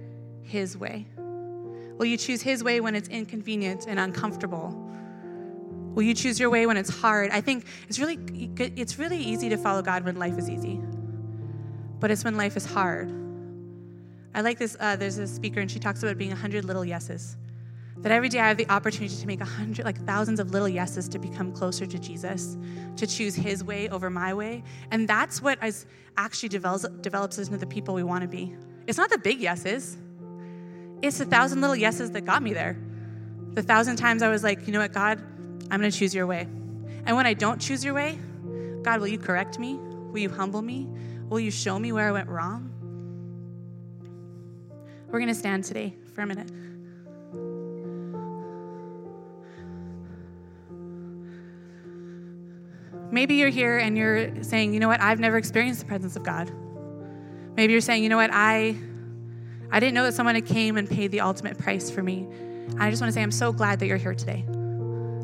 His 0.42 0.76
way? 0.76 1.06
Will 1.16 2.06
you 2.06 2.16
choose 2.16 2.40
His 2.40 2.64
way 2.64 2.80
when 2.80 2.94
it's 2.94 3.08
inconvenient 3.08 3.86
and 3.86 4.00
uncomfortable? 4.00 4.90
Will 5.94 6.02
you 6.02 6.14
choose 6.14 6.38
your 6.38 6.50
way 6.50 6.66
when 6.66 6.76
it's 6.76 6.90
hard? 6.90 7.30
I 7.30 7.40
think 7.40 7.66
it's 7.88 7.98
really 7.98 8.18
it's 8.56 8.98
really 8.98 9.18
easy 9.18 9.48
to 9.48 9.56
follow 9.56 9.82
God 9.82 10.04
when 10.04 10.16
life 10.16 10.38
is 10.38 10.48
easy. 10.48 10.80
But 11.98 12.10
it's 12.10 12.24
when 12.24 12.36
life 12.36 12.56
is 12.56 12.64
hard. 12.64 13.10
I 14.34 14.42
like 14.42 14.58
this 14.58 14.76
uh, 14.78 14.96
there's 14.96 15.18
a 15.18 15.26
speaker 15.26 15.60
and 15.60 15.70
she 15.70 15.78
talks 15.78 16.02
about 16.02 16.16
being 16.16 16.32
a 16.32 16.36
hundred 16.36 16.64
little 16.64 16.84
yeses. 16.84 17.36
That 17.98 18.12
every 18.12 18.30
day 18.30 18.38
I 18.38 18.48
have 18.48 18.56
the 18.56 18.68
opportunity 18.70 19.14
to 19.14 19.26
make 19.26 19.42
a 19.42 19.44
hundred, 19.44 19.84
like 19.84 19.98
thousands 20.06 20.40
of 20.40 20.52
little 20.52 20.68
yeses 20.68 21.06
to 21.10 21.18
become 21.18 21.52
closer 21.52 21.84
to 21.84 21.98
Jesus, 21.98 22.56
to 22.96 23.06
choose 23.06 23.34
his 23.34 23.62
way 23.62 23.90
over 23.90 24.08
my 24.08 24.32
way. 24.32 24.62
And 24.90 25.06
that's 25.06 25.42
what 25.42 25.62
is 25.62 25.84
actually 26.16 26.48
develops, 26.48 26.88
develops 27.02 27.38
us 27.38 27.48
into 27.48 27.58
the 27.58 27.66
people 27.66 27.94
we 27.94 28.02
want 28.02 28.22
to 28.22 28.28
be. 28.28 28.54
It's 28.86 28.96
not 28.96 29.10
the 29.10 29.18
big 29.18 29.40
yeses, 29.40 29.98
it's 31.02 31.18
the 31.18 31.26
thousand 31.26 31.60
little 31.60 31.76
yeses 31.76 32.10
that 32.12 32.22
got 32.22 32.42
me 32.42 32.54
there. 32.54 32.78
The 33.52 33.62
thousand 33.62 33.96
times 33.96 34.22
I 34.22 34.28
was 34.28 34.42
like, 34.42 34.66
you 34.66 34.72
know 34.72 34.80
what, 34.80 34.92
God, 34.92 35.22
I'm 35.70 35.80
going 35.80 35.90
to 35.90 35.96
choose 35.96 36.14
your 36.14 36.26
way. 36.26 36.48
And 37.06 37.16
when 37.16 37.26
I 37.26 37.34
don't 37.34 37.60
choose 37.60 37.84
your 37.84 37.94
way, 37.94 38.18
God, 38.82 39.00
will 39.00 39.08
you 39.08 39.18
correct 39.18 39.58
me? 39.58 39.74
Will 39.74 40.18
you 40.18 40.30
humble 40.30 40.62
me? 40.62 40.88
Will 41.28 41.40
you 41.40 41.50
show 41.50 41.78
me 41.78 41.92
where 41.92 42.08
I 42.08 42.12
went 42.12 42.28
wrong? 42.28 42.70
We're 45.06 45.18
going 45.18 45.28
to 45.28 45.34
stand 45.34 45.64
today 45.64 45.94
for 46.14 46.22
a 46.22 46.26
minute. 46.26 46.50
Maybe 53.12 53.34
you're 53.34 53.48
here 53.48 53.78
and 53.78 53.98
you're 53.98 54.42
saying, 54.42 54.72
you 54.72 54.80
know 54.80 54.88
what, 54.88 55.00
I've 55.00 55.18
never 55.18 55.36
experienced 55.36 55.80
the 55.80 55.86
presence 55.86 56.14
of 56.14 56.22
God. 56.22 56.50
Maybe 57.56 57.72
you're 57.72 57.80
saying, 57.80 58.04
you 58.04 58.08
know 58.08 58.16
what, 58.16 58.30
I 58.32 58.76
I 59.72 59.78
didn't 59.78 59.94
know 59.94 60.04
that 60.04 60.14
someone 60.14 60.34
had 60.34 60.46
came 60.46 60.76
and 60.76 60.88
paid 60.88 61.10
the 61.10 61.20
ultimate 61.20 61.58
price 61.58 61.90
for 61.90 62.02
me. 62.02 62.26
I 62.78 62.90
just 62.90 63.02
want 63.02 63.10
to 63.10 63.12
say 63.12 63.22
I'm 63.22 63.32
so 63.32 63.52
glad 63.52 63.80
that 63.80 63.86
you're 63.86 63.96
here 63.96 64.14
today. 64.14 64.44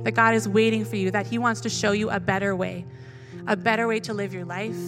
That 0.06 0.14
God 0.14 0.34
is 0.34 0.48
waiting 0.48 0.84
for 0.84 0.94
you, 0.94 1.10
that 1.10 1.26
He 1.26 1.36
wants 1.36 1.62
to 1.62 1.68
show 1.68 1.90
you 1.90 2.10
a 2.10 2.20
better 2.20 2.54
way, 2.54 2.86
a 3.48 3.56
better 3.56 3.88
way 3.88 3.98
to 3.98 4.14
live 4.14 4.32
your 4.32 4.44
life, 4.44 4.78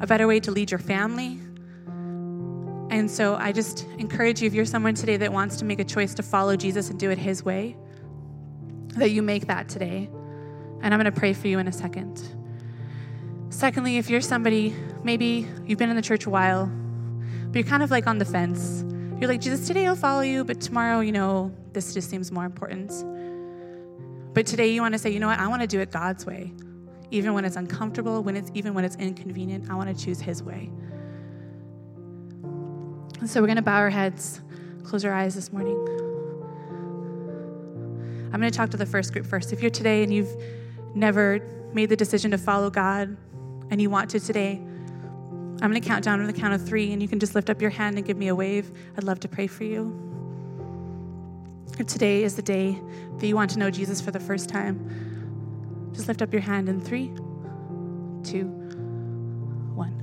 a 0.00 0.08
better 0.08 0.26
way 0.26 0.40
to 0.40 0.50
lead 0.50 0.72
your 0.72 0.80
family. 0.80 1.38
And 2.90 3.08
so 3.08 3.36
I 3.36 3.52
just 3.52 3.86
encourage 3.96 4.42
you, 4.42 4.48
if 4.48 4.54
you're 4.54 4.64
someone 4.64 4.96
today 4.96 5.18
that 5.18 5.32
wants 5.32 5.58
to 5.58 5.64
make 5.64 5.78
a 5.78 5.84
choice 5.84 6.14
to 6.14 6.24
follow 6.24 6.56
Jesus 6.56 6.90
and 6.90 6.98
do 6.98 7.10
it 7.12 7.18
His 7.18 7.44
way, 7.44 7.76
that 8.96 9.12
you 9.12 9.22
make 9.22 9.46
that 9.46 9.68
today. 9.68 10.10
And 10.82 10.92
I'm 10.92 10.98
going 10.98 11.04
to 11.04 11.12
pray 11.12 11.32
for 11.32 11.46
you 11.46 11.60
in 11.60 11.68
a 11.68 11.72
second. 11.72 12.20
Secondly, 13.50 13.98
if 13.98 14.10
you're 14.10 14.20
somebody, 14.20 14.74
maybe 15.04 15.46
you've 15.64 15.78
been 15.78 15.90
in 15.90 15.96
the 15.96 16.02
church 16.02 16.26
a 16.26 16.30
while, 16.30 16.66
but 17.46 17.54
you're 17.54 17.62
kind 17.62 17.84
of 17.84 17.92
like 17.92 18.08
on 18.08 18.18
the 18.18 18.24
fence. 18.24 18.84
You're 19.20 19.28
like, 19.28 19.40
Jesus, 19.40 19.64
today 19.68 19.86
I'll 19.86 19.94
follow 19.94 20.22
you, 20.22 20.42
but 20.42 20.60
tomorrow, 20.60 20.98
you 20.98 21.12
know, 21.12 21.54
this 21.72 21.94
just 21.94 22.10
seems 22.10 22.32
more 22.32 22.46
important. 22.46 22.90
But 24.38 24.46
today 24.46 24.68
you 24.68 24.82
want 24.82 24.94
to 24.94 25.00
say, 25.00 25.10
you 25.10 25.18
know 25.18 25.26
what, 25.26 25.40
I 25.40 25.48
want 25.48 25.62
to 25.62 25.66
do 25.66 25.80
it 25.80 25.90
God's 25.90 26.24
way. 26.24 26.52
Even 27.10 27.34
when 27.34 27.44
it's 27.44 27.56
uncomfortable, 27.56 28.22
when 28.22 28.36
it's 28.36 28.52
even 28.54 28.72
when 28.72 28.84
it's 28.84 28.94
inconvenient, 28.94 29.68
I 29.68 29.74
want 29.74 29.88
to 29.88 30.04
choose 30.04 30.20
his 30.20 30.44
way. 30.44 30.70
And 33.18 33.28
so 33.28 33.40
we're 33.40 33.48
going 33.48 33.56
to 33.56 33.62
bow 33.62 33.78
our 33.78 33.90
heads, 33.90 34.40
close 34.84 35.04
our 35.04 35.12
eyes 35.12 35.34
this 35.34 35.52
morning. 35.52 35.76
I'm 38.32 38.40
going 38.40 38.48
to 38.48 38.56
talk 38.56 38.70
to 38.70 38.76
the 38.76 38.86
first 38.86 39.12
group 39.12 39.26
first. 39.26 39.52
If 39.52 39.60
you're 39.60 39.72
today 39.72 40.04
and 40.04 40.14
you've 40.14 40.30
never 40.94 41.40
made 41.72 41.88
the 41.88 41.96
decision 41.96 42.30
to 42.30 42.38
follow 42.38 42.70
God 42.70 43.16
and 43.72 43.82
you 43.82 43.90
want 43.90 44.08
to 44.10 44.20
today, 44.20 44.52
I'm 44.52 45.68
going 45.68 45.72
to 45.72 45.80
count 45.80 46.04
down 46.04 46.20
on 46.20 46.28
the 46.28 46.32
count 46.32 46.54
of 46.54 46.64
three, 46.64 46.92
and 46.92 47.02
you 47.02 47.08
can 47.08 47.18
just 47.18 47.34
lift 47.34 47.50
up 47.50 47.60
your 47.60 47.70
hand 47.70 47.96
and 47.96 48.06
give 48.06 48.16
me 48.16 48.28
a 48.28 48.36
wave. 48.36 48.70
I'd 48.96 49.02
love 49.02 49.18
to 49.18 49.28
pray 49.28 49.48
for 49.48 49.64
you. 49.64 50.17
If 51.78 51.86
today 51.86 52.24
is 52.24 52.34
the 52.34 52.42
day 52.42 52.80
that 53.18 53.26
you 53.26 53.36
want 53.36 53.50
to 53.52 53.58
know 53.60 53.70
Jesus 53.70 54.00
for 54.00 54.10
the 54.10 54.18
first 54.18 54.48
time, 54.48 55.92
just 55.94 56.08
lift 56.08 56.22
up 56.22 56.32
your 56.32 56.42
hand 56.42 56.68
in 56.68 56.80
three, 56.80 57.06
two, 58.24 58.46
one. 59.76 59.94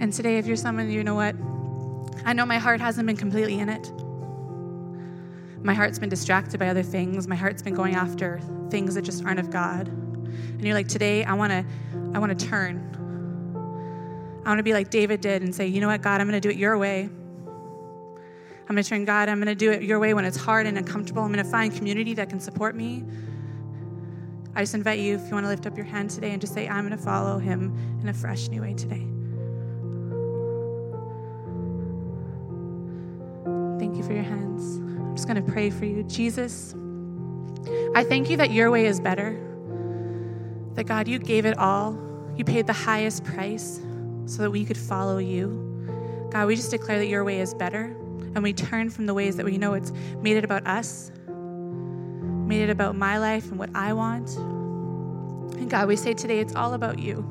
And 0.00 0.12
today, 0.12 0.38
if 0.38 0.46
you're 0.46 0.54
someone, 0.54 0.88
you 0.88 1.02
know 1.02 1.16
what? 1.16 1.34
I 2.24 2.32
know 2.34 2.46
my 2.46 2.58
heart 2.58 2.80
hasn't 2.80 3.08
been 3.08 3.16
completely 3.16 3.58
in 3.58 3.68
it. 3.68 3.92
My 5.64 5.74
heart's 5.74 5.98
been 5.98 6.08
distracted 6.08 6.60
by 6.60 6.68
other 6.68 6.84
things. 6.84 7.26
My 7.26 7.34
heart's 7.34 7.62
been 7.62 7.74
going 7.74 7.96
after 7.96 8.40
things 8.70 8.94
that 8.94 9.02
just 9.02 9.24
aren't 9.24 9.40
of 9.40 9.50
God. 9.50 9.88
And 9.88 10.64
you're 10.64 10.74
like, 10.74 10.88
today 10.88 11.24
I 11.24 11.34
want 11.34 11.50
to 11.50 11.64
I 12.14 12.20
want 12.20 12.38
to 12.38 12.46
turn. 12.46 12.88
I 14.44 14.48
want 14.48 14.58
to 14.58 14.64
be 14.64 14.72
like 14.72 14.90
David 14.90 15.20
did 15.20 15.42
and 15.42 15.54
say, 15.54 15.68
you 15.68 15.80
know 15.80 15.86
what, 15.86 16.02
God, 16.02 16.20
I'm 16.20 16.28
going 16.28 16.40
to 16.40 16.46
do 16.46 16.50
it 16.50 16.58
your 16.58 16.76
way. 16.76 17.02
I'm 17.04 18.76
going 18.76 18.82
to 18.82 18.88
turn, 18.88 19.04
God, 19.04 19.28
I'm 19.28 19.38
going 19.38 19.46
to 19.46 19.54
do 19.54 19.70
it 19.70 19.82
your 19.82 19.98
way 19.98 20.14
when 20.14 20.24
it's 20.24 20.36
hard 20.36 20.66
and 20.66 20.76
uncomfortable. 20.76 21.22
I'm 21.22 21.32
going 21.32 21.44
to 21.44 21.50
find 21.50 21.72
community 21.74 22.14
that 22.14 22.28
can 22.28 22.40
support 22.40 22.74
me. 22.74 23.04
I 24.54 24.62
just 24.62 24.74
invite 24.74 24.98
you, 24.98 25.14
if 25.14 25.26
you 25.28 25.32
want 25.32 25.44
to 25.44 25.48
lift 25.48 25.66
up 25.66 25.76
your 25.76 25.86
hand 25.86 26.10
today 26.10 26.32
and 26.32 26.40
just 26.40 26.54
say, 26.54 26.68
I'm 26.68 26.86
going 26.86 26.96
to 26.96 27.02
follow 27.02 27.38
him 27.38 27.76
in 28.00 28.08
a 28.08 28.12
fresh 28.12 28.48
new 28.48 28.62
way 28.62 28.74
today. 28.74 29.06
Thank 33.78 33.96
you 33.96 34.02
for 34.02 34.12
your 34.12 34.24
hands. 34.24 34.78
I'm 34.78 35.14
just 35.14 35.28
going 35.28 35.42
to 35.42 35.52
pray 35.52 35.70
for 35.70 35.84
you. 35.84 36.02
Jesus, 36.02 36.74
I 37.94 38.04
thank 38.04 38.28
you 38.28 38.36
that 38.38 38.50
your 38.50 38.70
way 38.70 38.86
is 38.86 38.98
better. 39.00 39.38
That 40.74 40.84
God, 40.84 41.06
you 41.06 41.18
gave 41.18 41.46
it 41.46 41.58
all. 41.58 41.96
You 42.36 42.44
paid 42.44 42.66
the 42.66 42.72
highest 42.72 43.24
price 43.24 43.80
so 44.26 44.42
that 44.42 44.50
we 44.50 44.64
could 44.64 44.78
follow 44.78 45.18
you. 45.18 46.28
God, 46.30 46.46
we 46.46 46.56
just 46.56 46.70
declare 46.70 46.98
that 46.98 47.06
your 47.06 47.24
way 47.24 47.40
is 47.40 47.54
better 47.54 47.96
and 48.34 48.42
we 48.42 48.52
turn 48.52 48.88
from 48.90 49.06
the 49.06 49.14
ways 49.14 49.36
that 49.36 49.44
we 49.44 49.58
know 49.58 49.74
it's 49.74 49.92
made 50.20 50.36
it 50.36 50.44
about 50.44 50.66
us, 50.66 51.10
made 51.28 52.62
it 52.62 52.70
about 52.70 52.96
my 52.96 53.18
life 53.18 53.50
and 53.50 53.58
what 53.58 53.70
I 53.74 53.92
want. 53.92 54.34
And 55.56 55.68
God, 55.68 55.88
we 55.88 55.96
say 55.96 56.14
today 56.14 56.40
it's 56.40 56.54
all 56.54 56.74
about 56.74 56.98
you. 56.98 57.28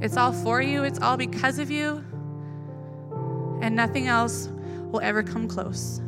It's 0.00 0.16
all 0.16 0.32
for 0.32 0.60
you, 0.60 0.84
it's 0.84 1.00
all 1.00 1.16
because 1.16 1.58
of 1.58 1.70
you, 1.70 2.04
and 3.62 3.74
nothing 3.74 4.06
else 4.06 4.48
will 4.90 5.00
ever 5.00 5.22
come 5.22 5.48
close 5.48 6.00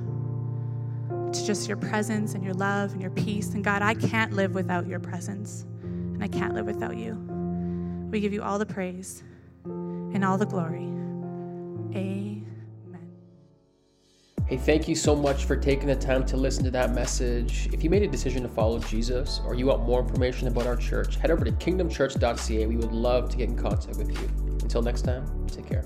to 1.33 1.47
just 1.47 1.66
your 1.66 1.77
presence 1.77 2.35
and 2.35 2.45
your 2.45 2.55
love 2.55 2.93
and 2.93 3.01
your 3.01 3.11
peace. 3.11 3.55
And 3.55 3.64
God, 3.64 3.83
I 3.83 3.95
can't 3.95 4.33
live 4.33 4.55
without 4.55 4.87
your 4.87 5.01
presence, 5.01 5.64
and 5.83 6.22
I 6.22 6.29
can't 6.29 6.55
live 6.55 6.66
without 6.66 6.97
you. 6.97 7.36
We 8.11 8.20
give 8.20 8.32
you 8.32 8.42
all 8.42 8.59
the 8.59 8.66
praise 8.66 9.22
and 9.64 10.24
all 10.24 10.38
the 10.38 10.46
glory. 10.46 10.84
Amen. 11.94 12.46
Hey, 14.46 14.57
thank 14.57 14.86
you 14.86 14.94
so 14.94 15.16
much 15.16 15.44
for 15.44 15.57
taking 15.57 15.88
the 15.88 15.96
time 15.96 16.24
to 16.26 16.36
listen 16.36 16.62
to 16.64 16.70
that 16.70 16.94
message. 16.94 17.68
If 17.72 17.82
you 17.82 17.90
made 17.90 18.02
a 18.02 18.09
decision 18.09 18.42
to 18.44 18.48
follow 18.48 18.78
Jesus 18.78 19.40
or 19.44 19.54
you 19.54 19.66
want 19.66 19.82
more 19.82 20.00
information 20.00 20.46
about 20.46 20.66
our 20.66 20.76
church, 20.76 21.16
head 21.16 21.30
over 21.30 21.44
to 21.44 21.52
kingdomchurch.ca. 21.52 22.66
We 22.66 22.76
would 22.76 22.92
love 22.92 23.28
to 23.30 23.36
get 23.36 23.48
in 23.48 23.57
contact 23.57 23.98
with 23.98 24.11
you. 24.11 24.28
Until 24.62 24.82
next 24.82 25.02
time, 25.02 25.46
take 25.48 25.66
care. 25.66 25.84